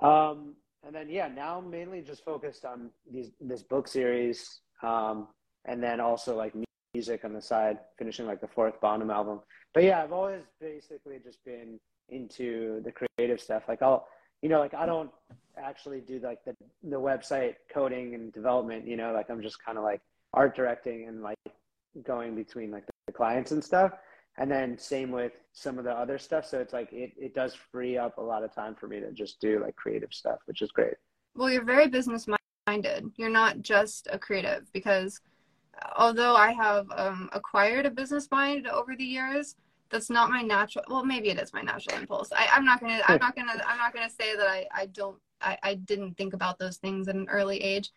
Um, 0.00 0.54
and 0.86 0.94
then 0.94 1.08
yeah, 1.08 1.28
now 1.28 1.58
I'm 1.58 1.70
mainly 1.70 2.00
just 2.00 2.24
focused 2.24 2.64
on 2.64 2.90
these 3.10 3.30
this 3.40 3.62
book 3.62 3.88
series, 3.88 4.60
um, 4.82 5.28
and 5.66 5.82
then 5.82 6.00
also 6.00 6.36
like 6.36 6.54
music 6.94 7.24
on 7.24 7.32
the 7.32 7.42
side, 7.42 7.78
finishing 7.98 8.26
like 8.26 8.40
the 8.40 8.48
fourth 8.48 8.80
Bonham 8.80 9.10
album. 9.10 9.40
But 9.74 9.84
yeah, 9.84 10.02
I've 10.02 10.12
always 10.12 10.42
basically 10.60 11.18
just 11.22 11.44
been 11.44 11.78
into 12.08 12.82
the 12.82 12.92
creative 12.92 13.40
stuff. 13.40 13.64
Like 13.68 13.82
I'll, 13.82 14.06
you 14.42 14.48
know, 14.48 14.58
like 14.58 14.74
I 14.74 14.86
don't 14.86 15.10
actually 15.62 16.00
do 16.00 16.20
like 16.20 16.44
the 16.44 16.56
the 16.82 17.00
website 17.00 17.54
coding 17.72 18.14
and 18.14 18.32
development. 18.32 18.86
You 18.86 18.96
know, 18.96 19.12
like 19.12 19.30
I'm 19.30 19.42
just 19.42 19.64
kind 19.64 19.78
of 19.78 19.84
like 19.84 20.00
art 20.32 20.56
directing 20.56 21.06
and 21.08 21.22
like 21.22 21.38
going 22.04 22.34
between 22.34 22.70
like 22.70 22.84
the 23.06 23.12
clients 23.12 23.52
and 23.52 23.62
stuff. 23.62 23.92
And 24.38 24.50
then 24.50 24.78
same 24.78 25.10
with 25.10 25.32
some 25.52 25.78
of 25.78 25.84
the 25.84 25.92
other 25.92 26.16
stuff. 26.16 26.46
So 26.46 26.60
it's 26.60 26.72
like 26.72 26.92
it, 26.92 27.12
it 27.18 27.34
does 27.34 27.54
free 27.54 27.98
up 27.98 28.18
a 28.18 28.22
lot 28.22 28.44
of 28.44 28.54
time 28.54 28.74
for 28.74 28.86
me 28.86 29.00
to 29.00 29.12
just 29.12 29.40
do 29.40 29.60
like 29.60 29.76
creative 29.76 30.12
stuff 30.12 30.38
which 30.46 30.62
is 30.62 30.70
great. 30.70 30.94
Well 31.34 31.50
you're 31.50 31.64
very 31.64 31.88
business 31.88 32.26
minded. 32.66 33.10
You're 33.16 33.30
not 33.30 33.60
just 33.62 34.08
a 34.10 34.18
creative 34.18 34.72
because 34.72 35.20
although 35.96 36.34
i 36.34 36.52
have 36.52 36.86
um, 36.96 37.28
acquired 37.32 37.86
a 37.86 37.90
business 37.90 38.28
mind 38.30 38.66
over 38.66 38.94
the 38.96 39.04
years 39.04 39.56
that's 39.90 40.10
not 40.10 40.30
my 40.30 40.42
natural 40.42 40.84
well 40.88 41.04
maybe 41.04 41.30
it 41.30 41.38
is 41.38 41.52
my 41.52 41.62
natural 41.62 41.98
impulse. 41.98 42.30
I, 42.32 42.48
i'm 42.52 42.64
not 42.64 42.80
gonna 42.80 43.00
i'm 43.06 43.18
not 43.18 43.34
gonna 43.34 43.62
i'm 43.66 43.78
not 43.78 43.94
gonna 43.94 44.10
say 44.10 44.36
that 44.36 44.46
i 44.46 44.66
i 44.74 44.86
don't 44.86 45.18
I, 45.40 45.58
I 45.62 45.74
didn't 45.74 46.16
think 46.16 46.34
about 46.34 46.58
those 46.58 46.76
things 46.76 47.08
at 47.08 47.14
an 47.14 47.28
early 47.28 47.58
age. 47.62 47.90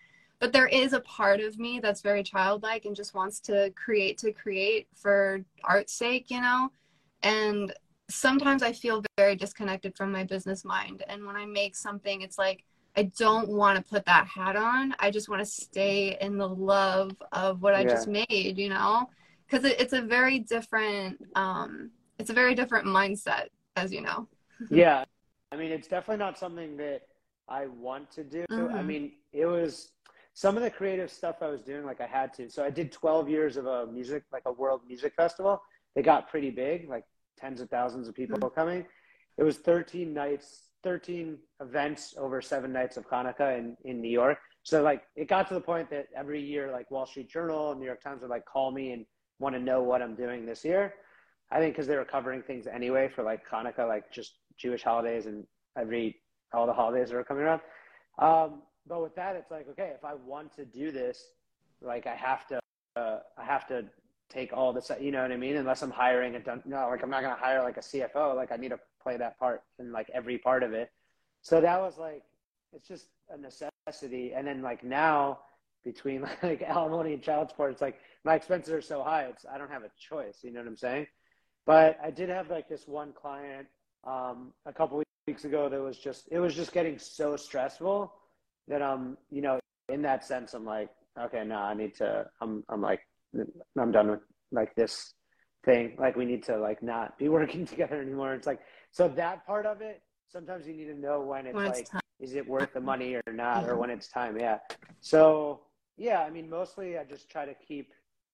But 0.43 0.51
there 0.51 0.67
is 0.67 0.91
a 0.91 0.99
part 0.99 1.39
of 1.39 1.57
me 1.57 1.79
that's 1.79 2.01
very 2.01 2.21
childlike 2.21 2.83
and 2.83 2.93
just 2.93 3.13
wants 3.13 3.39
to 3.41 3.71
create 3.77 4.17
to 4.17 4.33
create 4.33 4.87
for 4.93 5.43
art's 5.63 5.93
sake 5.93 6.29
you 6.29 6.41
know? 6.41 6.69
And 7.21 7.73
sometimes 8.09 8.61
i 8.61 8.73
feel 8.73 9.01
very 9.17 9.37
disconnected 9.37 9.95
from 9.95 10.11
my 10.11 10.25
business 10.25 10.65
mind. 10.65 11.03
And 11.07 11.25
when 11.25 11.37
i 11.37 11.45
make 11.45 11.77
something 11.77 12.21
it's 12.21 12.37
like 12.37 12.65
i 12.97 13.03
don't 13.17 13.47
want 13.47 13.77
to 13.77 13.89
put 13.89 14.05
that 14.05 14.27
hat 14.27 14.57
on. 14.57 14.93
I 14.99 15.11
just 15.11 15.29
want 15.29 15.39
to 15.39 15.45
stay 15.45 16.17
in 16.19 16.37
the 16.37 16.49
love 16.49 17.15
of 17.31 17.61
what 17.61 17.73
i 17.73 17.81
yeah. 17.81 17.89
just 17.89 18.09
made 18.09 18.57
you 18.57 18.67
know? 18.67 19.09
Because 19.45 19.63
it, 19.63 19.79
it's 19.79 19.93
a 19.93 20.01
very 20.01 20.39
different 20.39 21.25
um 21.35 21.89
it's 22.19 22.29
a 22.29 22.33
very 22.33 22.53
different 22.53 22.85
mindset 22.85 23.47
as 23.77 23.93
you 23.93 24.01
know. 24.01 24.27
Yeah. 24.69 25.05
I 25.53 25.55
mean 25.55 25.71
it's 25.71 25.87
definitely 25.87 26.17
not 26.19 26.37
something 26.37 26.75
that 26.77 27.03
i 27.47 27.65
want 27.67 28.09
to 28.11 28.23
do. 28.23 28.45
Mhm. 28.51 28.73
i 28.73 28.81
mean 28.81 29.13
it 29.31 29.45
was 29.45 29.91
some 30.33 30.57
of 30.57 30.63
the 30.63 30.69
creative 30.69 31.11
stuff 31.11 31.37
i 31.41 31.47
was 31.47 31.61
doing 31.61 31.85
like 31.85 32.01
i 32.01 32.07
had 32.07 32.33
to 32.33 32.49
so 32.49 32.63
i 32.63 32.69
did 32.69 32.91
12 32.91 33.29
years 33.29 33.57
of 33.57 33.65
a 33.67 33.85
music 33.87 34.23
like 34.31 34.43
a 34.45 34.51
world 34.51 34.81
music 34.87 35.13
festival. 35.15 35.61
They 35.95 36.01
got 36.01 36.27
pretty 36.27 36.49
big 36.49 36.89
like 36.89 37.05
tens 37.37 37.61
of 37.61 37.69
thousands 37.69 38.07
of 38.07 38.15
people 38.15 38.49
coming. 38.49 38.85
It 39.37 39.43
was 39.43 39.57
13 39.57 40.13
nights 40.13 40.69
13 40.83 41.37
events 41.61 42.13
over 42.17 42.41
seven 42.41 42.73
nights 42.73 42.97
of 42.97 43.07
hanukkah 43.07 43.57
in, 43.57 43.77
in 43.85 44.01
new 44.01 44.09
york. 44.09 44.37
So 44.63 44.81
like 44.81 45.03
it 45.15 45.27
got 45.27 45.47
to 45.49 45.53
the 45.53 45.61
point 45.61 45.89
that 45.91 46.07
every 46.15 46.41
year 46.41 46.71
like 46.71 46.89
wall 46.91 47.05
street 47.05 47.29
journal 47.29 47.71
and 47.71 47.79
new 47.79 47.85
york 47.85 48.01
times 48.01 48.21
would 48.21 48.29
like 48.31 48.45
call 48.45 48.71
me 48.71 48.91
and 48.91 49.05
want 49.39 49.53
to 49.55 49.61
know 49.61 49.81
what 49.83 50.01
i'm 50.01 50.15
doing 50.15 50.45
this 50.45 50.65
year. 50.65 50.95
I 51.51 51.59
think 51.59 51.75
because 51.75 51.87
they 51.87 51.95
were 51.95 52.05
covering 52.05 52.41
things 52.41 52.65
anyway 52.65 53.07
for 53.07 53.23
like 53.23 53.47
hanukkah 53.47 53.87
like 53.87 54.11
just 54.11 54.39
jewish 54.57 54.83
holidays 54.83 55.25
and 55.27 55.45
every 55.77 56.21
all 56.53 56.65
the 56.65 56.73
holidays 56.73 57.11
are 57.11 57.23
coming 57.23 57.43
around. 57.43 57.61
Um, 58.19 58.61
but 58.87 59.01
with 59.01 59.15
that 59.15 59.35
it's 59.35 59.51
like 59.51 59.67
okay 59.69 59.91
if 59.95 60.03
i 60.03 60.13
want 60.13 60.53
to 60.55 60.65
do 60.65 60.91
this 60.91 61.29
like 61.81 62.07
i 62.07 62.15
have 62.15 62.47
to 62.47 62.59
uh, 62.95 63.19
i 63.37 63.43
have 63.43 63.67
to 63.67 63.85
take 64.29 64.51
all 64.53 64.73
this 64.73 64.89
you 64.99 65.11
know 65.11 65.21
what 65.21 65.31
i 65.31 65.37
mean? 65.37 65.55
Unless 65.57 65.83
i'm 65.83 65.91
hiring 65.91 66.35
a 66.35 66.39
no 66.65 66.87
like 66.89 67.03
i'm 67.03 67.09
not 67.09 67.21
going 67.21 67.35
to 67.35 67.41
hire 67.41 67.61
like 67.61 67.77
a 67.77 67.81
cfo 67.81 68.35
like 68.35 68.51
i 68.51 68.55
need 68.55 68.69
to 68.69 68.79
play 69.01 69.17
that 69.17 69.37
part 69.37 69.63
in 69.79 69.91
like 69.91 70.09
every 70.13 70.37
part 70.37 70.63
of 70.63 70.73
it. 70.73 70.91
So 71.41 71.61
that 71.61 71.79
was 71.79 71.97
like 71.97 72.23
it's 72.71 72.87
just 72.87 73.07
a 73.29 73.37
necessity. 73.37 74.33
And 74.33 74.47
then 74.47 74.61
like 74.61 74.83
now 74.83 75.39
between 75.83 76.21
like 76.43 76.61
alimony 76.63 77.13
and 77.13 77.21
child 77.21 77.49
support 77.49 77.71
it's 77.71 77.81
like 77.81 77.99
my 78.23 78.35
expenses 78.35 78.73
are 78.73 78.81
so 78.81 79.03
high 79.03 79.23
it's 79.23 79.45
i 79.53 79.57
don't 79.57 79.69
have 79.69 79.83
a 79.83 79.91
choice 79.99 80.39
you 80.41 80.51
know 80.51 80.61
what 80.61 80.67
i'm 80.67 80.77
saying? 80.77 81.05
But 81.65 81.99
i 82.03 82.09
did 82.09 82.29
have 82.29 82.49
like 82.49 82.67
this 82.67 82.87
one 82.87 83.13
client 83.13 83.67
um, 84.05 84.51
a 84.65 84.73
couple 84.73 85.03
weeks 85.27 85.45
ago 85.45 85.69
that 85.69 85.81
was 85.81 85.97
just 85.97 86.27
it 86.31 86.39
was 86.39 86.53
just 86.53 86.73
getting 86.73 86.99
so 86.99 87.35
stressful 87.37 88.13
that 88.67 88.81
um 88.81 89.17
you 89.31 89.41
know 89.41 89.59
in 89.89 90.01
that 90.01 90.25
sense 90.25 90.53
i'm 90.53 90.65
like 90.65 90.89
okay 91.19 91.43
no 91.45 91.55
i 91.55 91.73
need 91.73 91.95
to 91.95 92.25
i'm 92.41 92.63
i'm 92.69 92.81
like 92.81 92.99
i'm 93.79 93.91
done 93.91 94.11
with 94.11 94.19
like 94.51 94.73
this 94.75 95.13
thing. 95.65 95.95
Like 95.97 96.15
we 96.15 96.25
need 96.25 96.43
to 96.43 96.57
like 96.57 96.81
not 96.83 97.17
be 97.17 97.29
working 97.37 97.65
together 97.65 98.01
anymore. 98.01 98.33
It's 98.33 98.47
like 98.47 98.59
so 98.91 99.07
that 99.09 99.45
part 99.45 99.65
of 99.65 99.81
it 99.81 100.01
sometimes 100.29 100.67
you 100.67 100.73
need 100.73 100.85
to 100.85 100.99
know 100.99 101.21
when 101.21 101.45
it's 101.45 101.55
when 101.55 101.65
like 101.65 101.79
it's 101.79 101.91
is 102.19 102.35
it 102.35 102.47
worth 102.47 102.73
the 102.73 102.79
money 102.79 103.15
or 103.15 103.33
not 103.33 103.67
or 103.67 103.77
when 103.77 103.89
it's 103.89 104.07
time. 104.07 104.37
Yeah. 104.39 104.57
So 105.01 105.61
yeah 105.95 106.21
i 106.21 106.29
mean 106.31 106.49
mostly 106.49 106.97
i 106.97 107.03
just 107.03 107.29
try 107.29 107.45
to 107.45 107.53
keep 107.53 107.91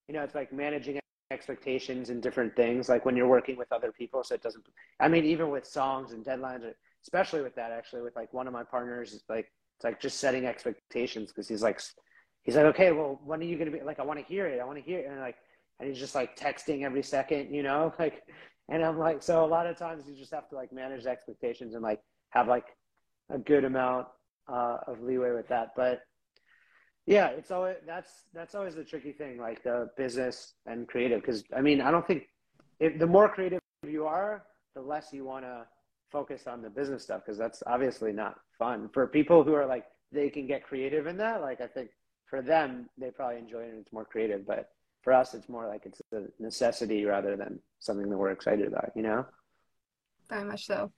you 0.08 0.14
know 0.14 0.22
it's 0.22 0.34
like 0.34 0.50
managing 0.50 0.98
expectations 1.30 2.10
and 2.10 2.22
different 2.22 2.54
things 2.56 2.88
like 2.88 3.04
when 3.04 3.16
you're 3.16 3.28
working 3.28 3.56
with 3.56 3.70
other 3.72 3.92
people 3.92 4.24
so 4.24 4.34
it 4.34 4.42
doesn't 4.42 4.64
i 4.98 5.06
mean 5.06 5.24
even 5.24 5.48
with 5.48 5.64
songs 5.64 6.12
and 6.12 6.24
deadlines 6.24 6.62
especially 7.02 7.40
with 7.40 7.54
that 7.54 7.70
actually 7.70 8.02
with 8.02 8.14
like 8.16 8.32
one 8.32 8.46
of 8.46 8.52
my 8.52 8.64
partners 8.64 9.14
it's 9.14 9.28
like 9.28 9.50
it's 9.76 9.84
like 9.84 10.00
just 10.00 10.18
setting 10.18 10.44
expectations 10.44 11.30
because 11.30 11.48
he's 11.48 11.62
like 11.62 11.80
he's 12.42 12.56
like 12.56 12.66
okay 12.66 12.90
well 12.90 13.20
when 13.24 13.40
are 13.40 13.44
you 13.44 13.56
gonna 13.56 13.70
be 13.70 13.80
like 13.80 14.00
i 14.00 14.02
want 14.02 14.18
to 14.18 14.24
hear 14.24 14.46
it 14.46 14.60
i 14.60 14.64
want 14.64 14.76
to 14.76 14.84
hear 14.84 14.98
it 14.98 15.06
and 15.08 15.20
like 15.20 15.36
and 15.78 15.88
he's 15.88 15.98
just 15.98 16.14
like 16.14 16.36
texting 16.36 16.82
every 16.82 17.02
second 17.02 17.54
you 17.54 17.62
know 17.62 17.92
like 17.98 18.22
and 18.68 18.84
i'm 18.84 18.98
like 18.98 19.22
so 19.22 19.44
a 19.44 19.46
lot 19.46 19.66
of 19.66 19.76
times 19.76 20.04
you 20.08 20.16
just 20.16 20.34
have 20.34 20.48
to 20.48 20.56
like 20.56 20.72
manage 20.72 21.06
expectations 21.06 21.74
and 21.74 21.82
like 21.82 22.00
have 22.30 22.48
like 22.48 22.66
a 23.30 23.38
good 23.38 23.64
amount 23.64 24.06
uh, 24.48 24.78
of 24.88 25.00
leeway 25.00 25.30
with 25.30 25.46
that 25.46 25.68
but 25.76 26.00
yeah 27.06 27.28
it's 27.28 27.50
always 27.50 27.76
that's 27.86 28.24
that's 28.34 28.54
always 28.54 28.74
the 28.74 28.84
tricky 28.84 29.12
thing 29.12 29.38
like 29.38 29.62
the 29.62 29.90
business 29.96 30.54
and 30.66 30.86
creative 30.88 31.20
because 31.20 31.44
i 31.56 31.60
mean 31.60 31.80
i 31.80 31.90
don't 31.90 32.06
think 32.06 32.24
if 32.78 32.98
the 32.98 33.06
more 33.06 33.28
creative 33.28 33.60
you 33.86 34.06
are 34.06 34.44
the 34.74 34.80
less 34.80 35.12
you 35.12 35.24
want 35.24 35.44
to 35.44 35.64
focus 36.10 36.46
on 36.46 36.62
the 36.62 36.70
business 36.70 37.02
stuff 37.02 37.22
because 37.24 37.38
that's 37.38 37.62
obviously 37.66 38.12
not 38.12 38.36
fun. 38.58 38.90
For 38.92 39.06
people 39.06 39.44
who 39.44 39.54
are 39.54 39.66
like 39.66 39.84
they 40.12 40.28
can 40.28 40.46
get 40.46 40.64
creative 40.64 41.06
in 41.06 41.16
that 41.18 41.40
like 41.40 41.60
i 41.60 41.66
think 41.66 41.90
for 42.28 42.42
them 42.42 42.88
they 42.98 43.10
probably 43.10 43.38
enjoy 43.38 43.60
it 43.60 43.70
and 43.70 43.80
it's 43.80 43.92
more 43.92 44.04
creative 44.04 44.46
but 44.46 44.70
for 45.02 45.12
us 45.12 45.34
it's 45.34 45.48
more 45.48 45.66
like 45.68 45.82
it's 45.86 46.02
a 46.12 46.22
necessity 46.42 47.04
rather 47.04 47.36
than 47.36 47.58
something 47.78 48.10
that 48.10 48.18
we're 48.18 48.30
excited 48.30 48.66
about 48.66 48.90
you 48.96 49.02
know? 49.02 49.24
Very 50.28 50.44
much 50.44 50.66
so 50.66 50.90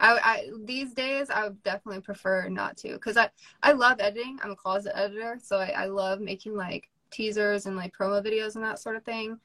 I, 0.00 0.18
I 0.18 0.50
these 0.64 0.94
days 0.94 1.30
I 1.30 1.44
would 1.44 1.62
definitely 1.62 2.00
prefer 2.00 2.48
not 2.48 2.76
to 2.78 2.92
because 2.94 3.16
I 3.16 3.28
I 3.62 3.72
love 3.72 4.00
editing. 4.00 4.38
I'm 4.42 4.50
a 4.50 4.56
closet 4.56 4.98
editor, 4.98 5.38
so 5.42 5.58
I, 5.58 5.68
I 5.76 5.86
love 5.86 6.20
making 6.20 6.56
like 6.56 6.88
teasers 7.10 7.66
and 7.66 7.76
like 7.76 7.96
promo 7.96 8.24
videos 8.24 8.56
and 8.56 8.64
that 8.64 8.78
sort 8.78 8.96
of 8.96 9.04
thing. 9.04 9.38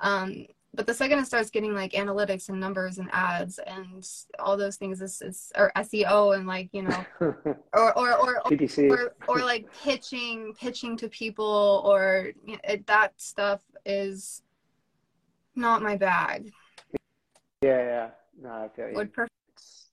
Um, 0.00 0.46
but 0.74 0.86
the 0.86 0.94
second 0.94 1.18
it 1.18 1.26
starts 1.26 1.50
getting 1.50 1.74
like 1.74 1.92
analytics 1.92 2.48
and 2.48 2.58
numbers 2.58 2.98
and 2.98 3.08
ads 3.12 3.58
and 3.66 4.06
all 4.38 4.56
those 4.56 4.76
things, 4.76 5.00
is 5.00 5.20
is 5.22 5.52
or 5.56 5.72
SEO 5.76 6.36
and 6.36 6.46
like 6.46 6.68
you 6.72 6.82
know 6.82 7.04
or 7.20 7.98
or 7.98 8.14
or 8.16 8.42
ppc 8.46 8.90
or, 8.90 9.14
or 9.28 9.38
like 9.38 9.66
pitching 9.82 10.54
pitching 10.58 10.96
to 10.96 11.08
people 11.08 11.82
or 11.84 12.32
you 12.44 12.54
know, 12.54 12.60
it, 12.64 12.86
that 12.86 13.18
stuff 13.20 13.60
is 13.86 14.42
not 15.54 15.82
my 15.82 15.96
bag. 15.96 16.50
yeah 17.62 17.78
yeah 17.78 18.10
no 18.40 18.50
i 18.50 18.68
feel 18.74 18.88
you 18.88 18.96
Would 18.96 19.12
prefer 19.12 19.31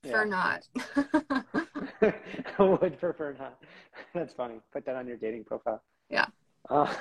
yeah. 0.02 0.24
not. 0.24 0.66
would 2.58 2.98
prefer 2.98 3.34
not 3.38 3.58
that's 4.14 4.32
funny 4.32 4.60
put 4.72 4.84
that 4.86 4.96
on 4.96 5.06
your 5.06 5.16
dating 5.16 5.44
profile 5.44 5.82
Yeah. 6.08 6.26
uh, 6.68 6.92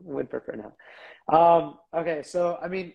would 0.00 0.30
prefer 0.30 0.56
not 0.56 0.72
um, 1.32 1.78
okay 1.94 2.22
so 2.22 2.58
i 2.62 2.68
mean 2.68 2.92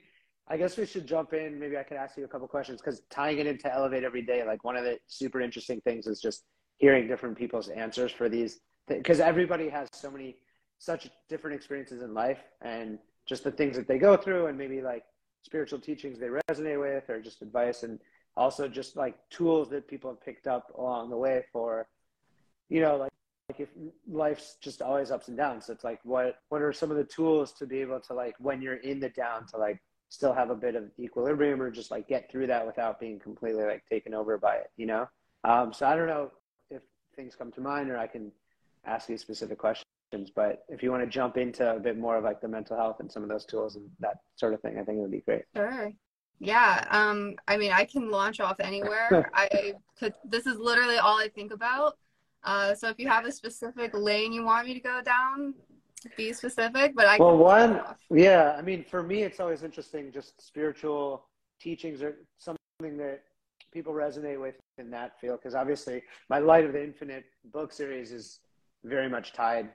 i 0.48 0.58
guess 0.58 0.78
we 0.78 0.86
should 0.86 1.08
jump 1.08 1.34
in 1.34 1.60
maybe 1.60 1.78
i 1.78 1.84
could 1.84 1.98
ask 1.98 2.18
you 2.18 2.26
a 2.26 2.28
couple 2.28 2.48
questions 2.48 2.82
because 2.82 3.02
tying 3.10 3.40
it 3.40 3.48
into 3.48 3.74
elevate 3.74 4.04
every 4.04 4.22
day 4.22 4.44
like 4.46 4.64
one 4.64 4.76
of 4.76 4.84
the 4.84 4.98
super 5.08 5.42
interesting 5.42 5.80
things 5.82 6.08
is 6.08 6.20
just 6.20 6.44
hearing 6.78 7.08
different 7.08 7.38
people's 7.38 7.70
answers 7.70 8.12
for 8.12 8.30
these 8.30 8.60
because 8.88 9.20
everybody 9.20 9.70
has 9.70 9.88
so 9.94 10.10
many 10.10 10.38
such 10.80 11.10
different 11.28 11.56
experiences 11.56 12.02
in 12.02 12.14
life 12.14 12.40
and 12.62 12.98
just 13.26 13.44
the 13.44 13.52
things 13.52 13.76
that 13.76 13.88
they 13.88 13.98
go 13.98 14.16
through 14.18 14.48
and 14.48 14.58
maybe 14.58 14.82
like 14.82 15.04
spiritual 15.44 15.80
teachings 15.80 16.18
they 16.20 16.28
resonate 16.28 16.80
with 16.80 17.10
or 17.10 17.22
just 17.22 17.42
advice 17.42 17.84
and 17.84 18.00
also 18.40 18.70
just 18.70 18.96
like 18.96 19.16
tools 19.30 19.70
that 19.70 19.86
people 19.88 20.10
have 20.10 20.22
picked 20.22 20.48
up 20.48 20.72
along 20.78 21.10
the 21.10 21.18
way 21.18 21.44
for 21.52 21.88
you 22.70 22.80
know 22.80 22.96
like, 22.96 23.12
like 23.50 23.60
if 23.60 23.70
life's 24.08 24.56
just 24.62 24.82
always 24.82 25.12
ups 25.12 25.28
and 25.28 25.36
downs 25.36 25.66
so 25.66 25.74
it's 25.74 25.84
like 25.84 26.00
what 26.04 26.38
what 26.48 26.62
are 26.62 26.72
some 26.72 26.90
of 26.90 26.96
the 26.96 27.04
tools 27.04 27.52
to 27.52 27.66
be 27.66 27.82
able 27.82 28.00
to 28.00 28.14
like 28.14 28.36
when 28.40 28.62
you're 28.62 28.78
in 28.92 28.98
the 29.02 29.10
down 29.10 29.46
to 29.46 29.58
like 29.58 29.78
still 30.08 30.34
have 30.34 30.52
a 30.52 30.56
bit 30.56 30.76
of 30.76 30.86
equilibrium 30.98 31.62
or 31.62 31.70
just 31.70 31.92
like 31.92 32.08
get 32.08 32.32
through 32.32 32.48
that 32.48 32.66
without 32.66 32.98
being 32.98 33.20
completely 33.20 33.64
like 33.64 33.84
taken 33.90 34.14
over 34.14 34.38
by 34.38 34.56
it 34.56 34.72
you 34.78 34.86
know 34.86 35.06
um, 35.44 35.74
so 35.74 35.86
i 35.86 35.94
don't 35.94 36.08
know 36.08 36.32
if 36.72 36.82
things 37.18 37.36
come 37.36 37.52
to 37.52 37.60
mind 37.60 37.92
or 37.92 37.98
i 37.98 38.08
can 38.08 38.32
ask 38.86 39.10
you 39.10 39.18
specific 39.18 39.58
questions 39.58 40.32
but 40.34 40.64
if 40.70 40.82
you 40.82 40.92
want 40.92 41.04
to 41.04 41.10
jump 41.10 41.36
into 41.36 41.76
a 41.76 41.80
bit 41.80 41.98
more 41.98 42.18
of 42.18 42.24
like 42.24 42.40
the 42.40 42.48
mental 42.48 42.78
health 42.78 43.02
and 43.02 43.12
some 43.12 43.22
of 43.22 43.28
those 43.28 43.46
tools 43.46 43.76
and 43.76 43.86
that 44.00 44.16
sort 44.38 44.54
of 44.54 44.62
thing 44.62 44.80
i 44.80 44.84
think 44.84 44.98
it 44.98 45.02
would 45.02 45.12
be 45.12 45.28
great 45.28 45.44
Sure. 45.54 45.92
Yeah. 46.40 46.86
Um, 46.90 47.36
I 47.48 47.58
mean, 47.58 47.72
I 47.72 47.86
can 47.86 48.10
launch 48.10 48.40
off 48.40 48.60
anywhere. 48.60 49.30
I 49.34 49.74
could, 49.98 50.14
this 50.24 50.46
is 50.46 50.58
literally 50.58 50.98
all 50.98 51.18
I 51.18 51.28
think 51.28 51.54
about. 51.54 51.98
Uh, 52.44 52.74
so 52.74 52.88
if 52.90 52.98
you 53.00 53.08
have 53.08 53.26
a 53.26 53.32
specific 53.32 53.92
lane 53.94 54.32
you 54.32 54.44
want 54.46 54.66
me 54.66 54.74
to 54.74 54.80
go 54.80 55.02
down, 55.02 55.54
be 56.16 56.32
specific, 56.34 56.96
but 56.96 57.06
I 57.06 57.18
well 57.18 57.32
can 57.32 57.40
one 57.40 57.80
off. 57.82 57.98
yeah 58.10 58.56
i 58.58 58.62
mean 58.62 58.86
for 58.90 59.04
me 59.04 59.24
it's 59.24 59.40
always 59.40 59.64
interesting 59.64 60.12
just 60.12 60.42
spiritual 60.46 61.26
teachings 61.60 62.02
are 62.02 62.16
something 62.38 62.98
that 62.98 63.24
people 63.72 63.94
resonate 63.94 64.40
with 64.40 64.56
in 64.78 64.90
that 64.92 65.20
field 65.20 65.40
because 65.40 65.56
obviously 65.56 66.02
my 66.30 66.40
light 66.40 66.66
of 66.66 66.74
the 66.74 66.84
infinite 66.84 67.26
book 67.52 67.74
series 67.74 68.12
is 68.12 68.40
very 68.84 69.10
much 69.10 69.34
tied 69.34 69.70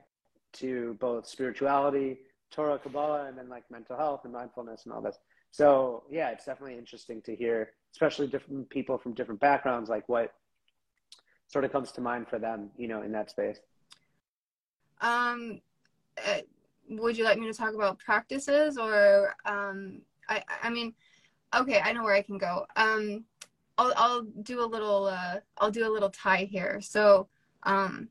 to 0.54 0.96
both 0.98 1.26
spirituality 1.26 2.18
torah 2.50 2.78
kabbalah 2.78 3.26
and 3.26 3.36
then 3.36 3.48
like 3.48 3.64
mental 3.70 3.96
health 3.96 4.22
and 4.24 4.32
mindfulness 4.32 4.84
and 4.84 4.94
all 4.94 5.02
this 5.02 5.18
so 5.54 6.02
yeah 6.10 6.30
it's 6.30 6.44
definitely 6.44 6.76
interesting 6.76 7.22
to 7.22 7.36
hear 7.36 7.70
especially 7.92 8.26
different 8.26 8.68
people 8.70 8.98
from 8.98 9.14
different 9.14 9.40
backgrounds 9.40 9.88
like 9.88 10.08
what 10.08 10.34
sort 11.46 11.64
of 11.64 11.70
comes 11.70 11.92
to 11.92 12.00
mind 12.00 12.26
for 12.28 12.40
them 12.40 12.70
you 12.76 12.88
know 12.88 13.02
in 13.02 13.12
that 13.12 13.30
space 13.30 13.60
Um, 15.00 15.60
uh, 16.26 16.40
would 16.88 17.16
you 17.18 17.24
like 17.24 17.38
me 17.38 17.46
to 17.46 17.52
talk 17.52 17.74
about 17.74 17.98
practices 17.98 18.78
or, 18.78 19.34
um, 19.44 20.00
I, 20.28 20.42
I 20.62 20.70
mean, 20.70 20.94
okay, 21.54 21.80
I 21.80 21.92
know 21.92 22.02
where 22.02 22.14
I 22.14 22.22
can 22.22 22.38
go. 22.38 22.66
Um, 22.76 23.24
I'll, 23.76 23.92
I'll 23.96 24.22
do 24.22 24.62
a 24.64 24.66
little, 24.74 25.06
uh, 25.06 25.40
I'll 25.58 25.70
do 25.70 25.86
a 25.86 25.92
little 25.92 26.10
tie 26.10 26.44
here. 26.44 26.80
So, 26.80 27.28
um, 27.64 28.08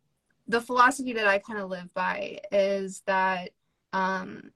the 0.47 0.61
philosophy 0.61 1.13
that 1.13 1.27
I 1.27 1.39
kind 1.39 1.59
of 1.59 1.69
live 1.69 1.93
by 1.93 2.39
is 2.51 3.01
that, 3.05 3.51
um, 3.93 4.51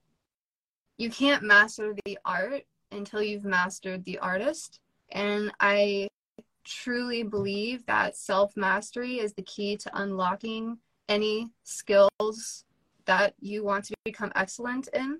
you 0.98 1.10
can't 1.10 1.42
master 1.42 1.94
the 2.04 2.18
art 2.24 2.64
until 2.92 3.22
you've 3.22 3.44
mastered 3.44 4.04
the 4.04 4.18
artist. 4.18 4.80
And 5.12 5.52
I 5.60 6.08
truly 6.64 7.22
believe 7.22 7.84
that 7.86 8.16
self 8.16 8.56
mastery 8.56 9.18
is 9.18 9.32
the 9.32 9.42
key 9.42 9.76
to 9.78 9.90
unlocking 10.00 10.78
any 11.08 11.48
skills 11.64 12.64
that 13.06 13.34
you 13.40 13.64
want 13.64 13.84
to 13.86 13.94
become 14.04 14.30
excellent 14.36 14.88
in. 14.92 15.18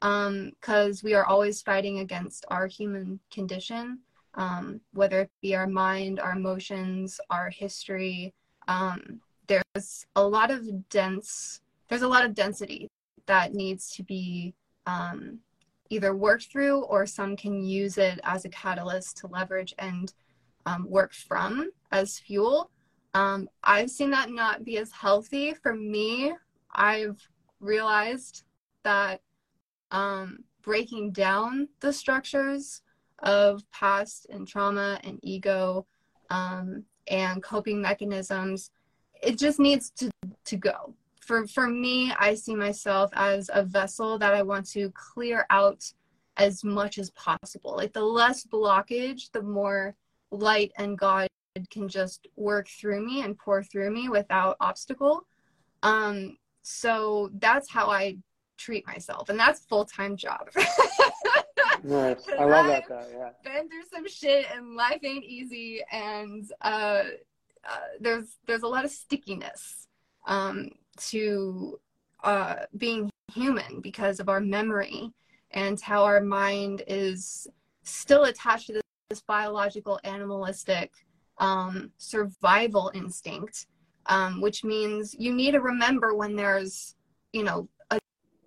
because 0.00 1.02
um, 1.02 1.06
we 1.06 1.14
are 1.14 1.24
always 1.24 1.62
fighting 1.62 2.00
against 2.00 2.44
our 2.48 2.66
human 2.66 3.18
condition, 3.30 3.98
um, 4.34 4.80
whether 4.92 5.20
it 5.22 5.30
be 5.40 5.54
our 5.54 5.66
mind, 5.66 6.20
our 6.20 6.32
emotions, 6.32 7.18
our 7.30 7.48
history. 7.48 8.34
Um, 8.68 9.20
there's 9.46 10.06
a 10.16 10.22
lot 10.22 10.50
of 10.50 10.88
dense, 10.90 11.62
there's 11.88 12.02
a 12.02 12.08
lot 12.08 12.24
of 12.24 12.34
density 12.34 12.88
that 13.26 13.54
needs 13.54 13.90
to 13.92 14.02
be 14.02 14.54
um, 14.86 15.38
either 15.90 16.14
work 16.14 16.42
through 16.42 16.82
or 16.84 17.06
some 17.06 17.36
can 17.36 17.62
use 17.62 17.98
it 17.98 18.18
as 18.24 18.44
a 18.44 18.48
catalyst 18.48 19.18
to 19.18 19.26
leverage 19.26 19.74
and 19.78 20.12
um, 20.66 20.88
work 20.88 21.12
from 21.12 21.70
as 21.92 22.18
fuel. 22.18 22.70
Um, 23.12 23.48
I've 23.62 23.90
seen 23.90 24.10
that 24.10 24.30
not 24.30 24.64
be 24.64 24.78
as 24.78 24.90
healthy 24.90 25.54
for 25.54 25.74
me. 25.74 26.32
I've 26.74 27.20
realized 27.60 28.44
that 28.82 29.20
um, 29.90 30.40
breaking 30.62 31.12
down 31.12 31.68
the 31.80 31.92
structures 31.92 32.82
of 33.20 33.62
past 33.70 34.26
and 34.30 34.48
trauma 34.48 34.98
and 35.04 35.20
ego 35.22 35.86
um, 36.30 36.84
and 37.08 37.42
coping 37.42 37.80
mechanisms, 37.80 38.70
it 39.22 39.38
just 39.38 39.60
needs 39.60 39.90
to, 39.90 40.10
to 40.44 40.56
go. 40.56 40.94
For, 41.24 41.46
for 41.46 41.66
me, 41.66 42.12
I 42.18 42.34
see 42.34 42.54
myself 42.54 43.10
as 43.14 43.50
a 43.52 43.64
vessel 43.64 44.18
that 44.18 44.34
I 44.34 44.42
want 44.42 44.68
to 44.70 44.90
clear 44.90 45.46
out 45.50 45.84
as 46.36 46.64
much 46.64 46.98
as 46.98 47.10
possible. 47.10 47.76
Like 47.76 47.92
the 47.92 48.02
less 48.02 48.44
blockage, 48.44 49.30
the 49.32 49.42
more 49.42 49.94
light 50.30 50.72
and 50.76 50.98
God 50.98 51.28
can 51.70 51.88
just 51.88 52.26
work 52.36 52.68
through 52.68 53.04
me 53.06 53.22
and 53.22 53.38
pour 53.38 53.62
through 53.62 53.90
me 53.90 54.08
without 54.08 54.56
obstacle. 54.60 55.26
Um, 55.82 56.36
so 56.62 57.30
that's 57.34 57.70
how 57.70 57.90
I 57.90 58.16
treat 58.56 58.86
myself, 58.86 59.28
and 59.28 59.38
that's 59.38 59.64
full 59.66 59.84
time 59.84 60.16
job. 60.16 60.48
nice. 61.84 62.26
I 62.38 62.44
love 62.44 62.66
that 62.66 62.88
though. 62.88 63.06
Yeah. 63.12 63.30
Been 63.44 63.68
through 63.68 63.84
some 63.92 64.08
shit, 64.08 64.46
and 64.54 64.74
life 64.74 65.00
ain't 65.04 65.24
easy, 65.24 65.82
and 65.92 66.50
uh, 66.62 67.04
uh, 67.68 67.76
there's 68.00 68.38
there's 68.46 68.62
a 68.62 68.68
lot 68.68 68.84
of 68.84 68.90
stickiness 68.90 69.86
um, 70.26 70.70
to 70.96 71.78
uh, 72.22 72.56
being 72.78 73.10
human 73.32 73.80
because 73.80 74.20
of 74.20 74.28
our 74.28 74.40
memory 74.40 75.10
and 75.50 75.80
how 75.80 76.04
our 76.04 76.20
mind 76.20 76.82
is 76.86 77.46
still 77.82 78.24
attached 78.24 78.66
to 78.66 78.72
this, 78.74 78.82
this 79.10 79.22
biological 79.22 80.00
animalistic 80.04 80.90
um, 81.38 81.90
survival 81.98 82.90
instinct, 82.94 83.66
um, 84.06 84.40
which 84.40 84.64
means 84.64 85.14
you 85.18 85.32
need 85.32 85.52
to 85.52 85.60
remember 85.60 86.14
when 86.14 86.36
there's, 86.36 86.94
you 87.32 87.42
know, 87.42 87.68
a 87.90 87.98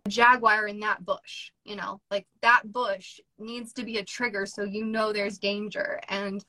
jaguar 0.08 0.68
in 0.68 0.80
that 0.80 1.06
bush, 1.06 1.52
you 1.64 1.76
know, 1.76 2.02
like 2.12 2.26
that 2.42 2.72
bush 2.72 3.20
needs 3.40 3.74
to 3.74 3.84
be 3.84 3.98
a 3.98 4.04
trigger 4.04 4.46
so 4.46 4.64
you 4.64 4.86
know 4.86 5.14
there's 5.14 5.38
danger. 5.38 6.00
And 6.10 6.44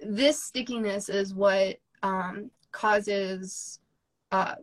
this 0.00 0.42
stickiness 0.42 1.08
is 1.08 1.34
what 1.34 1.76
um, 2.02 2.50
causes 2.72 3.80
uh, 4.32 4.56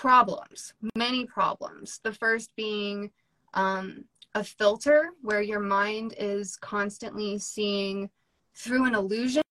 problems, 0.00 0.74
many 0.94 1.26
problems. 1.26 1.98
The 2.04 2.12
first 2.12 2.54
being 2.54 3.10
um, 3.54 4.04
a 4.36 4.44
filter 4.44 5.10
where 5.22 5.42
your 5.42 5.58
mind 5.58 6.14
is 6.16 6.56
constantly 6.56 7.36
seeing 7.38 8.08
through 8.54 8.84
an 8.86 8.94
illusion 8.94 9.42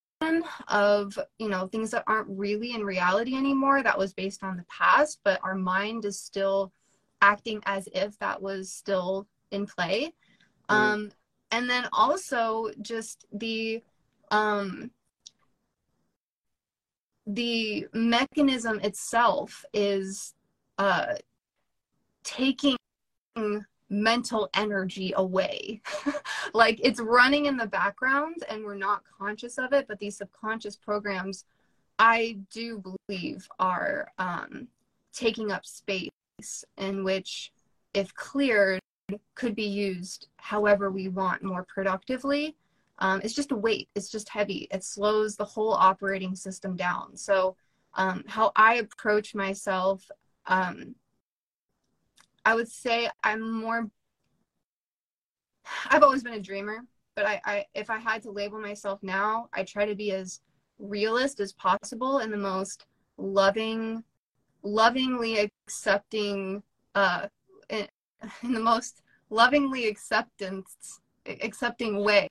of 0.70 1.20
you 1.38 1.50
know 1.50 1.68
things 1.68 1.92
that 1.92 2.06
aren't 2.08 2.30
really 2.30 2.74
in 2.74 2.84
reality 2.84 3.36
anymore 3.36 3.84
that 3.84 3.98
was 3.98 4.14
based 4.14 4.44
on 4.44 4.58
the 4.58 4.66
past 4.66 5.20
but 5.24 5.40
our 5.44 5.54
mind 5.54 6.06
is 6.06 6.20
still 6.20 6.72
acting 7.22 7.62
as 7.66 7.88
if 7.94 8.18
that 8.18 8.42
was 8.42 8.72
still 8.72 9.28
in 9.52 9.66
play 9.66 10.12
mm. 10.70 10.76
um 10.76 11.12
and 11.52 11.70
then 11.70 11.88
also 11.94 12.72
just 12.82 13.26
the 13.32 13.82
um 14.32 14.90
the 17.28 17.86
mechanism 17.94 18.80
itself 18.80 19.64
is 19.74 20.34
uh 20.78 21.16
taking 22.24 22.78
mental 23.90 24.50
energy 24.54 25.14
away. 25.16 25.82
like 26.54 26.80
it's 26.84 27.00
running 27.00 27.46
in 27.46 27.58
the 27.58 27.68
background 27.68 28.36
and 28.50 28.64
we're 28.64 28.76
not 28.76 29.04
conscious 29.18 29.58
of 29.58 29.74
it, 29.74 29.88
but 29.88 30.00
these 30.00 30.18
subconscious 30.18 30.76
programs, 30.76 31.46
I 32.00 32.38
do 32.52 32.84
believe, 33.08 33.48
are 33.60 34.12
um, 34.18 34.68
taking 35.14 35.52
up 35.52 35.66
space 35.66 36.10
in 36.78 37.04
which, 37.04 37.52
if 37.94 38.14
cleared, 38.14 38.80
could 39.36 39.56
be 39.56 39.64
used 39.64 40.28
however 40.38 40.92
we 40.92 41.08
want 41.08 41.42
more 41.42 41.66
productively. 41.74 42.56
Um, 43.00 43.22
it's 43.24 43.34
just 43.34 43.52
a 43.52 43.56
weight, 43.56 43.88
it's 43.96 44.10
just 44.10 44.28
heavy. 44.28 44.68
It 44.72 44.84
slows 44.84 45.36
the 45.36 45.46
whole 45.46 45.74
operating 45.74 46.36
system 46.36 46.76
down. 46.76 47.16
So, 47.16 47.56
um, 47.94 48.24
how 48.28 48.52
I 48.56 48.76
approach 48.76 49.34
myself 49.34 50.10
um, 50.48 50.96
I 52.46 52.56
would 52.56 52.70
say 52.70 53.10
I'm 53.24 53.52
more. 53.52 53.90
I've 55.90 56.04
always 56.04 56.24
been 56.24 56.34
a 56.34 56.42
dreamer, 56.42 56.80
but 57.16 57.26
I, 57.26 57.42
I 57.46 57.66
if 57.74 57.90
I 57.90 57.98
had 57.98 58.24
to 58.24 58.32
label 58.32 58.60
myself 58.60 59.00
now, 59.04 59.50
I 59.54 59.64
try 59.64 59.86
to 59.86 59.96
be 59.96 60.12
as 60.12 60.42
realist 60.80 61.40
as 61.40 61.54
possible 61.54 62.20
in 62.20 62.32
the 62.32 62.38
most 62.38 62.86
loving, 63.18 64.04
lovingly 64.64 65.40
accepting, 65.40 66.64
uh, 66.96 67.28
in, 67.70 67.88
in 68.44 68.54
the 68.54 68.60
most 68.60 69.02
lovingly 69.30 69.88
acceptance 69.88 71.02
accepting 71.26 72.02
way 72.02 72.30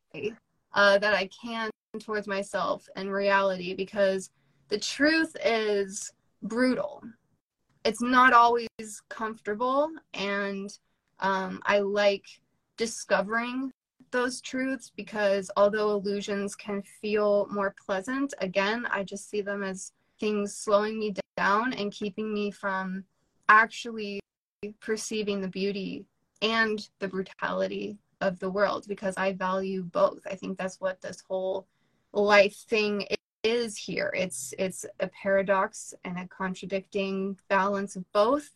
uh, 0.73 0.99
that 0.99 1.15
I 1.15 1.29
can 1.29 1.71
towards 2.01 2.27
myself 2.27 2.89
and 2.97 3.13
reality 3.13 3.75
because 3.75 4.31
the 4.69 4.79
truth 4.79 5.37
is 5.45 6.13
brutal 6.43 7.03
it's 7.87 8.03
not 8.03 8.33
always 8.33 8.69
comfortable 9.09 9.89
and 10.15 10.79
um, 11.21 11.61
i 11.65 11.79
like 11.79 12.25
discovering 12.77 13.71
those 14.11 14.41
truths 14.41 14.91
because 14.97 15.51
although 15.57 15.91
illusions 15.93 16.55
can 16.55 16.83
feel 17.01 17.47
more 17.51 17.75
pleasant 17.85 18.35
again 18.41 18.87
i 18.91 19.03
just 19.03 19.31
see 19.31 19.41
them 19.41 19.63
as 19.63 19.93
things 20.19 20.57
slowing 20.57 20.99
me 20.99 21.15
down 21.37 21.73
and 21.75 21.93
keeping 21.93 22.33
me 22.35 22.51
from 22.51 23.05
actually 23.49 24.21
perceiving 24.81 25.41
the 25.41 25.49
beauty 25.49 26.05
and 26.43 26.89
the 26.99 27.09
brutality 27.09 27.99
of 28.21 28.39
the 28.41 28.51
world 28.51 28.85
because 28.89 29.15
i 29.17 29.33
value 29.33 29.83
both. 29.83 30.21
I 30.27 30.35
think 30.35 30.59
that's 30.59 30.81
what 30.81 31.01
this 31.01 31.23
whole 31.29 31.67
life 32.13 32.57
thing 32.69 33.07
is 33.47 33.77
here. 33.77 34.13
It's 34.15 34.53
it's 34.59 34.85
a 35.01 35.09
paradox 35.09 35.95
and 36.05 36.19
a 36.19 36.27
contradicting 36.27 37.39
balance 37.49 37.95
of 37.95 38.05
both, 38.13 38.51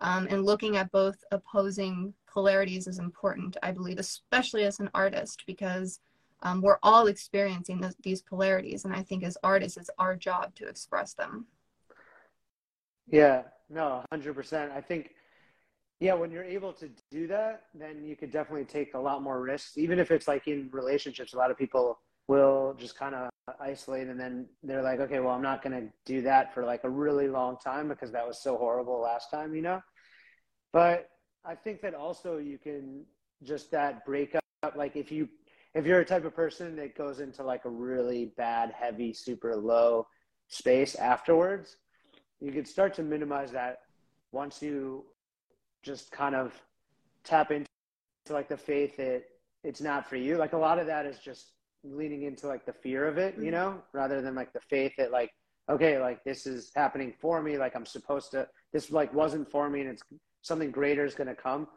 um, 0.00 0.26
and 0.30 0.46
looking 0.46 0.76
at 0.78 0.90
both 0.90 1.22
opposing 1.30 2.14
polarities 2.26 2.86
is 2.86 2.98
important. 2.98 3.56
I 3.62 3.70
believe, 3.70 3.98
especially 3.98 4.64
as 4.64 4.80
an 4.80 4.90
artist, 4.94 5.44
because 5.46 6.00
um, 6.42 6.62
we're 6.62 6.78
all 6.82 7.06
experiencing 7.08 7.80
this, 7.80 7.94
these 8.02 8.22
polarities, 8.22 8.84
and 8.86 8.94
I 8.94 9.02
think 9.02 9.24
as 9.24 9.36
artists, 9.42 9.76
it's 9.76 9.90
our 9.98 10.16
job 10.16 10.54
to 10.56 10.66
express 10.66 11.12
them. 11.12 11.46
Yeah, 13.06 13.42
no, 13.68 14.02
hundred 14.10 14.34
percent. 14.34 14.72
I 14.72 14.80
think. 14.80 15.10
Yeah, 16.02 16.14
when 16.14 16.30
you're 16.30 16.44
able 16.44 16.72
to 16.72 16.88
do 17.10 17.26
that, 17.26 17.64
then 17.74 18.02
you 18.02 18.16
could 18.16 18.30
definitely 18.30 18.64
take 18.64 18.94
a 18.94 18.98
lot 18.98 19.22
more 19.22 19.42
risks. 19.42 19.76
Even 19.76 19.98
if 19.98 20.10
it's 20.10 20.26
like 20.26 20.48
in 20.48 20.70
relationships, 20.72 21.34
a 21.34 21.36
lot 21.36 21.50
of 21.50 21.58
people 21.58 21.98
will 22.26 22.74
just 22.78 22.96
kind 22.96 23.14
of 23.14 23.29
isolate 23.60 24.08
and 24.08 24.18
then 24.18 24.46
they're 24.62 24.82
like 24.82 25.00
okay 25.00 25.20
well 25.20 25.34
i'm 25.34 25.42
not 25.42 25.62
going 25.62 25.72
to 25.72 25.88
do 26.04 26.22
that 26.22 26.54
for 26.54 26.64
like 26.64 26.84
a 26.84 26.90
really 26.90 27.28
long 27.28 27.56
time 27.56 27.88
because 27.88 28.12
that 28.12 28.26
was 28.26 28.42
so 28.42 28.56
horrible 28.56 29.00
last 29.00 29.30
time 29.30 29.54
you 29.54 29.62
know? 29.62 29.80
But 30.72 31.08
i 31.44 31.54
think 31.54 31.80
that 31.82 31.94
also 31.94 32.38
you 32.38 32.58
can 32.58 33.04
just 33.42 33.70
that 33.70 34.04
break 34.04 34.34
up 34.34 34.76
like 34.76 34.96
if 34.96 35.10
you 35.10 35.28
if 35.74 35.86
you're 35.86 36.00
a 36.00 36.04
type 36.04 36.24
of 36.24 36.34
person 36.34 36.76
that 36.76 36.96
goes 36.96 37.20
into 37.20 37.42
like 37.42 37.64
a 37.64 37.70
really 37.70 38.32
bad 38.36 38.72
heavy 38.72 39.12
super 39.12 39.56
low 39.56 40.06
space 40.48 40.94
afterwards 40.96 41.76
you 42.40 42.52
could 42.52 42.66
start 42.66 42.94
to 42.94 43.02
minimize 43.02 43.52
that 43.52 43.80
once 44.32 44.62
you 44.62 45.04
just 45.82 46.10
kind 46.10 46.34
of 46.34 46.52
tap 47.24 47.50
into 47.50 47.66
like 48.28 48.48
the 48.48 48.56
faith 48.56 48.96
that 48.96 49.24
it's 49.64 49.80
not 49.80 50.08
for 50.08 50.16
you. 50.16 50.36
Like 50.36 50.52
a 50.52 50.58
lot 50.58 50.78
of 50.78 50.86
that 50.86 51.06
is 51.06 51.18
just 51.18 51.52
leaning 51.84 52.22
into 52.22 52.46
like 52.46 52.66
the 52.66 52.72
fear 52.72 53.06
of 53.06 53.18
it, 53.18 53.34
you 53.36 53.44
mm-hmm. 53.44 53.52
know, 53.52 53.82
rather 53.92 54.20
than 54.20 54.34
like 54.34 54.52
the 54.52 54.60
faith 54.60 54.92
that 54.98 55.10
like, 55.10 55.30
okay, 55.68 55.98
like 55.98 56.22
this 56.24 56.46
is 56.46 56.72
happening 56.74 57.12
for 57.20 57.42
me. 57.42 57.58
Like 57.58 57.74
I'm 57.74 57.86
supposed 57.86 58.30
to, 58.32 58.46
this 58.72 58.90
like 58.90 59.12
wasn't 59.14 59.50
for 59.50 59.68
me 59.70 59.80
and 59.80 59.90
it's 59.90 60.02
something 60.42 60.70
greater 60.70 61.04
is 61.04 61.14
going 61.14 61.28
to 61.28 61.34
come. 61.34 61.68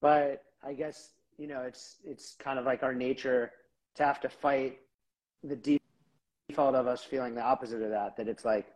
But 0.00 0.42
I 0.64 0.72
guess, 0.72 1.10
you 1.38 1.46
know, 1.46 1.62
it's, 1.62 1.96
it's 2.04 2.34
kind 2.38 2.58
of 2.58 2.64
like 2.64 2.82
our 2.82 2.94
nature 2.94 3.52
to 3.96 4.04
have 4.04 4.20
to 4.20 4.28
fight 4.28 4.78
the 5.42 5.78
default 6.48 6.74
of 6.74 6.86
us 6.86 7.02
feeling 7.02 7.34
the 7.34 7.42
opposite 7.42 7.82
of 7.82 7.90
that, 7.90 8.16
that 8.16 8.28
it's 8.28 8.44
like, 8.44 8.66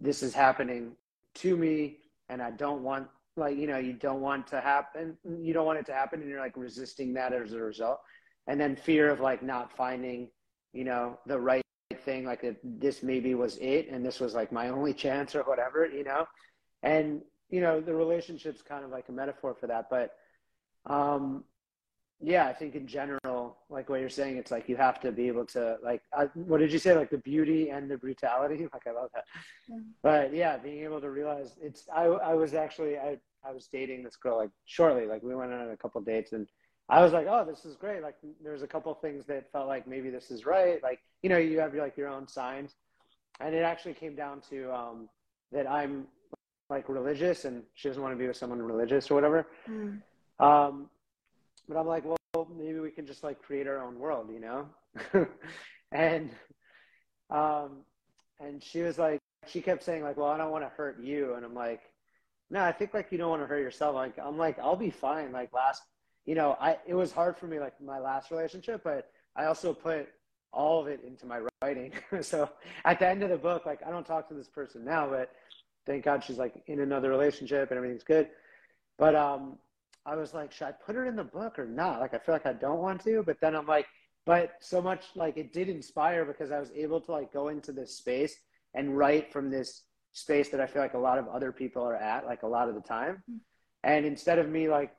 this 0.00 0.22
is 0.22 0.34
happening 0.34 0.92
to 1.34 1.56
me 1.56 1.98
and 2.28 2.42
I 2.42 2.50
don't 2.50 2.82
want 2.82 3.08
like 3.36 3.56
you 3.56 3.66
know 3.66 3.78
you 3.78 3.94
don't 3.94 4.20
want 4.20 4.46
to 4.48 4.60
happen 4.60 5.16
you 5.24 5.54
don't 5.54 5.64
want 5.64 5.78
it 5.78 5.86
to 5.86 5.92
happen 5.92 6.20
and 6.20 6.28
you're 6.28 6.40
like 6.40 6.56
resisting 6.56 7.14
that 7.14 7.32
as 7.32 7.52
a 7.52 7.58
result 7.58 8.00
and 8.46 8.60
then 8.60 8.76
fear 8.76 9.10
of 9.10 9.20
like 9.20 9.42
not 9.42 9.74
finding 9.76 10.28
you 10.72 10.84
know 10.84 11.18
the 11.26 11.38
right 11.38 11.62
thing 12.04 12.24
like 12.24 12.44
this 12.64 13.02
maybe 13.02 13.34
was 13.34 13.56
it 13.58 13.88
and 13.88 14.04
this 14.04 14.18
was 14.18 14.34
like 14.34 14.50
my 14.50 14.68
only 14.68 14.92
chance 15.04 15.34
or 15.34 15.42
whatever 15.42 15.86
you 15.86 16.04
know? 16.04 16.26
And 16.82 17.22
you 17.52 17.60
know 17.60 17.80
the 17.80 17.94
relationship's 17.94 18.62
kind 18.62 18.84
of 18.84 18.90
like 18.90 19.08
a 19.08 19.12
metaphor 19.12 19.54
for 19.54 19.68
that 19.68 19.88
but 19.88 20.12
um 20.86 21.44
yeah 22.20 22.46
i 22.46 22.52
think 22.52 22.74
in 22.74 22.86
general 22.86 23.58
like 23.68 23.88
what 23.88 24.00
you're 24.00 24.08
saying 24.08 24.36
it's 24.36 24.50
like 24.50 24.68
you 24.68 24.76
have 24.76 24.98
to 25.00 25.12
be 25.12 25.28
able 25.28 25.44
to 25.44 25.76
like 25.84 26.02
I, 26.16 26.24
what 26.34 26.58
did 26.58 26.72
you 26.72 26.78
say 26.78 26.96
like 26.96 27.10
the 27.10 27.18
beauty 27.18 27.70
and 27.70 27.90
the 27.90 27.98
brutality? 27.98 28.66
Like 28.72 28.86
i 28.86 28.92
love 28.92 29.10
that. 29.14 29.24
Yeah. 29.68 29.78
but 30.02 30.34
yeah 30.34 30.56
being 30.56 30.82
able 30.82 31.00
to 31.00 31.10
realize 31.10 31.54
it's 31.60 31.88
i 31.94 32.04
i 32.04 32.34
was 32.34 32.54
actually 32.54 32.96
i 32.96 33.18
i 33.44 33.52
was 33.52 33.66
dating 33.66 34.02
this 34.02 34.16
girl 34.16 34.38
like 34.38 34.50
shortly 34.64 35.06
like 35.06 35.22
we 35.22 35.34
went 35.34 35.52
on 35.52 35.70
a 35.70 35.76
couple 35.76 36.00
dates 36.00 36.32
and 36.32 36.48
I 36.92 37.02
was 37.02 37.14
like, 37.14 37.26
oh, 37.26 37.42
this 37.42 37.64
is 37.64 37.74
great. 37.74 38.02
Like, 38.02 38.16
there's 38.44 38.60
a 38.60 38.66
couple 38.66 38.92
things 38.92 39.24
that 39.24 39.50
felt 39.50 39.66
like 39.66 39.86
maybe 39.86 40.10
this 40.10 40.30
is 40.30 40.44
right. 40.44 40.82
Like, 40.82 41.00
you 41.22 41.30
know, 41.30 41.38
you 41.38 41.58
have 41.58 41.72
your, 41.72 41.82
like 41.82 41.96
your 41.96 42.08
own 42.08 42.28
signs, 42.28 42.74
and 43.40 43.54
it 43.54 43.62
actually 43.62 43.94
came 43.94 44.14
down 44.14 44.42
to 44.50 44.70
um, 44.74 45.08
that 45.52 45.66
I'm 45.66 46.06
like 46.68 46.90
religious, 46.90 47.46
and 47.46 47.62
she 47.72 47.88
doesn't 47.88 48.02
want 48.02 48.12
to 48.12 48.18
be 48.18 48.26
with 48.26 48.36
someone 48.36 48.60
religious 48.60 49.10
or 49.10 49.14
whatever. 49.14 49.46
Mm. 49.66 50.02
Um, 50.38 50.90
but 51.66 51.78
I'm 51.78 51.86
like, 51.86 52.04
well, 52.04 52.46
maybe 52.54 52.78
we 52.78 52.90
can 52.90 53.06
just 53.06 53.24
like 53.24 53.40
create 53.40 53.66
our 53.66 53.82
own 53.82 53.98
world, 53.98 54.28
you 54.30 54.40
know? 54.40 54.66
and 55.92 56.28
um, 57.30 57.84
and 58.38 58.62
she 58.62 58.82
was 58.82 58.98
like, 58.98 59.18
she 59.46 59.62
kept 59.62 59.82
saying 59.82 60.02
like, 60.02 60.18
well, 60.18 60.28
I 60.28 60.36
don't 60.36 60.50
want 60.50 60.64
to 60.64 60.68
hurt 60.68 61.00
you, 61.00 61.36
and 61.36 61.44
I'm 61.46 61.54
like, 61.54 61.80
no, 62.50 62.60
I 62.60 62.72
think 62.72 62.92
like 62.92 63.10
you 63.10 63.16
don't 63.16 63.30
want 63.30 63.40
to 63.40 63.46
hurt 63.46 63.60
yourself. 63.60 63.94
Like, 63.94 64.18
I'm 64.22 64.36
like, 64.36 64.58
I'll 64.58 64.76
be 64.76 64.90
fine. 64.90 65.32
Like 65.32 65.54
last 65.54 65.82
you 66.26 66.34
know, 66.34 66.56
I 66.60 66.78
it 66.86 66.94
was 66.94 67.12
hard 67.12 67.36
for 67.36 67.46
me 67.46 67.58
like 67.58 67.80
my 67.80 67.98
last 67.98 68.30
relationship, 68.30 68.82
but 68.84 69.10
I 69.36 69.46
also 69.46 69.72
put 69.72 70.08
all 70.52 70.80
of 70.80 70.86
it 70.86 71.00
into 71.06 71.26
my 71.26 71.40
writing. 71.62 71.92
so 72.20 72.48
at 72.84 72.98
the 72.98 73.08
end 73.08 73.22
of 73.22 73.30
the 73.30 73.36
book, 73.36 73.66
like 73.66 73.80
I 73.86 73.90
don't 73.90 74.06
talk 74.06 74.28
to 74.28 74.34
this 74.34 74.48
person 74.48 74.84
now, 74.84 75.08
but 75.08 75.32
thank 75.86 76.04
God 76.04 76.22
she's 76.22 76.38
like 76.38 76.62
in 76.66 76.80
another 76.80 77.10
relationship 77.10 77.70
and 77.70 77.76
everything's 77.76 78.04
good. 78.04 78.28
But 78.98 79.14
um 79.14 79.58
I 80.04 80.16
was 80.16 80.34
like, 80.34 80.52
should 80.52 80.66
I 80.66 80.72
put 80.72 80.96
her 80.96 81.06
in 81.06 81.16
the 81.16 81.24
book 81.24 81.58
or 81.58 81.66
not? 81.66 82.00
Like 82.00 82.14
I 82.14 82.18
feel 82.18 82.34
like 82.34 82.46
I 82.46 82.52
don't 82.52 82.80
want 82.80 83.02
to, 83.04 83.22
but 83.24 83.38
then 83.40 83.54
I'm 83.54 83.66
like, 83.66 83.86
but 84.26 84.54
so 84.60 84.80
much 84.80 85.06
like 85.14 85.36
it 85.36 85.52
did 85.52 85.68
inspire 85.68 86.24
because 86.24 86.52
I 86.52 86.60
was 86.60 86.70
able 86.76 87.00
to 87.00 87.12
like 87.12 87.32
go 87.32 87.48
into 87.48 87.72
this 87.72 87.96
space 87.96 88.34
and 88.74 88.96
write 88.96 89.32
from 89.32 89.50
this 89.50 89.82
space 90.12 90.50
that 90.50 90.60
I 90.60 90.66
feel 90.66 90.82
like 90.82 90.94
a 90.94 90.98
lot 90.98 91.18
of 91.18 91.28
other 91.28 91.52
people 91.52 91.82
are 91.82 91.96
at, 91.96 92.26
like 92.26 92.42
a 92.42 92.46
lot 92.46 92.68
of 92.68 92.74
the 92.74 92.80
time. 92.80 93.22
Mm. 93.30 93.38
And 93.84 94.06
instead 94.06 94.38
of 94.38 94.48
me 94.48 94.68
like 94.68 94.92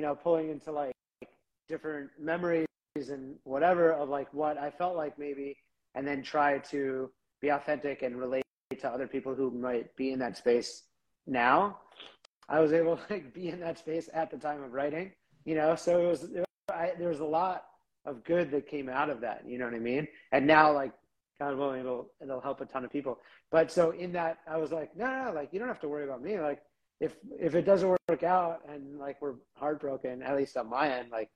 you 0.00 0.06
know, 0.06 0.14
pulling 0.14 0.48
into 0.48 0.72
like 0.72 0.94
different 1.68 2.08
memories 2.18 2.66
and 2.96 3.34
whatever 3.44 3.92
of 3.92 4.08
like 4.08 4.32
what 4.32 4.56
I 4.56 4.70
felt 4.70 4.96
like 4.96 5.18
maybe, 5.18 5.58
and 5.94 6.06
then 6.06 6.22
try 6.22 6.56
to 6.70 7.10
be 7.42 7.50
authentic 7.50 8.00
and 8.00 8.18
relate 8.18 8.42
to 8.80 8.88
other 8.88 9.06
people 9.06 9.34
who 9.34 9.50
might 9.50 9.94
be 9.96 10.12
in 10.12 10.18
that 10.20 10.38
space 10.38 10.84
now. 11.26 11.80
I 12.48 12.60
was 12.60 12.72
able 12.72 12.96
to 12.96 13.02
like 13.10 13.34
be 13.34 13.50
in 13.50 13.60
that 13.60 13.76
space 13.76 14.08
at 14.14 14.30
the 14.30 14.38
time 14.38 14.62
of 14.62 14.72
writing, 14.72 15.12
you 15.44 15.54
know, 15.54 15.74
so 15.76 16.00
it 16.02 16.08
was, 16.08 16.22
it, 16.24 16.46
I, 16.72 16.92
there 16.98 17.10
was 17.10 17.20
a 17.20 17.24
lot 17.26 17.64
of 18.06 18.24
good 18.24 18.50
that 18.52 18.66
came 18.66 18.88
out 18.88 19.10
of 19.10 19.20
that, 19.20 19.42
you 19.46 19.58
know 19.58 19.66
what 19.66 19.74
I 19.74 19.80
mean? 19.80 20.08
And 20.32 20.46
now 20.46 20.72
like 20.72 20.92
God 21.38 21.58
willing, 21.58 21.80
it'll, 21.80 22.10
it'll 22.22 22.40
help 22.40 22.62
a 22.62 22.64
ton 22.64 22.86
of 22.86 22.90
people. 22.90 23.18
But 23.50 23.70
so 23.70 23.90
in 23.90 24.12
that, 24.12 24.38
I 24.48 24.56
was 24.56 24.72
like, 24.72 24.96
no, 24.96 25.24
no, 25.24 25.32
like, 25.34 25.50
you 25.52 25.58
don't 25.58 25.68
have 25.68 25.80
to 25.80 25.88
worry 25.88 26.04
about 26.04 26.22
me. 26.22 26.40
Like, 26.40 26.62
if 27.00 27.16
if 27.38 27.54
it 27.54 27.62
doesn't 27.62 27.96
work 28.08 28.22
out 28.22 28.60
and 28.68 28.98
like 28.98 29.20
we're 29.20 29.34
heartbroken, 29.54 30.22
at 30.22 30.36
least 30.36 30.56
on 30.56 30.68
my 30.68 30.90
end, 30.90 31.10
like 31.10 31.30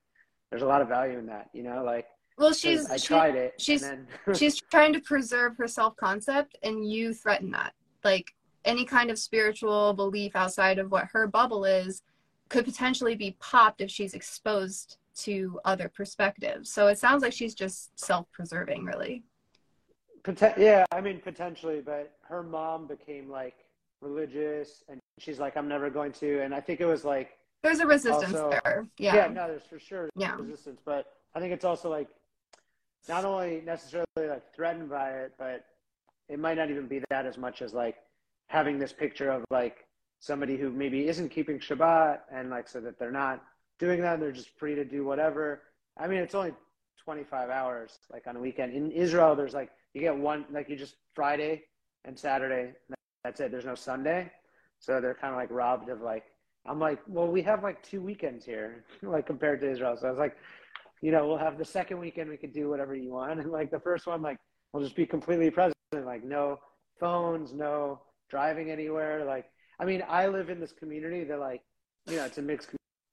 there's 0.50 0.62
a 0.62 0.66
lot 0.66 0.82
of 0.82 0.88
value 0.88 1.18
in 1.18 1.26
that, 1.26 1.48
you 1.52 1.62
know, 1.62 1.82
like 1.82 2.06
well 2.36 2.52
she's 2.52 2.88
I 2.90 2.98
tried 2.98 3.34
it. 3.34 3.54
She's 3.58 3.80
then... 3.80 4.06
she's 4.34 4.60
trying 4.60 4.92
to 4.92 5.00
preserve 5.00 5.56
her 5.56 5.66
self 5.66 5.96
concept 5.96 6.56
and 6.62 6.88
you 6.88 7.14
threaten 7.14 7.50
that. 7.52 7.72
Like 8.04 8.34
any 8.64 8.84
kind 8.84 9.10
of 9.10 9.18
spiritual 9.18 9.94
belief 9.94 10.36
outside 10.36 10.78
of 10.78 10.90
what 10.90 11.08
her 11.12 11.26
bubble 11.26 11.64
is 11.64 12.02
could 12.50 12.64
potentially 12.64 13.14
be 13.14 13.36
popped 13.40 13.80
if 13.80 13.90
she's 13.90 14.14
exposed 14.14 14.98
to 15.14 15.60
other 15.64 15.88
perspectives. 15.88 16.70
So 16.70 16.88
it 16.88 16.98
sounds 16.98 17.22
like 17.22 17.32
she's 17.32 17.54
just 17.54 17.98
self 17.98 18.30
preserving 18.32 18.84
really. 18.84 19.22
Poten- 20.22 20.58
yeah, 20.58 20.84
I 20.92 21.00
mean 21.00 21.20
potentially, 21.20 21.80
but 21.80 22.12
her 22.28 22.42
mom 22.42 22.86
became 22.86 23.30
like 23.30 23.54
religious 24.02 24.82
and 24.88 25.00
she's 25.18 25.38
like 25.38 25.56
i'm 25.56 25.68
never 25.68 25.90
going 25.90 26.12
to 26.12 26.40
and 26.42 26.54
i 26.54 26.60
think 26.60 26.80
it 26.80 26.86
was 26.86 27.04
like 27.04 27.38
there's 27.62 27.80
a 27.80 27.86
resistance 27.86 28.34
also, 28.34 28.50
there 28.50 28.86
yeah 28.98 29.14
yeah 29.14 29.26
no 29.28 29.46
there's 29.46 29.62
for 29.62 29.78
sure 29.78 30.08
yeah. 30.16 30.36
resistance 30.36 30.80
but 30.84 31.06
i 31.34 31.40
think 31.40 31.52
it's 31.52 31.64
also 31.64 31.90
like 31.90 32.08
not 33.08 33.24
only 33.24 33.62
necessarily 33.64 34.06
like 34.16 34.42
threatened 34.54 34.88
by 34.88 35.10
it 35.10 35.32
but 35.38 35.64
it 36.28 36.38
might 36.38 36.56
not 36.56 36.70
even 36.70 36.86
be 36.86 37.00
that 37.10 37.26
as 37.26 37.38
much 37.38 37.62
as 37.62 37.72
like 37.72 37.96
having 38.48 38.78
this 38.78 38.92
picture 38.92 39.30
of 39.30 39.44
like 39.50 39.86
somebody 40.20 40.56
who 40.56 40.70
maybe 40.70 41.06
isn't 41.08 41.28
keeping 41.28 41.58
shabbat 41.58 42.20
and 42.32 42.50
like 42.50 42.68
so 42.68 42.80
that 42.80 42.98
they're 42.98 43.10
not 43.10 43.42
doing 43.78 44.00
that 44.00 44.20
they're 44.20 44.32
just 44.32 44.50
free 44.58 44.74
to 44.74 44.84
do 44.84 45.04
whatever 45.04 45.62
i 45.98 46.06
mean 46.06 46.18
it's 46.18 46.34
only 46.34 46.52
25 47.02 47.50
hours 47.50 47.98
like 48.10 48.26
on 48.26 48.36
a 48.36 48.40
weekend 48.40 48.72
in 48.72 48.90
israel 48.90 49.36
there's 49.36 49.52
like 49.52 49.70
you 49.92 50.00
get 50.00 50.16
one 50.16 50.44
like 50.50 50.68
you 50.68 50.76
just 50.76 50.96
friday 51.14 51.62
and 52.04 52.18
saturday 52.18 52.72
that's 53.24 53.40
it. 53.40 53.50
There's 53.50 53.64
no 53.64 53.74
Sunday. 53.74 54.30
So 54.84 55.00
they're 55.00 55.14
kind 55.14 55.32
of 55.32 55.38
like 55.38 55.50
robbed 55.50 55.88
of 55.88 56.00
like, 56.02 56.24
I'm 56.66 56.78
like, 56.78 56.98
well, 57.06 57.26
we 57.26 57.42
have 57.42 57.62
like 57.62 57.82
two 57.82 58.00
weekends 58.00 58.44
here, 58.44 58.84
like 59.02 59.26
compared 59.26 59.60
to 59.62 59.70
Israel. 59.70 59.96
So 59.98 60.06
I 60.08 60.10
was 60.10 60.18
like, 60.18 60.36
you 61.00 61.10
know, 61.10 61.26
we'll 61.26 61.38
have 61.38 61.58
the 61.58 61.64
second 61.64 61.98
weekend, 61.98 62.30
we 62.30 62.36
could 62.36 62.52
do 62.52 62.68
whatever 62.68 62.94
you 62.94 63.10
want. 63.10 63.40
And 63.40 63.50
like 63.50 63.70
the 63.70 63.80
first 63.80 64.06
one, 64.06 64.22
like, 64.22 64.38
we'll 64.72 64.82
just 64.82 64.96
be 64.96 65.06
completely 65.06 65.50
present, 65.50 65.74
like 65.92 66.24
no 66.24 66.58
phones, 67.00 67.52
no 67.52 68.00
driving 68.30 68.70
anywhere. 68.70 69.24
Like, 69.24 69.46
I 69.80 69.84
mean, 69.84 70.02
I 70.08 70.26
live 70.28 70.50
in 70.50 70.60
this 70.60 70.72
community 70.72 71.24
that 71.24 71.38
like, 71.38 71.62
you 72.06 72.16
know, 72.16 72.24
it's 72.24 72.38
a 72.38 72.42
mixed 72.42 72.70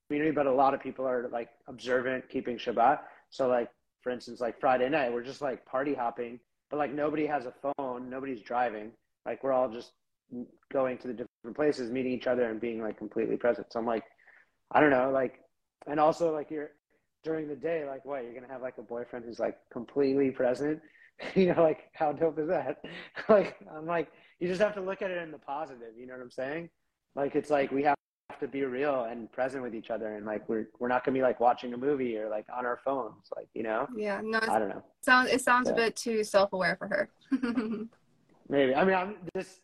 community, 0.10 0.32
but 0.32 0.48
a 0.48 0.52
lot 0.52 0.74
of 0.74 0.82
people 0.82 1.08
are 1.08 1.30
like 1.32 1.50
observant, 1.68 2.30
keeping 2.30 2.58
Shabbat. 2.58 3.00
So 3.30 3.48
like, 3.48 3.70
for 4.02 4.12
instance, 4.12 4.42
like 4.42 4.60
Friday 4.60 4.90
night, 4.90 5.14
we're 5.14 5.24
just 5.24 5.42
like 5.42 5.66
party 5.66 5.94
hopping, 5.94 6.40
but 6.70 6.78
like 6.78 6.94
nobody 6.94 7.26
has 7.26 7.46
a 7.46 7.54
phone, 7.62 8.10
nobody's 8.10 8.42
driving. 8.42 8.92
Like 9.26 9.44
we're 9.44 9.54
all 9.54 9.70
just 9.70 9.92
going 10.72 10.98
to 11.00 11.08
the 11.08 11.26
different 11.42 11.58
places, 11.58 11.89
meeting 11.89 12.12
each 12.12 12.28
other, 12.28 12.50
and 12.50 12.62
being 12.62 12.82
like 12.82 12.98
completely 12.98 13.36
present. 13.36 13.72
So 13.72 13.80
I'm 13.80 13.86
like, 13.86 14.04
I 14.72 14.80
don't 14.80 14.92
know, 14.92 15.12
like, 15.12 15.39
and 15.88 16.00
also 16.00 16.34
like 16.34 16.52
you're 16.52 16.72
during 17.24 17.48
the 17.48 17.56
day, 17.56 17.86
like, 17.88 18.06
what 18.06 18.24
you're 18.24 18.34
gonna 18.34 18.52
have 18.52 18.62
like 18.62 18.78
a 18.78 18.84
boyfriend 18.84 19.26
who's 19.26 19.39
like 19.39 19.58
completely 19.72 20.32
present. 20.32 20.80
you 21.36 21.54
know, 21.54 21.62
like 21.62 21.89
how 21.94 22.12
dope 22.12 22.39
is 22.39 22.48
that? 22.48 22.84
like, 23.30 23.58
I'm 23.76 23.86
like, 23.86 24.12
you 24.39 24.48
just 24.48 24.62
have 24.62 24.76
to 24.76 24.82
look 24.82 25.02
at 25.02 25.12
it 25.12 25.18
in 25.18 25.32
the 25.32 25.39
positive. 25.39 25.98
You 25.98 26.08
know 26.08 26.14
what 26.14 26.22
I'm 26.22 26.32
saying? 26.32 26.70
Like, 27.16 27.36
it's 27.36 27.50
like 27.50 27.72
we 27.72 27.84
have 27.84 27.96
to 28.39 28.48
be 28.48 28.64
real 28.64 29.04
and 29.04 29.32
present 29.32 29.62
with 29.62 29.76
each 29.76 29.92
other 29.92 30.16
and 30.16 30.26
like 30.26 30.48
we're 30.50 30.68
we're 30.80 30.88
not 30.88 31.06
gonna 31.06 31.14
be 31.14 31.22
like 31.22 31.39
watching 31.39 31.74
a 31.74 31.78
movie 31.78 32.18
or 32.18 32.28
like 32.28 32.46
on 32.56 32.66
our 32.66 32.80
phones 32.84 33.28
like 33.36 33.48
you 33.54 33.62
know 33.62 33.86
yeah 33.96 34.20
no 34.24 34.39
i 34.50 34.58
don't 34.58 34.70
know 34.70 34.84
sounds 35.02 35.30
it 35.30 35.42
sounds 35.42 35.70
a 35.70 35.74
bit 35.74 35.96
too 35.96 36.24
self-aware 36.24 36.76
for 36.78 36.88
her 36.88 37.10
maybe 38.50 38.74
i 38.74 38.84
mean 38.84 38.96
i'm 38.96 39.16
this 39.36 39.60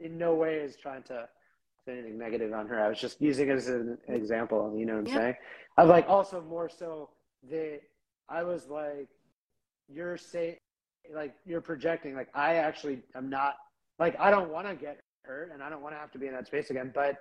in 0.00 0.18
no 0.18 0.34
way 0.34 0.56
is 0.56 0.76
trying 0.76 1.02
to 1.04 1.28
say 1.84 1.92
anything 1.92 2.18
negative 2.18 2.52
on 2.52 2.66
her. 2.68 2.80
I 2.82 2.88
was 2.88 2.98
just 2.98 3.20
using 3.20 3.48
it 3.48 3.56
as 3.56 3.68
an 3.68 3.98
example. 4.08 4.74
You 4.76 4.86
know 4.86 4.94
what 4.94 5.00
I'm 5.00 5.06
yeah. 5.06 5.14
saying? 5.14 5.34
I'm 5.76 5.88
like 5.88 6.08
also 6.08 6.40
more 6.40 6.68
so 6.68 7.10
that 7.50 7.80
I 8.28 8.42
was 8.42 8.68
like, 8.68 9.08
you're 9.88 10.16
saying 10.16 10.56
like 11.14 11.34
you're 11.44 11.60
projecting. 11.60 12.14
Like 12.14 12.28
I 12.34 12.56
actually 12.56 13.02
am 13.14 13.28
not 13.28 13.56
like 13.98 14.18
I 14.18 14.30
don't 14.30 14.50
want 14.50 14.66
to 14.66 14.74
get 14.74 15.00
hurt 15.22 15.52
and 15.52 15.62
I 15.62 15.70
don't 15.70 15.82
want 15.82 15.94
to 15.94 15.98
have 15.98 16.10
to 16.12 16.18
be 16.18 16.26
in 16.26 16.32
that 16.34 16.46
space 16.46 16.70
again. 16.70 16.90
But 16.94 17.16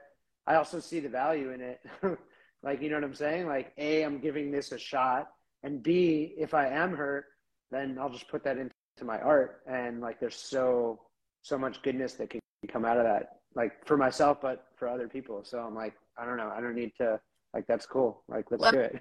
I 0.48 0.56
also 0.56 0.80
see 0.80 1.00
the 1.00 1.10
value 1.10 1.52
in 1.52 1.62
it. 1.62 1.82
like 2.64 2.82
you 2.82 2.90
know 2.90 2.96
what 2.96 3.04
I'm 3.04 3.16
saying? 3.16 3.48
Like 3.48 3.74
a, 3.78 4.04
I'm 4.04 4.20
giving 4.20 4.52
this 4.52 4.72
a 4.72 4.78
shot, 4.78 5.30
and 5.64 5.82
B, 5.82 6.36
if 6.38 6.54
I 6.54 6.68
am 6.68 6.96
hurt, 6.96 7.26
then 7.72 7.98
I'll 8.00 8.10
just 8.10 8.30
put 8.30 8.44
that 8.44 8.58
into 8.58 8.72
my 9.04 9.20
art. 9.20 9.62
And 9.68 10.02
like 10.02 10.20
there's 10.20 10.36
so 10.36 11.02
so 11.44 11.58
much 11.58 11.82
goodness 11.84 12.14
that 12.14 12.30
can 12.30 12.40
come 12.68 12.86
out 12.86 12.98
of 12.98 13.04
that, 13.04 13.40
like 13.56 13.86
for 13.86 13.98
myself, 13.98 14.42
but 14.42 14.68
for 14.76 14.88
other 14.88 15.08
people. 15.08 15.44
So 15.44 15.60
I'm 15.60 15.76
like, 15.76 15.94
I 16.18 16.26
don't 16.26 16.38
know, 16.38 16.52
I 16.56 16.60
don't 16.60 16.76
need 16.76 16.94
to. 16.98 17.20
Like 17.54 17.68
that's 17.68 17.86
cool. 17.86 18.24
Like 18.28 18.46
let's 18.50 18.72
do 18.72 18.80
it. 18.80 19.00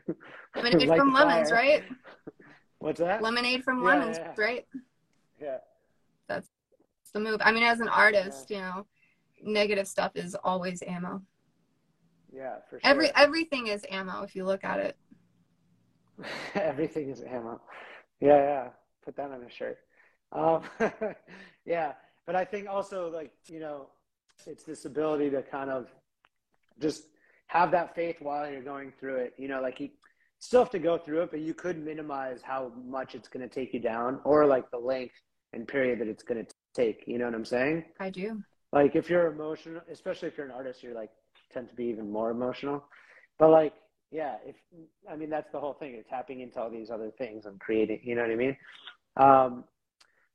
Lemonade 0.55 0.88
from 0.97 1.14
lemons, 1.14 1.51
right? 1.51 1.84
What's 2.80 3.01
that? 3.01 3.22
Lemonade 3.22 3.64
from 3.64 3.78
yeah, 3.78 3.84
lemons, 3.86 4.18
yeah. 4.18 4.34
right? 4.36 4.66
Yeah. 5.40 5.57
That's 6.28 6.51
the 7.14 7.20
move. 7.20 7.40
I 7.43 7.51
mean, 7.51 7.62
as 7.62 7.80
an 7.80 7.88
artist, 7.88 8.51
yeah. 8.51 8.57
you 8.57 8.62
know, 8.62 8.86
negative 9.43 9.88
stuff 9.88 10.12
is 10.16 10.34
always 10.34 10.82
ammo. 10.86 11.22
Yeah, 12.30 12.57
for 12.68 12.78
sure. 12.78 12.90
Every 12.90 13.11
everything 13.16 13.68
is 13.68 13.86
ammo 13.90 14.22
if 14.22 14.36
you 14.36 14.45
look 14.45 14.64
at 14.64 14.80
it. 14.80 14.97
everything 16.55 17.09
is 17.09 17.22
ammo. 17.22 17.59
Yeah, 18.20 18.36
yeah. 18.36 18.68
Put 19.03 19.16
that 19.16 19.30
on 19.30 19.43
a 19.43 19.51
shirt. 19.51 19.78
Um, 20.32 20.62
yeah, 21.64 21.93
but 22.26 22.36
I 22.36 22.44
think 22.44 22.68
also 22.68 23.10
like 23.10 23.32
you 23.46 23.60
know, 23.60 23.88
it's 24.46 24.64
this 24.64 24.84
ability 24.84 25.30
to 25.30 25.42
kind 25.42 25.70
of 25.70 25.86
just 26.80 27.04
have 27.46 27.70
that 27.72 27.94
faith 27.94 28.16
while 28.20 28.50
you're 28.50 28.62
going 28.62 28.92
through 28.98 29.16
it. 29.16 29.34
You 29.36 29.48
know, 29.48 29.60
like 29.60 29.80
you 29.80 29.90
still 30.38 30.62
have 30.62 30.70
to 30.70 30.78
go 30.78 30.98
through 30.98 31.22
it, 31.22 31.30
but 31.30 31.40
you 31.40 31.54
could 31.54 31.82
minimize 31.82 32.40
how 32.42 32.72
much 32.84 33.14
it's 33.14 33.28
going 33.28 33.48
to 33.48 33.54
take 33.54 33.72
you 33.72 33.80
down 33.80 34.20
or 34.24 34.46
like 34.46 34.70
the 34.70 34.78
length 34.78 35.14
and 35.52 35.68
period 35.68 36.00
that 36.00 36.08
it's 36.08 36.22
going 36.22 36.44
to 36.44 36.52
take. 36.74 37.04
You 37.06 37.18
know 37.18 37.26
what 37.26 37.34
I'm 37.34 37.44
saying? 37.44 37.84
I 38.00 38.10
do. 38.10 38.42
Like 38.72 38.96
if 38.96 39.10
you're 39.10 39.26
emotional, 39.26 39.82
especially 39.90 40.28
if 40.28 40.36
you're 40.36 40.46
an 40.46 40.52
artist, 40.52 40.82
you're 40.82 40.94
like 40.94 41.10
tend 41.52 41.68
to 41.68 41.74
be 41.74 41.84
even 41.84 42.10
more 42.10 42.30
emotional. 42.30 42.84
But 43.38 43.50
like, 43.50 43.74
yeah, 44.10 44.36
if 44.44 44.56
I 45.10 45.16
mean 45.16 45.30
that's 45.30 45.50
the 45.52 45.60
whole 45.60 45.74
thing. 45.74 45.92
You're 45.94 46.02
tapping 46.04 46.40
into 46.40 46.60
all 46.60 46.70
these 46.70 46.90
other 46.90 47.10
things 47.18 47.44
and 47.46 47.60
creating. 47.60 48.00
You 48.02 48.14
know 48.14 48.22
what 48.22 48.30
I 48.30 48.36
mean? 48.36 48.56
Um, 49.16 49.64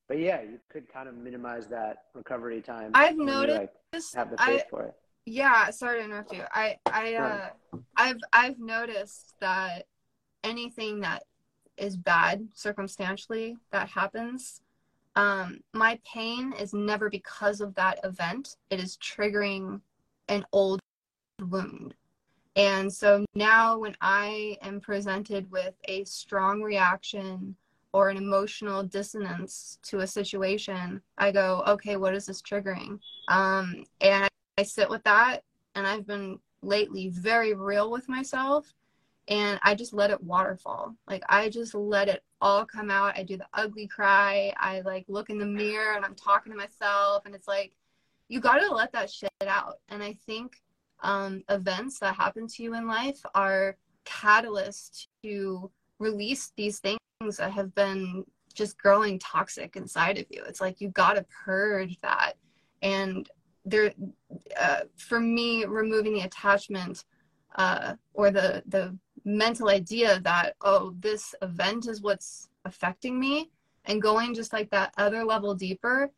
but 0.08 0.20
yeah, 0.20 0.41
you 0.41 0.60
could 0.70 0.91
kind 0.91 1.10
of 1.10 1.16
minimize 1.16 1.68
that 1.68 2.03
recovery 2.14 2.62
time. 2.62 2.91
I've 2.93 3.18
noticed. 3.18 3.60
like, 3.60 3.74
have 4.16 4.32
the 4.32 4.38
faith 4.38 4.64
I, 4.66 4.70
for 4.70 4.84
it. 4.86 4.93
Yeah, 5.26 5.70
sorry 5.72 5.99
to 5.99 6.05
interrupt 6.05 6.34
you. 6.34 6.43
I 6.53 6.78
I 6.86 7.16
uh, 7.16 7.49
I've 7.97 8.20
I've 8.32 8.60
noticed 8.60 9.34
that 9.41 9.88
anything 10.43 11.01
that 11.01 11.24
is 11.78 11.97
bad 11.97 12.47
circumstantially 12.53 13.58
that 13.72 13.89
happens, 13.89 14.62
um, 15.16 15.60
my 15.74 15.99
pain 16.05 16.53
is 16.53 16.74
never 16.74 17.10
because 17.10 17.60
of 17.60 17.76
that 17.76 17.99
event. 18.03 18.55
It 18.70 18.80
is 18.80 18.97
triggering 18.97 19.82
an 20.30 20.45
old 20.53 20.80
wound. 21.41 21.93
And 22.55 22.91
so 22.91 23.26
now 23.36 23.78
when 23.78 23.95
I 24.01 24.58
am 24.62 24.80
presented 24.80 25.51
with 25.51 25.76
a 25.88 26.03
strong 26.05 26.62
reaction 26.62 27.55
or 27.98 28.10
an 28.10 28.18
emotional 28.18 28.84
dissonance 28.84 29.80
to 29.82 30.02
a 30.02 30.08
situation, 30.08 31.02
I 31.18 31.32
go, 31.32 31.64
okay, 31.66 31.95
what 31.95 32.14
is 32.14 32.28
this 32.28 32.43
triggering? 32.43 33.00
Um, 33.28 33.86
and 34.02 34.26
I, 34.26 34.30
I 34.60 34.64
sit 34.64 34.88
with 34.88 35.04
that. 35.06 35.41
And 35.74 35.88
I've 35.88 36.06
been 36.06 36.38
lately 36.62 37.10
very 37.10 37.56
real 37.56 37.89
with 37.89 38.08
myself. 38.08 38.72
And 39.30 39.60
I 39.64 39.74
just 39.74 39.93
let 39.93 40.12
it 40.12 40.24
waterfall. 40.24 40.95
Like 41.10 41.24
I 41.28 41.50
just 41.50 41.74
let 41.74 42.08
it 42.08 42.22
all 42.39 42.66
come 42.66 42.91
out. 42.91 43.18
I 43.18 43.24
do 43.24 43.36
the 43.36 43.48
ugly 43.56 43.88
cry. 43.88 44.54
I 44.60 44.82
like 44.82 45.06
look 45.08 45.32
in 45.32 45.39
the 45.39 45.45
mirror 45.48 45.95
and 45.95 46.06
I'm 46.06 46.14
talking 46.14 46.52
to 46.52 46.58
myself. 46.58 47.26
And 47.26 47.34
it's 47.34 47.48
like, 47.48 47.74
you 48.28 48.39
got 48.39 48.60
to 48.60 48.72
let 48.72 48.91
that 48.91 49.10
shit 49.10 49.32
out. 49.41 49.80
And 49.89 50.04
I 50.04 50.14
think 50.28 50.62
um, 51.02 51.41
events 51.50 51.98
that 52.02 52.14
happen 52.14 52.45
to 52.45 52.62
you 52.62 52.76
in 52.76 52.88
life 52.88 53.20
are 53.34 53.76
catalysts 54.06 55.08
to 55.24 55.72
release 55.98 56.54
these 56.56 56.78
things 56.78 57.00
that 57.20 57.51
have 57.51 57.74
been 57.76 58.24
just 58.53 58.78
growing 58.78 59.20
toxic 59.20 59.76
inside 59.76 60.18
of 60.18 60.26
you. 60.30 60.43
It's 60.47 60.61
like 60.61 60.80
you 60.80 60.89
got 60.89 61.13
to 61.13 61.26
purge 61.45 61.97
that. 62.01 62.34
And 62.82 63.30
there, 63.65 63.91
uh, 64.59 64.82
for 64.95 65.20
me, 65.20 65.65
removing 65.65 66.13
the 66.13 66.22
attachment 66.22 67.05
uh, 67.55 67.95
or 68.13 68.32
the 68.32 68.63
the 68.68 68.95
mental 69.26 69.70
idea 69.70 70.20
that 70.22 70.55
oh, 70.61 70.93
this 70.99 71.36
event 71.41 71.88
is 71.88 72.01
what's 72.01 72.49
affecting 72.65 73.20
me, 73.20 73.49
and 73.86 74.01
going 74.01 74.34
just 74.34 74.53
like 74.53 74.70
that 74.70 74.93
other 74.97 75.24
level 75.24 75.53
deeper 75.53 76.11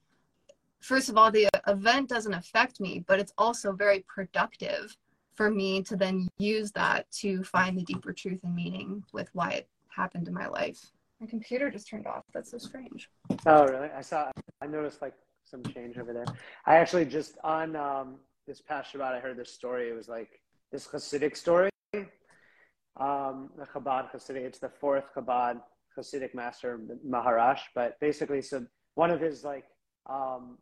first 0.80 1.10
of 1.10 1.18
all, 1.18 1.32
the 1.32 1.50
event 1.68 2.10
doesn't 2.10 2.34
affect 2.34 2.80
me, 2.80 3.04
but 3.08 3.20
it's 3.20 3.34
also 3.38 3.72
very 3.72 4.06
productive 4.08 4.96
for 5.36 5.50
me 5.50 5.82
to 5.84 5.96
then 5.96 6.28
use 6.38 6.72
that 6.72 7.10
to 7.12 7.44
find 7.44 7.78
the 7.78 7.84
deeper 7.84 8.12
truth 8.12 8.40
and 8.44 8.56
meaning 8.56 9.04
with 9.14 9.30
why 9.34 9.52
it 9.52 9.70
happened 10.00 10.28
in 10.28 10.34
my 10.34 10.48
life. 10.48 10.80
My 11.20 11.28
computer 11.28 11.70
just 11.70 11.88
turned 11.90 12.08
off. 12.08 12.24
That's 12.34 12.52
so 12.52 12.58
strange. 12.58 13.10
Oh, 13.46 13.66
really? 13.66 13.90
I 13.96 14.02
saw, 14.02 14.32
I 14.62 14.68
noticed 14.68 15.02
like 15.02 15.14
some 15.44 15.62
change 15.64 15.98
over 15.98 16.14
there. 16.14 16.26
I 16.66 16.78
actually 16.78 17.06
just 17.06 17.38
on 17.44 17.76
um, 17.76 18.16
this 18.48 18.62
past 18.62 18.94
Shabbat, 18.94 19.14
I 19.18 19.20
heard 19.20 19.38
this 19.38 19.54
story. 19.54 19.90
It 19.90 19.96
was 19.96 20.08
like 20.08 20.30
this 20.72 20.88
Hasidic 20.88 21.36
story. 21.36 21.70
Um, 21.94 23.50
the 23.58 23.66
Chabad 23.74 24.12
Hasidic, 24.12 24.44
it's 24.50 24.60
the 24.60 24.70
fourth 24.70 25.06
Chabad 25.16 25.62
Hasidic 25.98 26.34
master, 26.34 26.80
Maharash. 27.08 27.62
But 27.76 28.00
basically, 28.00 28.42
so 28.42 28.66
one 28.96 29.12
of 29.12 29.20
his 29.20 29.44
like 29.44 29.66
um, 30.10 30.58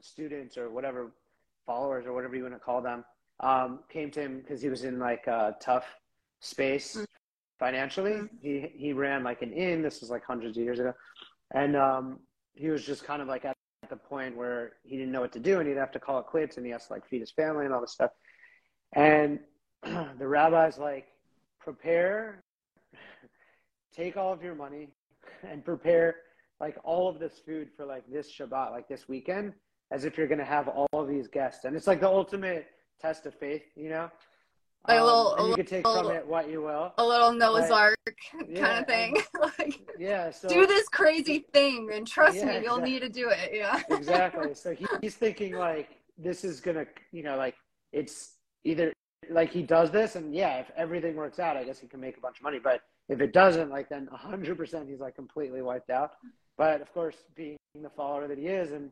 students 0.00 0.56
or 0.58 0.70
whatever 0.70 1.12
followers 1.64 2.06
or 2.06 2.12
whatever 2.12 2.34
you 2.36 2.42
want 2.42 2.54
to 2.54 2.60
call 2.60 2.80
them 2.80 3.04
um, 3.40 3.80
came 3.88 4.10
to 4.12 4.20
him 4.20 4.40
because 4.40 4.60
he 4.62 4.68
was 4.68 4.84
in 4.84 4.98
like 4.98 5.26
a 5.26 5.56
tough 5.60 5.86
space 6.40 6.96
mm-hmm. 6.96 7.15
Financially. 7.58 8.12
Mm-hmm. 8.12 8.36
He 8.40 8.72
he 8.74 8.92
ran 8.92 9.24
like 9.24 9.42
an 9.42 9.52
inn. 9.52 9.82
This 9.82 10.00
was 10.00 10.10
like 10.10 10.24
hundreds 10.24 10.56
of 10.56 10.64
years 10.64 10.78
ago, 10.78 10.92
and 11.54 11.76
um, 11.76 12.20
he 12.54 12.68
was 12.68 12.84
just 12.84 13.04
kind 13.04 13.22
of 13.22 13.28
like 13.28 13.44
at 13.44 13.56
the 13.88 13.96
point 13.96 14.36
where 14.36 14.72
he 14.84 14.96
didn't 14.96 15.12
know 15.12 15.20
what 15.20 15.32
to 15.32 15.40
do, 15.40 15.58
and 15.58 15.68
he'd 15.68 15.76
have 15.76 15.92
to 15.92 16.00
call 16.00 16.18
it 16.18 16.26
quits, 16.26 16.56
and 16.56 16.66
he 16.66 16.72
has 16.72 16.86
to 16.86 16.92
like 16.92 17.06
feed 17.08 17.20
his 17.20 17.30
family 17.30 17.64
and 17.64 17.74
all 17.74 17.80
this 17.80 17.92
stuff. 17.92 18.10
And 18.92 19.40
the 19.82 20.26
rabbi's 20.26 20.78
like, 20.78 21.06
prepare, 21.60 22.42
take 23.94 24.16
all 24.16 24.32
of 24.32 24.42
your 24.42 24.54
money, 24.54 24.88
and 25.48 25.64
prepare 25.64 26.16
like 26.60 26.78
all 26.84 27.08
of 27.08 27.18
this 27.18 27.38
food 27.44 27.68
for 27.76 27.84
like 27.84 28.04
this 28.10 28.32
Shabbat, 28.32 28.70
like 28.70 28.88
this 28.88 29.08
weekend, 29.08 29.52
as 29.90 30.04
if 30.04 30.16
you're 30.16 30.26
going 30.26 30.38
to 30.38 30.44
have 30.44 30.68
all 30.68 30.88
of 30.92 31.08
these 31.08 31.28
guests. 31.28 31.64
And 31.64 31.76
it's 31.76 31.86
like 31.86 32.00
the 32.00 32.08
ultimate 32.08 32.66
test 33.00 33.26
of 33.26 33.34
faith, 33.34 33.62
you 33.74 33.90
know? 33.90 34.10
Like 34.88 35.00
a 35.00 35.04
little, 35.04 35.32
um, 35.32 35.38
and 35.38 35.48
you 35.48 35.54
can 35.56 35.66
take 35.66 35.86
from 35.86 36.10
it 36.10 36.26
what 36.26 36.48
you 36.48 36.62
will. 36.62 36.92
A 36.98 37.04
little 37.04 37.32
Noah's 37.32 37.68
but, 37.68 37.74
Ark 37.74 37.98
kind 38.32 38.46
yeah, 38.48 38.80
of 38.80 38.86
thing. 38.86 39.16
like, 39.40 39.80
yeah. 39.98 40.30
So, 40.30 40.48
do 40.48 40.66
this 40.66 40.88
crazy 40.88 41.44
thing 41.52 41.90
and 41.92 42.06
trust 42.06 42.36
yeah, 42.36 42.46
me, 42.46 42.52
you'll 42.54 42.76
exactly. 42.76 42.90
need 42.90 43.00
to 43.00 43.08
do 43.08 43.28
it. 43.28 43.50
Yeah. 43.52 43.82
exactly. 43.90 44.54
So 44.54 44.74
he, 44.74 44.86
he's 45.00 45.16
thinking 45.16 45.54
like, 45.56 45.90
this 46.18 46.44
is 46.44 46.60
to, 46.60 46.86
you 47.12 47.22
know, 47.22 47.36
like 47.36 47.56
it's 47.92 48.34
either 48.64 48.92
like 49.28 49.50
he 49.50 49.62
does 49.62 49.90
this 49.90 50.14
and 50.14 50.34
yeah, 50.34 50.58
if 50.58 50.70
everything 50.76 51.16
works 51.16 51.38
out, 51.38 51.56
I 51.56 51.64
guess 51.64 51.80
he 51.80 51.88
can 51.88 52.00
make 52.00 52.16
a 52.16 52.20
bunch 52.20 52.38
of 52.38 52.44
money. 52.44 52.58
But 52.62 52.82
if 53.08 53.20
it 53.20 53.32
doesn't, 53.32 53.70
like 53.70 53.88
then 53.88 54.08
100% 54.14 54.88
he's 54.88 55.00
like 55.00 55.16
completely 55.16 55.62
wiped 55.62 55.90
out. 55.90 56.12
But 56.56 56.80
of 56.80 56.92
course, 56.94 57.16
being 57.34 57.56
the 57.74 57.90
follower 57.90 58.28
that 58.28 58.38
he 58.38 58.46
is 58.46 58.72
and 58.72 58.90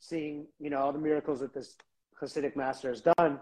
seeing, 0.00 0.46
you 0.58 0.70
know, 0.70 0.78
all 0.78 0.92
the 0.92 0.98
miracles 0.98 1.40
that 1.40 1.54
this 1.54 1.76
Hasidic 2.20 2.56
master 2.56 2.88
has 2.88 3.02
done, 3.16 3.38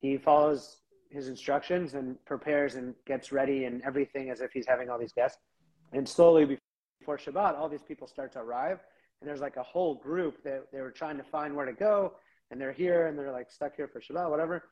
he 0.00 0.18
follows 0.18 0.78
his 1.10 1.28
instructions 1.28 1.94
and 1.94 2.22
prepares 2.24 2.74
and 2.74 2.94
gets 3.06 3.32
ready 3.32 3.64
and 3.64 3.82
everything 3.82 4.30
as 4.30 4.40
if 4.40 4.52
he's 4.52 4.66
having 4.66 4.90
all 4.90 4.98
these 4.98 5.12
guests. 5.12 5.38
And 5.92 6.08
slowly 6.08 6.58
before 6.98 7.18
Shabbat, 7.18 7.56
all 7.56 7.68
these 7.68 7.82
people 7.82 8.06
start 8.06 8.32
to 8.32 8.40
arrive. 8.40 8.80
And 9.20 9.28
there's 9.28 9.40
like 9.40 9.56
a 9.56 9.62
whole 9.62 9.94
group 9.94 10.42
that 10.44 10.66
they 10.72 10.80
were 10.80 10.90
trying 10.90 11.16
to 11.16 11.24
find 11.24 11.54
where 11.54 11.66
to 11.66 11.72
go. 11.72 12.14
And 12.50 12.60
they're 12.60 12.72
here 12.72 13.06
and 13.06 13.18
they're 13.18 13.32
like 13.32 13.50
stuck 13.50 13.76
here 13.76 13.88
for 13.88 14.00
Shabbat, 14.00 14.30
whatever. 14.30 14.64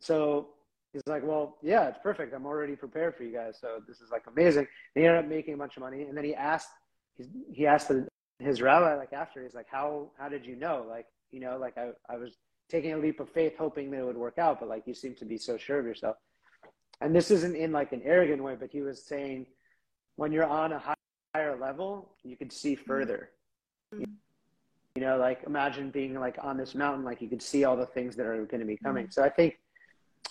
So 0.00 0.48
he's 0.92 1.02
like, 1.06 1.22
well, 1.24 1.58
yeah, 1.62 1.88
it's 1.88 1.98
perfect. 2.02 2.34
I'm 2.34 2.46
already 2.46 2.76
prepared 2.76 3.16
for 3.16 3.22
you 3.22 3.32
guys. 3.32 3.58
So 3.60 3.80
this 3.86 4.00
is 4.00 4.10
like 4.10 4.24
amazing. 4.26 4.66
And 4.94 5.02
he 5.02 5.06
ended 5.06 5.24
up 5.24 5.30
making 5.30 5.54
a 5.54 5.56
bunch 5.56 5.76
of 5.76 5.82
money. 5.82 6.02
And 6.02 6.16
then 6.16 6.24
he 6.24 6.34
asked, 6.34 6.70
he 7.52 7.66
asked 7.66 7.90
his 8.42 8.60
rabbi 8.60 8.94
like 8.94 9.12
after 9.12 9.42
he's 9.42 9.54
like 9.54 9.68
how 9.70 10.10
how 10.18 10.28
did 10.28 10.44
you 10.44 10.56
know 10.56 10.84
like 10.88 11.06
you 11.30 11.40
know 11.40 11.56
like 11.58 11.76
I, 11.78 11.90
I 12.08 12.16
was 12.16 12.36
taking 12.72 12.94
a 12.94 12.96
leap 12.96 13.20
of 13.20 13.28
faith 13.28 13.52
hoping 13.58 13.90
that 13.90 13.98
it 13.98 14.06
would 14.06 14.16
work 14.16 14.38
out 14.38 14.58
but 14.58 14.68
like 14.68 14.82
you 14.86 14.94
seem 14.94 15.14
to 15.14 15.26
be 15.26 15.36
so 15.36 15.58
sure 15.58 15.78
of 15.78 15.84
yourself 15.84 16.16
and 17.02 17.14
this 17.14 17.30
isn't 17.30 17.54
in 17.54 17.70
like 17.70 17.92
an 17.92 18.00
arrogant 18.02 18.42
way 18.42 18.56
but 18.58 18.70
he 18.70 18.80
was 18.80 19.04
saying 19.04 19.44
when 20.16 20.32
you're 20.32 20.46
on 20.46 20.72
a 20.72 20.82
higher 21.34 21.58
level 21.60 22.14
you 22.24 22.34
can 22.34 22.48
see 22.48 22.74
further 22.74 23.28
mm-hmm. 23.94 24.10
you 24.94 25.02
know 25.02 25.18
like 25.18 25.42
imagine 25.46 25.90
being 25.90 26.18
like 26.18 26.38
on 26.40 26.56
this 26.56 26.74
mountain 26.74 27.04
like 27.04 27.20
you 27.20 27.28
could 27.28 27.42
see 27.42 27.64
all 27.64 27.76
the 27.76 27.84
things 27.84 28.16
that 28.16 28.24
are 28.24 28.42
going 28.46 28.60
to 28.60 28.66
be 28.66 28.78
coming 28.78 29.04
mm-hmm. 29.04 29.12
so 29.12 29.22
i 29.22 29.28
think 29.28 29.58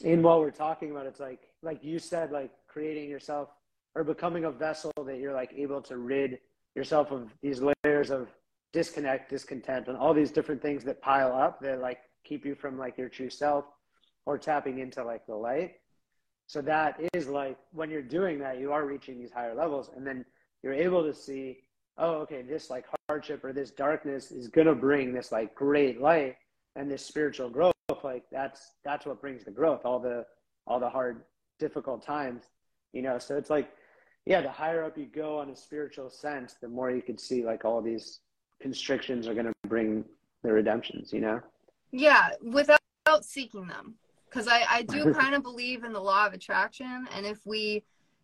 in 0.01 0.23
what 0.23 0.39
we're 0.39 0.49
talking 0.49 0.89
about 0.89 1.05
it's 1.05 1.19
like 1.19 1.41
like 1.61 1.83
you 1.83 1.99
said 1.99 2.31
like 2.31 2.51
creating 2.67 3.07
yourself 3.07 3.49
or 3.93 4.03
becoming 4.03 4.45
a 4.45 4.51
vessel 4.51 4.91
that 5.05 5.19
you're 5.19 5.33
like 5.33 5.53
able 5.55 5.81
to 5.81 5.97
rid 5.97 6.39
yourself 6.75 7.11
of 7.11 7.29
these 7.41 7.61
layers 7.61 8.09
of 8.09 8.29
disconnect, 8.71 9.29
discontent, 9.29 9.89
and 9.89 9.97
all 9.97 10.13
these 10.13 10.31
different 10.31 10.61
things 10.61 10.83
that 10.85 11.01
pile 11.01 11.33
up 11.33 11.59
that 11.59 11.81
like 11.81 11.99
keep 12.23 12.45
you 12.45 12.55
from 12.55 12.77
like 12.77 12.97
your 12.97 13.09
true 13.09 13.29
self 13.29 13.65
or 14.25 14.37
tapping 14.37 14.79
into 14.79 15.03
like 15.03 15.25
the 15.25 15.35
light. 15.35 15.75
So 16.47 16.61
that 16.61 16.99
is 17.13 17.27
like 17.27 17.57
when 17.71 17.89
you're 17.89 18.01
doing 18.01 18.39
that, 18.39 18.59
you 18.59 18.71
are 18.71 18.85
reaching 18.85 19.19
these 19.19 19.31
higher 19.31 19.55
levels, 19.55 19.89
and 19.95 20.05
then 20.05 20.25
you're 20.63 20.73
able 20.73 21.03
to 21.03 21.13
see, 21.13 21.59
oh, 21.97 22.15
okay, 22.21 22.41
this 22.41 22.69
like 22.69 22.85
hardship 23.07 23.43
or 23.43 23.53
this 23.53 23.71
darkness 23.71 24.31
is 24.31 24.47
gonna 24.47 24.75
bring 24.75 25.13
this 25.13 25.31
like 25.31 25.55
great 25.55 26.01
light 26.01 26.35
and 26.75 26.89
this 26.89 27.05
spiritual 27.05 27.49
growth. 27.49 27.73
Like 28.03 28.23
that's 28.31 28.71
that's 28.83 29.05
what 29.05 29.21
brings 29.21 29.45
the 29.45 29.51
growth. 29.51 29.81
All 29.85 29.99
the 29.99 30.25
all 30.67 30.79
the 30.79 30.89
hard, 30.89 31.23
difficult 31.59 32.03
times, 32.03 32.43
you 32.93 33.01
know. 33.01 33.17
So 33.19 33.37
it's 33.37 33.49
like 33.49 33.71
yeah, 34.25 34.41
the 34.41 34.51
higher 34.51 34.83
up 34.83 34.97
you 34.97 35.05
go 35.05 35.39
on 35.39 35.49
a 35.49 35.55
spiritual 35.55 36.09
sense, 36.09 36.55
the 36.61 36.67
more 36.67 36.91
you 36.91 37.01
can 37.01 37.17
see 37.17 37.43
like 37.43 37.65
all 37.65 37.81
these 37.81 38.19
constrictions 38.61 39.27
are 39.27 39.33
to 39.47 39.53
bring 39.67 40.05
the 40.43 40.51
redemptions, 40.51 41.11
you 41.11 41.21
know? 41.21 41.41
Yeah, 41.91 42.29
without 42.41 42.79
seeking 43.21 43.67
them. 43.67 43.95
Because 44.29 44.47
I, 44.47 44.63
I 44.69 44.81
do 44.83 45.13
kind 45.19 45.35
of 45.35 45.43
believe 45.43 45.83
in 45.83 45.93
the 45.93 45.99
law 45.99 46.25
of 46.25 46.33
attraction. 46.33 47.07
And 47.13 47.25
if 47.25 47.45
we 47.45 47.83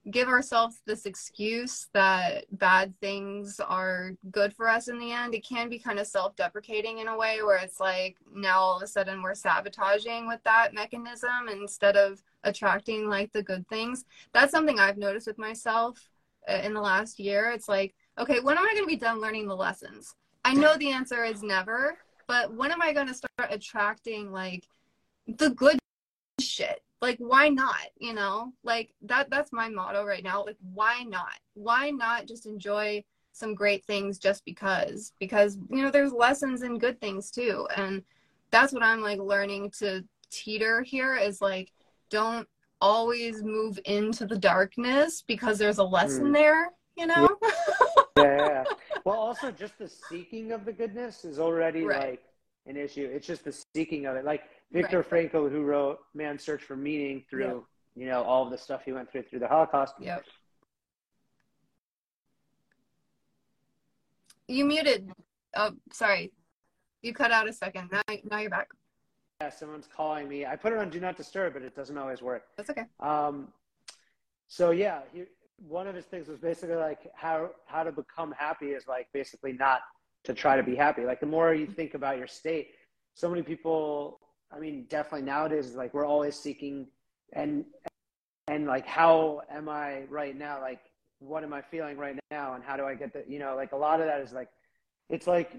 give 0.09 0.30
ourselves 0.30 0.82
this 0.86 1.05
excuse 1.05 1.88
that 1.93 2.45
bad 2.57 2.93
things 3.01 3.59
are 3.59 4.11
good 4.32 4.53
for 4.53 4.70
us 4.70 4.88
in 4.88 4.99
the 4.99 5.11
end, 5.11 5.34
it 5.34 5.45
can 5.45 5.70
be 5.70 5.80
kind 5.80 5.99
of 5.99 6.07
self 6.07 6.36
deprecating 6.36 6.99
in 6.99 7.07
a 7.07 7.18
way 7.18 7.39
where 7.43 7.57
it's 7.57 7.80
like 7.80 8.15
now 8.34 8.59
all 8.59 8.78
of 8.78 8.84
a 8.84 8.88
sudden 8.88 9.22
we're 9.22 9.36
sabotaging 9.36 10.28
with 10.28 10.41
that 10.43 10.74
mechanism 10.74 11.49
instead 11.51 11.97
of 11.97 12.22
attracting 12.43 13.09
like 13.09 13.32
the 13.34 13.43
good 13.43 13.68
things. 13.68 14.05
That's 14.34 14.51
something 14.51 14.80
I've 14.80 14.97
noticed 14.97 15.28
with 15.28 15.38
myself 15.38 16.09
uh, 16.47 16.61
in 16.63 16.74
the 16.74 16.82
last 16.82 17.20
year. 17.20 17.51
It's 17.51 17.68
like, 17.68 17.93
okay, 18.18 18.39
when 18.39 18.57
am 18.57 18.65
I 18.65 18.74
going 18.74 18.84
to 18.84 18.88
be 18.88 18.95
done 18.95 19.20
learning 19.20 19.47
the 19.47 19.55
lessons? 19.55 20.15
I 20.45 20.53
know 20.53 20.78
the 20.78 20.91
answer 20.91 21.26
is 21.26 21.43
never, 21.43 21.97
but 22.28 22.54
when 22.54 22.72
am 22.72 22.82
I 22.82 22.94
going 22.94 23.08
to 23.08 23.14
start 23.14 23.50
attracting 23.50 24.32
like 24.32 24.68
the 25.28 25.50
good 25.50 25.80
shit? 26.40 26.82
like 27.00 27.18
why 27.20 27.48
not 27.48 27.86
you 28.00 28.12
know? 28.14 28.52
Like 28.64 28.92
that 29.04 29.30
that's 29.30 29.54
my 29.54 29.70
motto 29.70 30.04
right 30.04 30.24
now 30.24 30.44
like 30.44 30.58
why 30.74 31.04
not? 31.04 31.34
Why 31.54 31.92
not 31.92 32.28
just 32.28 32.48
enjoy 32.48 33.04
some 33.34 33.54
great 33.54 33.86
things 33.86 34.18
just 34.18 34.44
because? 34.46 35.14
Because 35.20 35.60
you 35.70 35.84
know 35.84 35.92
there's 35.92 36.12
lessons 36.12 36.64
and 36.64 36.82
good 36.82 37.00
things 37.00 37.30
too 37.30 37.68
and 37.76 38.04
that's 38.52 38.74
what 38.74 38.84
i'm 38.84 39.02
like 39.02 39.20
learning 39.20 39.72
to 39.72 40.04
teeter 40.30 40.82
here 40.82 41.16
is 41.16 41.42
like 41.42 41.72
don't 42.10 42.48
always 42.80 43.44
move 43.44 43.80
into 43.86 44.26
the 44.26 44.38
darkness 44.38 45.24
because 45.26 45.58
there's 45.58 45.80
a 45.80 45.84
lesson 45.84 46.28
mm. 46.28 46.34
there 46.34 46.72
you 46.96 47.08
know 47.08 47.28
yeah. 48.18 48.63
well 49.05 49.15
also 49.15 49.51
just 49.51 49.78
the 49.78 49.89
seeking 50.09 50.51
of 50.51 50.65
the 50.65 50.74
goodness 50.74 51.26
is 51.26 51.39
already 51.39 51.84
right. 51.84 52.09
like 52.09 52.24
an 52.65 52.76
issue 52.76 53.09
it's 53.11 53.26
just 53.26 53.45
the 53.45 53.55
seeking 53.74 54.05
of 54.05 54.15
it 54.15 54.26
like 54.26 54.43
Viktor 54.72 55.05
right. 55.09 55.32
Frankl, 55.32 55.49
who 55.49 55.63
wrote 55.63 55.99
Man's 56.13 56.43
Search 56.43 56.63
for 56.63 56.76
Meaning 56.76 57.24
through, 57.30 57.45
yep. 57.45 57.63
you 57.95 58.05
know, 58.07 58.24
all 58.24 58.43
of 58.43 58.51
the 58.51 58.57
stuff 58.57 58.82
he 58.84 58.91
went 58.91 59.11
through 59.11 59.24
through 59.24 59.39
the 59.39 59.47
Holocaust. 59.47 59.95
Yep. 59.99 60.24
You 64.47 64.65
muted. 64.65 65.09
Oh, 65.55 65.72
sorry. 65.91 66.32
You 67.01 67.13
cut 67.13 67.32
out 67.32 67.47
a 67.47 67.53
second. 67.53 67.89
Now, 67.91 68.01
now 68.30 68.39
you're 68.39 68.49
back. 68.49 68.70
Yeah, 69.41 69.49
someone's 69.49 69.88
calling 69.88 70.28
me. 70.28 70.45
I 70.45 70.55
put 70.55 70.74
it 70.74 70.80
on 70.80 70.89
Do 70.89 70.99
Not 70.99 71.15
Disturb, 71.15 71.53
but 71.53 71.61
it 71.61 71.76
doesn't 71.76 71.97
always 71.97 72.22
work. 72.22 72.43
That's 72.55 72.70
okay. 72.70 72.86
Um, 72.99 73.49
so 74.47 74.72
yeah, 74.72 75.01
he, 75.13 75.24
one 75.58 75.88
of 75.88 75.95
his 75.95 76.05
things 76.05 76.28
was 76.28 76.39
basically 76.39 76.76
like 76.76 76.99
how 77.16 77.49
how 77.66 77.84
to 77.84 77.91
become 77.91 78.34
happy 78.38 78.68
is 78.68 78.88
like 78.88 79.08
basically 79.14 79.53
not 79.53 79.82
to 80.24 80.34
try 80.34 80.55
to 80.55 80.64
be 80.64 80.76
happy. 80.76 81.03
Like 81.03 81.20
the 81.20 81.26
more 81.26 81.53
you 81.53 81.68
think 81.68 81.93
about 81.93 82.18
your 82.18 82.28
state, 82.28 82.70
so 83.16 83.30
many 83.30 83.41
people 83.41 84.20
I 84.51 84.60
mean, 84.60 84.86
definitely 84.89 85.26
nowadays, 85.26 85.76
like 85.76 85.93
we're 85.93 86.05
always 86.05 86.36
seeking 86.36 86.88
and 87.34 87.66
and 88.47 88.66
like 88.66 88.86
how 88.86 89.41
am 89.51 89.68
I 89.68 90.03
right 90.03 90.38
now? 90.38 90.62
Like 90.62 90.80
what 91.20 91.43
am 91.43 91.53
I 91.53 91.62
feeling 91.62 91.97
right 91.97 92.18
now, 92.32 92.53
and 92.53 92.64
how 92.64 92.78
do 92.78 92.86
I 92.86 92.95
get 92.95 93.14
the 93.14 93.24
You 93.28 93.39
know, 93.39 93.55
like 93.55 93.72
a 93.72 93.78
lot 93.78 93.99
of 93.99 94.08
that 94.08 94.22
is 94.22 94.34
like 94.34 94.49
it's 95.10 95.28
like 95.28 95.51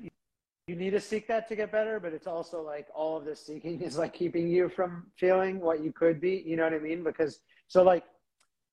you 0.66 0.76
need 0.76 0.90
to 0.90 1.00
seek 1.00 1.26
that 1.28 1.48
to 1.48 1.56
get 1.56 1.72
better, 1.72 1.98
but 2.00 2.12
it's 2.12 2.26
also 2.26 2.62
like 2.62 2.86
all 2.94 3.16
of 3.16 3.24
this 3.24 3.44
seeking 3.44 3.80
is 3.88 3.98
like 3.98 4.14
keeping 4.14 4.48
you 4.48 4.68
from 4.68 5.06
feeling 5.16 5.60
what 5.60 5.82
you 5.82 5.92
could 5.92 6.20
be. 6.20 6.42
You 6.46 6.56
know 6.56 6.64
what 6.64 6.74
I 6.74 6.78
mean? 6.78 7.02
Because 7.02 7.40
so 7.66 7.82
like 7.82 8.04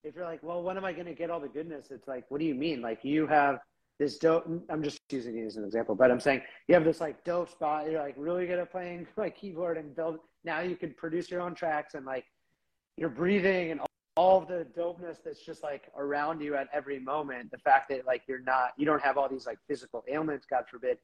if 0.05 0.15
you're 0.15 0.25
like, 0.25 0.43
well, 0.43 0.61
when 0.61 0.77
am 0.77 0.85
I 0.85 0.93
going 0.93 1.07
to 1.07 1.13
get 1.13 1.29
all 1.29 1.39
the 1.39 1.47
goodness? 1.47 1.87
It's 1.91 2.07
like, 2.07 2.25
what 2.29 2.39
do 2.39 2.45
you 2.45 2.55
mean? 2.55 2.81
Like 2.81 2.99
you 3.03 3.27
have 3.27 3.59
this 3.99 4.17
dope 4.17 4.45
i'm 4.69 4.83
just 4.83 4.99
using 5.09 5.37
it 5.37 5.45
as 5.45 5.55
an 5.55 5.63
example 5.63 5.95
but 5.95 6.11
i'm 6.11 6.19
saying 6.19 6.41
you 6.67 6.75
have 6.75 6.83
this 6.83 6.99
like 6.99 7.23
dope 7.23 7.49
spot 7.49 7.89
you're 7.89 8.01
like 8.01 8.15
really 8.17 8.45
good 8.45 8.59
at 8.59 8.71
playing 8.71 9.07
like 9.17 9.37
keyboard 9.37 9.77
and 9.77 9.95
build 9.95 10.19
now 10.43 10.59
you 10.59 10.75
can 10.75 10.93
produce 10.95 11.31
your 11.31 11.41
own 11.41 11.55
tracks 11.55 11.93
and 11.93 12.05
like 12.05 12.25
you're 12.97 13.09
breathing 13.09 13.71
and 13.71 13.79
all 14.17 14.41
the 14.41 14.65
dopeness 14.77 15.17
that's 15.23 15.45
just 15.45 15.61
like 15.63 15.91
around 15.97 16.41
you 16.41 16.55
at 16.55 16.67
every 16.73 16.99
moment 16.99 17.49
the 17.51 17.57
fact 17.57 17.89
that 17.89 18.05
like 18.05 18.21
you're 18.27 18.41
not 18.41 18.71
you 18.77 18.85
don't 18.85 19.01
have 19.01 19.17
all 19.17 19.27
these 19.27 19.45
like 19.45 19.57
physical 19.67 20.03
ailments 20.09 20.45
god 20.49 20.65
forbid 20.69 20.97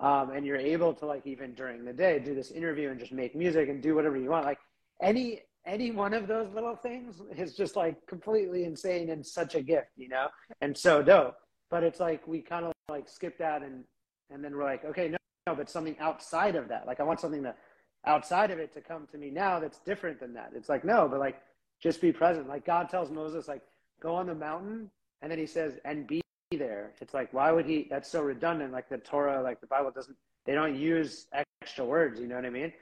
um, 0.00 0.30
and 0.30 0.44
you're 0.44 0.56
able 0.56 0.92
to 0.92 1.06
like 1.06 1.24
even 1.24 1.54
during 1.54 1.84
the 1.84 1.92
day 1.92 2.18
do 2.18 2.34
this 2.34 2.50
interview 2.50 2.90
and 2.90 2.98
just 2.98 3.12
make 3.12 3.34
music 3.34 3.68
and 3.68 3.80
do 3.80 3.94
whatever 3.94 4.16
you 4.16 4.30
want 4.30 4.44
like 4.44 4.58
any 5.00 5.40
any 5.66 5.90
one 5.90 6.12
of 6.12 6.26
those 6.26 6.52
little 6.54 6.76
things 6.76 7.22
is 7.36 7.54
just 7.54 7.76
like 7.76 8.06
completely 8.06 8.64
insane 8.64 9.10
and 9.10 9.24
such 9.24 9.54
a 9.54 9.62
gift 9.62 9.88
you 9.96 10.08
know? 10.08 10.28
And 10.60 10.76
so 10.76 11.02
dope. 11.02 11.36
But 11.70 11.82
it's 11.82 12.00
like 12.00 12.26
we 12.26 12.40
kind 12.40 12.66
of 12.66 12.72
like 12.88 13.08
skip 13.08 13.38
that 13.38 13.62
and 13.62 13.84
and 14.30 14.44
then 14.44 14.56
we're 14.56 14.64
like 14.64 14.84
okay 14.84 15.08
no 15.08 15.16
no 15.46 15.54
but 15.54 15.70
something 15.70 15.96
outside 15.98 16.56
of 16.56 16.68
that. 16.68 16.86
Like 16.86 17.00
i 17.00 17.02
want 17.02 17.20
something 17.20 17.42
that 17.42 17.58
outside 18.06 18.50
of 18.50 18.58
it 18.58 18.74
to 18.74 18.80
come 18.80 19.06
to 19.12 19.18
me 19.18 19.30
now 19.30 19.58
that's 19.58 19.78
different 19.80 20.20
than 20.20 20.34
that. 20.34 20.52
It's 20.54 20.68
like 20.68 20.84
no 20.84 21.08
but 21.08 21.20
like 21.20 21.40
just 21.82 22.00
be 22.00 22.12
present. 22.12 22.48
Like 22.48 22.66
god 22.66 22.88
tells 22.88 23.10
moses 23.10 23.48
like 23.48 23.62
go 24.00 24.14
on 24.14 24.26
the 24.26 24.34
mountain 24.34 24.90
and 25.22 25.30
then 25.30 25.38
he 25.38 25.46
says 25.46 25.78
and 25.84 26.06
be 26.06 26.20
there. 26.52 26.92
It's 27.00 27.14
like 27.14 27.32
why 27.32 27.50
would 27.50 27.66
he 27.66 27.86
that's 27.90 28.10
so 28.10 28.22
redundant. 28.22 28.72
Like 28.72 28.88
the 28.88 28.98
torah 28.98 29.42
like 29.42 29.60
the 29.60 29.66
bible 29.66 29.90
doesn't 29.90 30.16
they 30.44 30.52
don't 30.52 30.76
use 30.76 31.26
extra 31.62 31.86
words 31.86 32.20
you 32.20 32.26
know 32.26 32.34
what 32.34 32.44
i 32.44 32.50
mean? 32.50 32.72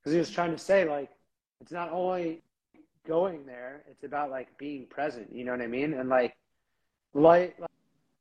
Because 0.00 0.12
he 0.12 0.18
was 0.18 0.30
trying 0.30 0.50
to 0.50 0.58
say 0.58 0.88
like 0.88 1.10
it's 1.64 1.72
not 1.72 1.90
only 1.90 2.42
going 3.08 3.46
there 3.46 3.84
it's 3.90 4.04
about 4.04 4.30
like 4.30 4.48
being 4.58 4.86
present 4.86 5.26
you 5.32 5.46
know 5.46 5.52
what 5.52 5.62
i 5.62 5.66
mean? 5.66 5.94
And 5.94 6.10
like 6.10 6.36
like, 7.14 7.56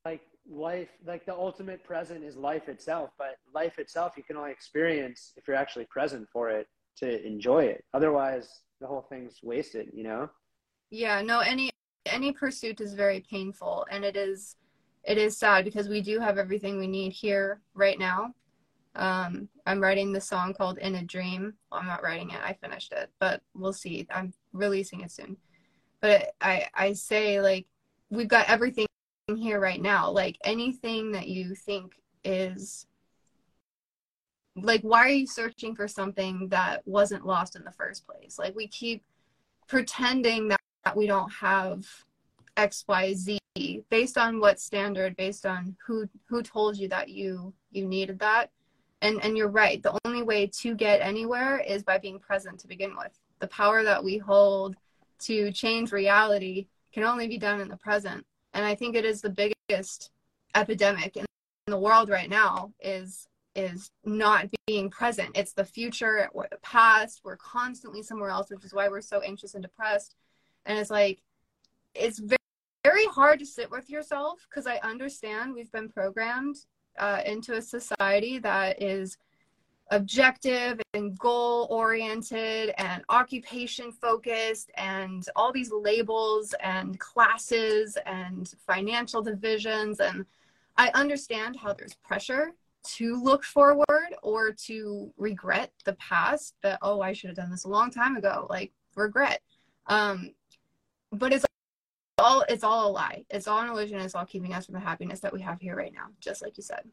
like 0.06 0.22
life 0.50 0.88
like 1.06 1.26
the 1.26 1.34
ultimate 1.34 1.84
present 1.84 2.24
is 2.24 2.38
life 2.38 2.70
itself 2.70 3.10
but 3.18 3.36
life 3.54 3.80
itself 3.80 4.14
you 4.16 4.24
can 4.24 4.38
only 4.38 4.52
experience 4.52 5.34
if 5.36 5.46
you're 5.46 5.58
actually 5.58 5.86
present 5.90 6.26
for 6.32 6.50
it 6.50 6.68
to 6.96 7.26
enjoy 7.26 7.66
it. 7.66 7.84
Otherwise 7.94 8.62
the 8.80 8.88
whole 8.88 9.06
thing's 9.10 9.40
wasted 9.44 9.90
you 9.94 10.06
know? 10.06 10.30
Yeah 10.90 11.22
no 11.22 11.40
any 11.40 11.70
any 12.06 12.32
pursuit 12.32 12.80
is 12.80 12.94
very 12.94 13.26
painful 13.30 13.86
and 13.92 14.06
it 14.06 14.16
is 14.16 14.56
it 15.04 15.18
is 15.18 15.38
sad 15.38 15.66
because 15.66 15.90
we 15.90 16.02
do 16.02 16.18
have 16.18 16.38
everything 16.38 16.80
we 16.80 16.88
need 16.88 17.12
here 17.12 17.60
right 17.74 18.00
now. 18.00 18.34
Um 18.96 19.50
i'm 19.66 19.80
writing 19.80 20.12
the 20.12 20.22
song 20.22 20.54
called 20.54 20.78
in 20.78 20.96
a 20.96 21.04
dream. 21.04 21.54
Well, 21.72 21.82
i'm 21.82 21.88
not 21.88 22.04
writing 22.04 22.32
it. 22.32 22.40
I 22.44 22.54
finished 22.54 22.92
it 22.94 23.10
but 23.20 23.42
we'll 23.54 23.74
see. 23.74 24.08
I'm 24.12 24.34
releasing 24.52 25.02
it 25.02 25.12
soon. 25.12 25.38
But 26.02 26.34
i 26.42 26.68
i 26.74 26.94
say 26.94 27.42
like 27.42 27.66
we've 28.10 28.28
got 28.28 28.50
everything 28.50 28.88
here 29.36 29.60
right 29.60 29.82
now. 29.82 30.10
Like 30.10 30.38
anything 30.44 31.12
that 31.14 31.28
you 31.28 31.56
think 31.56 31.94
is 32.24 32.86
like 34.56 34.82
why 34.82 35.00
are 35.00 35.10
you 35.10 35.28
searching 35.28 35.76
for 35.76 35.88
something 35.88 36.48
that 36.50 36.86
wasn't 36.86 37.26
lost 37.26 37.56
in 37.56 37.64
the 37.64 37.72
first 37.72 38.06
place? 38.06 38.38
Like 38.38 38.56
we 38.56 38.68
keep 38.68 39.04
pretending 39.68 40.50
that, 40.50 40.60
that 40.86 40.96
we 40.96 41.08
don't 41.08 41.32
have 41.32 41.86
xyz 42.58 43.40
based 43.90 44.18
on 44.18 44.40
what 44.40 44.60
standard 44.60 45.16
based 45.16 45.46
on 45.46 45.76
who 45.86 46.08
who 46.26 46.44
told 46.44 46.78
you 46.78 46.88
that 46.88 47.10
you 47.10 47.52
you 47.72 47.88
needed 47.88 48.20
that 48.20 48.52
and 49.04 49.24
and 49.24 49.38
you're 49.38 49.50
right. 49.50 49.84
The 49.84 50.00
only 50.06 50.24
way 50.24 50.48
to 50.62 50.74
get 50.74 51.02
anywhere 51.02 51.60
is 51.60 51.84
by 51.84 52.00
being 52.00 52.20
present 52.20 52.60
to 52.62 52.68
begin 52.68 52.96
with. 52.96 53.12
The 53.40 53.48
power 53.48 53.84
that 53.84 54.04
we 54.04 54.18
hold 54.18 54.76
to 55.20 55.52
change 55.52 55.92
reality 55.92 56.68
can 56.92 57.04
only 57.04 57.28
be 57.28 57.38
done 57.38 57.62
in 57.62 57.68
the 57.68 57.78
present. 57.78 58.26
And 58.54 58.66
i 58.66 58.74
think 58.74 58.96
it 58.96 59.06
is 59.06 59.22
the 59.22 59.30
biggest 59.70 60.12
epidemic 60.56 61.18
in 61.18 61.26
the 61.68 61.80
world 61.80 62.10
right 62.10 62.30
now 62.30 62.72
is 62.80 63.28
is 63.56 63.92
not 64.04 64.48
being 64.66 64.90
present. 64.90 65.38
It's 65.38 65.54
the 65.54 65.66
future 65.66 66.30
or 66.34 66.48
the 66.50 66.58
past 66.58 67.22
we're 67.24 67.38
constantly 67.38 68.02
somewhere 68.02 68.30
else 68.30 68.50
which 68.50 68.64
is 68.66 68.74
why 68.74 68.88
we're 68.88 69.02
so 69.02 69.20
anxious 69.20 69.54
and 69.54 69.62
depressed. 69.62 70.16
And 70.66 70.80
it's 70.80 70.90
like 70.90 71.22
it's 71.94 72.20
very, 72.20 72.38
very 72.86 73.06
hard 73.08 73.40
to 73.40 73.46
sit 73.46 73.70
with 73.70 73.90
yourself 73.90 74.48
because 74.50 74.66
i 74.66 74.78
understand 74.78 75.54
we've 75.54 75.72
been 75.72 75.90
programmed 75.90 76.58
uh, 77.00 77.22
into 77.26 77.54
a 77.56 77.62
society 77.62 78.40
that 78.40 78.82
is 78.82 79.18
objective 79.92 80.82
and 80.94 81.18
goal 81.20 81.68
oriented 81.70 82.74
and 82.78 83.04
occupation 83.10 83.92
focused 83.92 84.72
and 84.76 85.28
all 85.36 85.52
these 85.52 85.72
labels 85.72 86.56
and 86.62 87.00
classes 87.00 87.98
and 88.06 88.54
financial 88.66 89.22
divisions. 89.22 90.00
And 90.00 90.26
i 90.78 90.90
understand 90.96 91.56
how 91.56 91.74
there's 91.74 91.94
pressure 91.96 92.54
to 92.84 93.22
look 93.22 93.44
forward 93.44 94.16
or 94.24 94.52
to 94.52 95.14
regret 95.18 95.72
the 95.86 95.94
past 95.94 96.56
that 96.64 96.80
oh 96.82 97.02
i 97.02 97.14
should 97.14 97.30
have 97.30 97.38
done 97.38 97.52
this 97.52 97.66
a 97.66 97.70
long 97.70 97.92
time 97.92 98.16
ago 98.16 98.48
like 98.50 98.72
regret. 98.96 99.42
Um 99.88 100.32
but 101.12 101.32
it's 101.32 101.46
all 102.24 102.44
it's 102.50 102.64
all 102.64 102.90
a 102.90 102.92
lie 102.92 103.24
it's 103.30 103.48
all 103.48 103.60
an 103.60 103.70
illusion 103.70 104.00
it's 104.00 104.16
all 104.16 104.26
keeping 104.26 104.54
us 104.54 104.66
from 104.66 104.74
the 104.74 104.80
happiness 104.80 105.20
that 105.20 105.34
we 105.34 105.42
have 105.42 105.60
here 105.60 105.76
right 105.76 105.94
now 105.94 106.08
just 106.20 106.42
like 106.42 106.58
you 106.58 106.64
said 106.64 106.84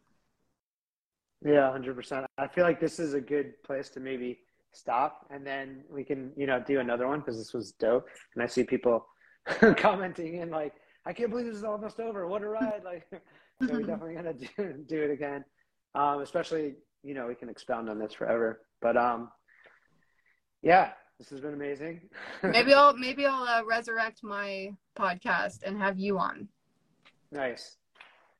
yeah, 1.44 1.70
hundred 1.70 1.96
percent. 1.96 2.26
I 2.36 2.48
feel 2.48 2.64
like 2.64 2.80
this 2.80 2.98
is 2.98 3.14
a 3.14 3.20
good 3.20 3.62
place 3.62 3.88
to 3.90 4.00
maybe 4.00 4.40
stop, 4.72 5.26
and 5.30 5.46
then 5.46 5.84
we 5.90 6.04
can, 6.04 6.32
you 6.36 6.46
know, 6.46 6.60
do 6.60 6.80
another 6.80 7.08
one 7.08 7.20
because 7.20 7.38
this 7.38 7.54
was 7.54 7.72
dope. 7.72 8.06
And 8.34 8.42
I 8.42 8.46
see 8.46 8.62
people 8.62 9.06
commenting 9.76 10.40
and 10.40 10.50
like, 10.50 10.74
"I 11.06 11.12
can't 11.14 11.30
believe 11.30 11.46
this 11.46 11.56
is 11.56 11.64
almost 11.64 11.98
over. 11.98 12.26
What 12.26 12.42
a 12.42 12.48
ride!" 12.48 12.82
Like, 12.84 13.06
so 13.12 13.72
we're 13.72 13.82
definitely 13.82 14.14
gonna 14.14 14.34
do, 14.34 14.84
do 14.86 15.02
it 15.02 15.10
again. 15.10 15.44
Um, 15.94 16.20
especially, 16.20 16.74
you 17.02 17.14
know, 17.14 17.26
we 17.26 17.34
can 17.34 17.48
expound 17.48 17.88
on 17.88 17.98
this 17.98 18.12
forever. 18.12 18.60
But 18.82 18.98
um, 18.98 19.30
yeah, 20.62 20.92
this 21.20 21.28
has 21.28 21.40
been 21.40 21.52
amazing. 21.52 22.00
maybe 22.42 22.72
I'll 22.72 22.96
maybe 22.96 23.26
I'll 23.26 23.42
uh, 23.42 23.62
resurrect 23.62 24.24
my 24.24 24.72
podcast 24.98 25.64
and 25.64 25.76
have 25.76 25.98
you 25.98 26.18
on. 26.18 26.48
Nice. 27.30 27.76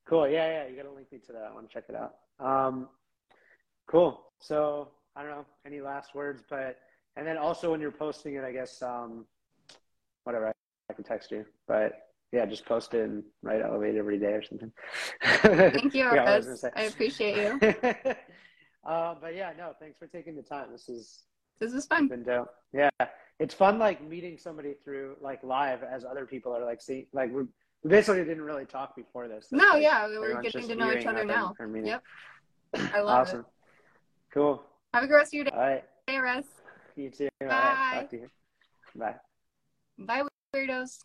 Cool. 0.09 0.27
Yeah, 0.27 0.51
yeah. 0.51 0.69
You 0.69 0.77
got 0.77 0.89
to 0.89 0.95
link 0.95 1.13
me 1.13 1.19
to 1.27 1.33
that. 1.33 1.43
I 1.51 1.55
want 1.55 1.69
to 1.69 1.75
check 1.75 1.85
it 1.91 1.95
out. 1.95 2.15
Um, 2.41 2.89
cool. 3.87 4.33
So 4.39 4.89
I 5.15 5.23
don't 5.23 5.31
know 5.31 5.47
any 5.67 5.83
last 5.83 6.15
words, 6.15 6.43
but 6.49 6.79
and 7.17 7.27
then 7.27 7.37
also 7.37 7.71
when 7.71 7.83
you're 7.83 7.93
posting 7.93 8.37
it, 8.37 8.45
I 8.45 8.53
guess 8.53 8.81
um, 8.81 9.27
whatever 10.25 10.49
I, 10.49 10.53
I 10.89 10.95
can 10.95 11.05
text 11.05 11.31
you, 11.31 11.45
but 11.69 11.93
yeah, 12.33 12.47
just 12.47 12.65
post 12.65 12.95
it 12.95 13.03
and 13.03 13.23
write 13.43 13.61
elevate 13.61 13.97
every 13.97 14.19
day 14.19 14.33
or 14.33 14.43
something. 14.43 14.73
Thank 15.21 15.95
you, 15.95 16.05
yeah, 16.15 16.41
I, 16.75 16.81
I, 16.81 16.85
appreciate 16.85 17.37
you. 17.37 17.75
uh, 18.89 19.17
but 19.21 19.35
yeah, 19.35 19.53
no, 19.59 19.75
thanks 19.79 19.99
for 19.99 20.07
taking 20.07 20.35
the 20.35 20.43
time. 20.43 20.69
This 20.73 20.89
is 20.89 21.25
this 21.61 21.73
is 21.73 21.87
fun. 21.87 22.09
Been 22.09 22.23
dope. 22.23 22.51
Yeah, 22.73 22.91
it's 23.39 23.55
fun 23.55 23.79
like 23.79 24.03
meeting 24.07 24.39
somebody 24.39 24.75
through 24.85 25.17
like 25.21 25.43
live 25.45 25.83
as 25.83 26.05
other 26.05 26.27
people 26.27 26.55
are 26.55 26.65
like 26.65 26.81
see 26.81 27.07
like 27.13 27.33
we 27.33 27.45
basically 27.87 28.25
didn't 28.25 28.43
really 28.43 28.65
talk 28.65 28.97
before 28.97 29.29
this. 29.29 29.49
So, 29.51 29.57
no, 29.57 29.71
like, 29.75 29.83
yeah, 29.83 30.09
we 30.09 30.19
were 30.19 30.43
getting 30.43 30.69
to 30.69 30.75
know 30.75 30.93
each 30.93 31.07
other 31.07 31.25
now. 31.25 31.55
Yep. 31.59 32.03
I 32.95 33.01
love 33.01 33.29
awesome. 33.29 33.41
it. 33.41 33.47
Cool. 34.33 34.63
Have 34.95 35.05
a 35.05 35.07
good 35.07 35.15
rest 35.15 35.35
of 35.35 35.35
your 35.35 35.45
day. 35.45 35.51
All 35.53 35.61
right. 35.61 35.85
Hey, 36.07 36.19
Russ. 36.19 36.47
You 36.97 37.11
too. 37.11 37.29
Bye. 37.41 37.47
Right. 37.49 38.09
You. 38.13 38.31
Bye. 38.95 39.15
Bye, 39.99 40.23
weirdos. 40.55 40.99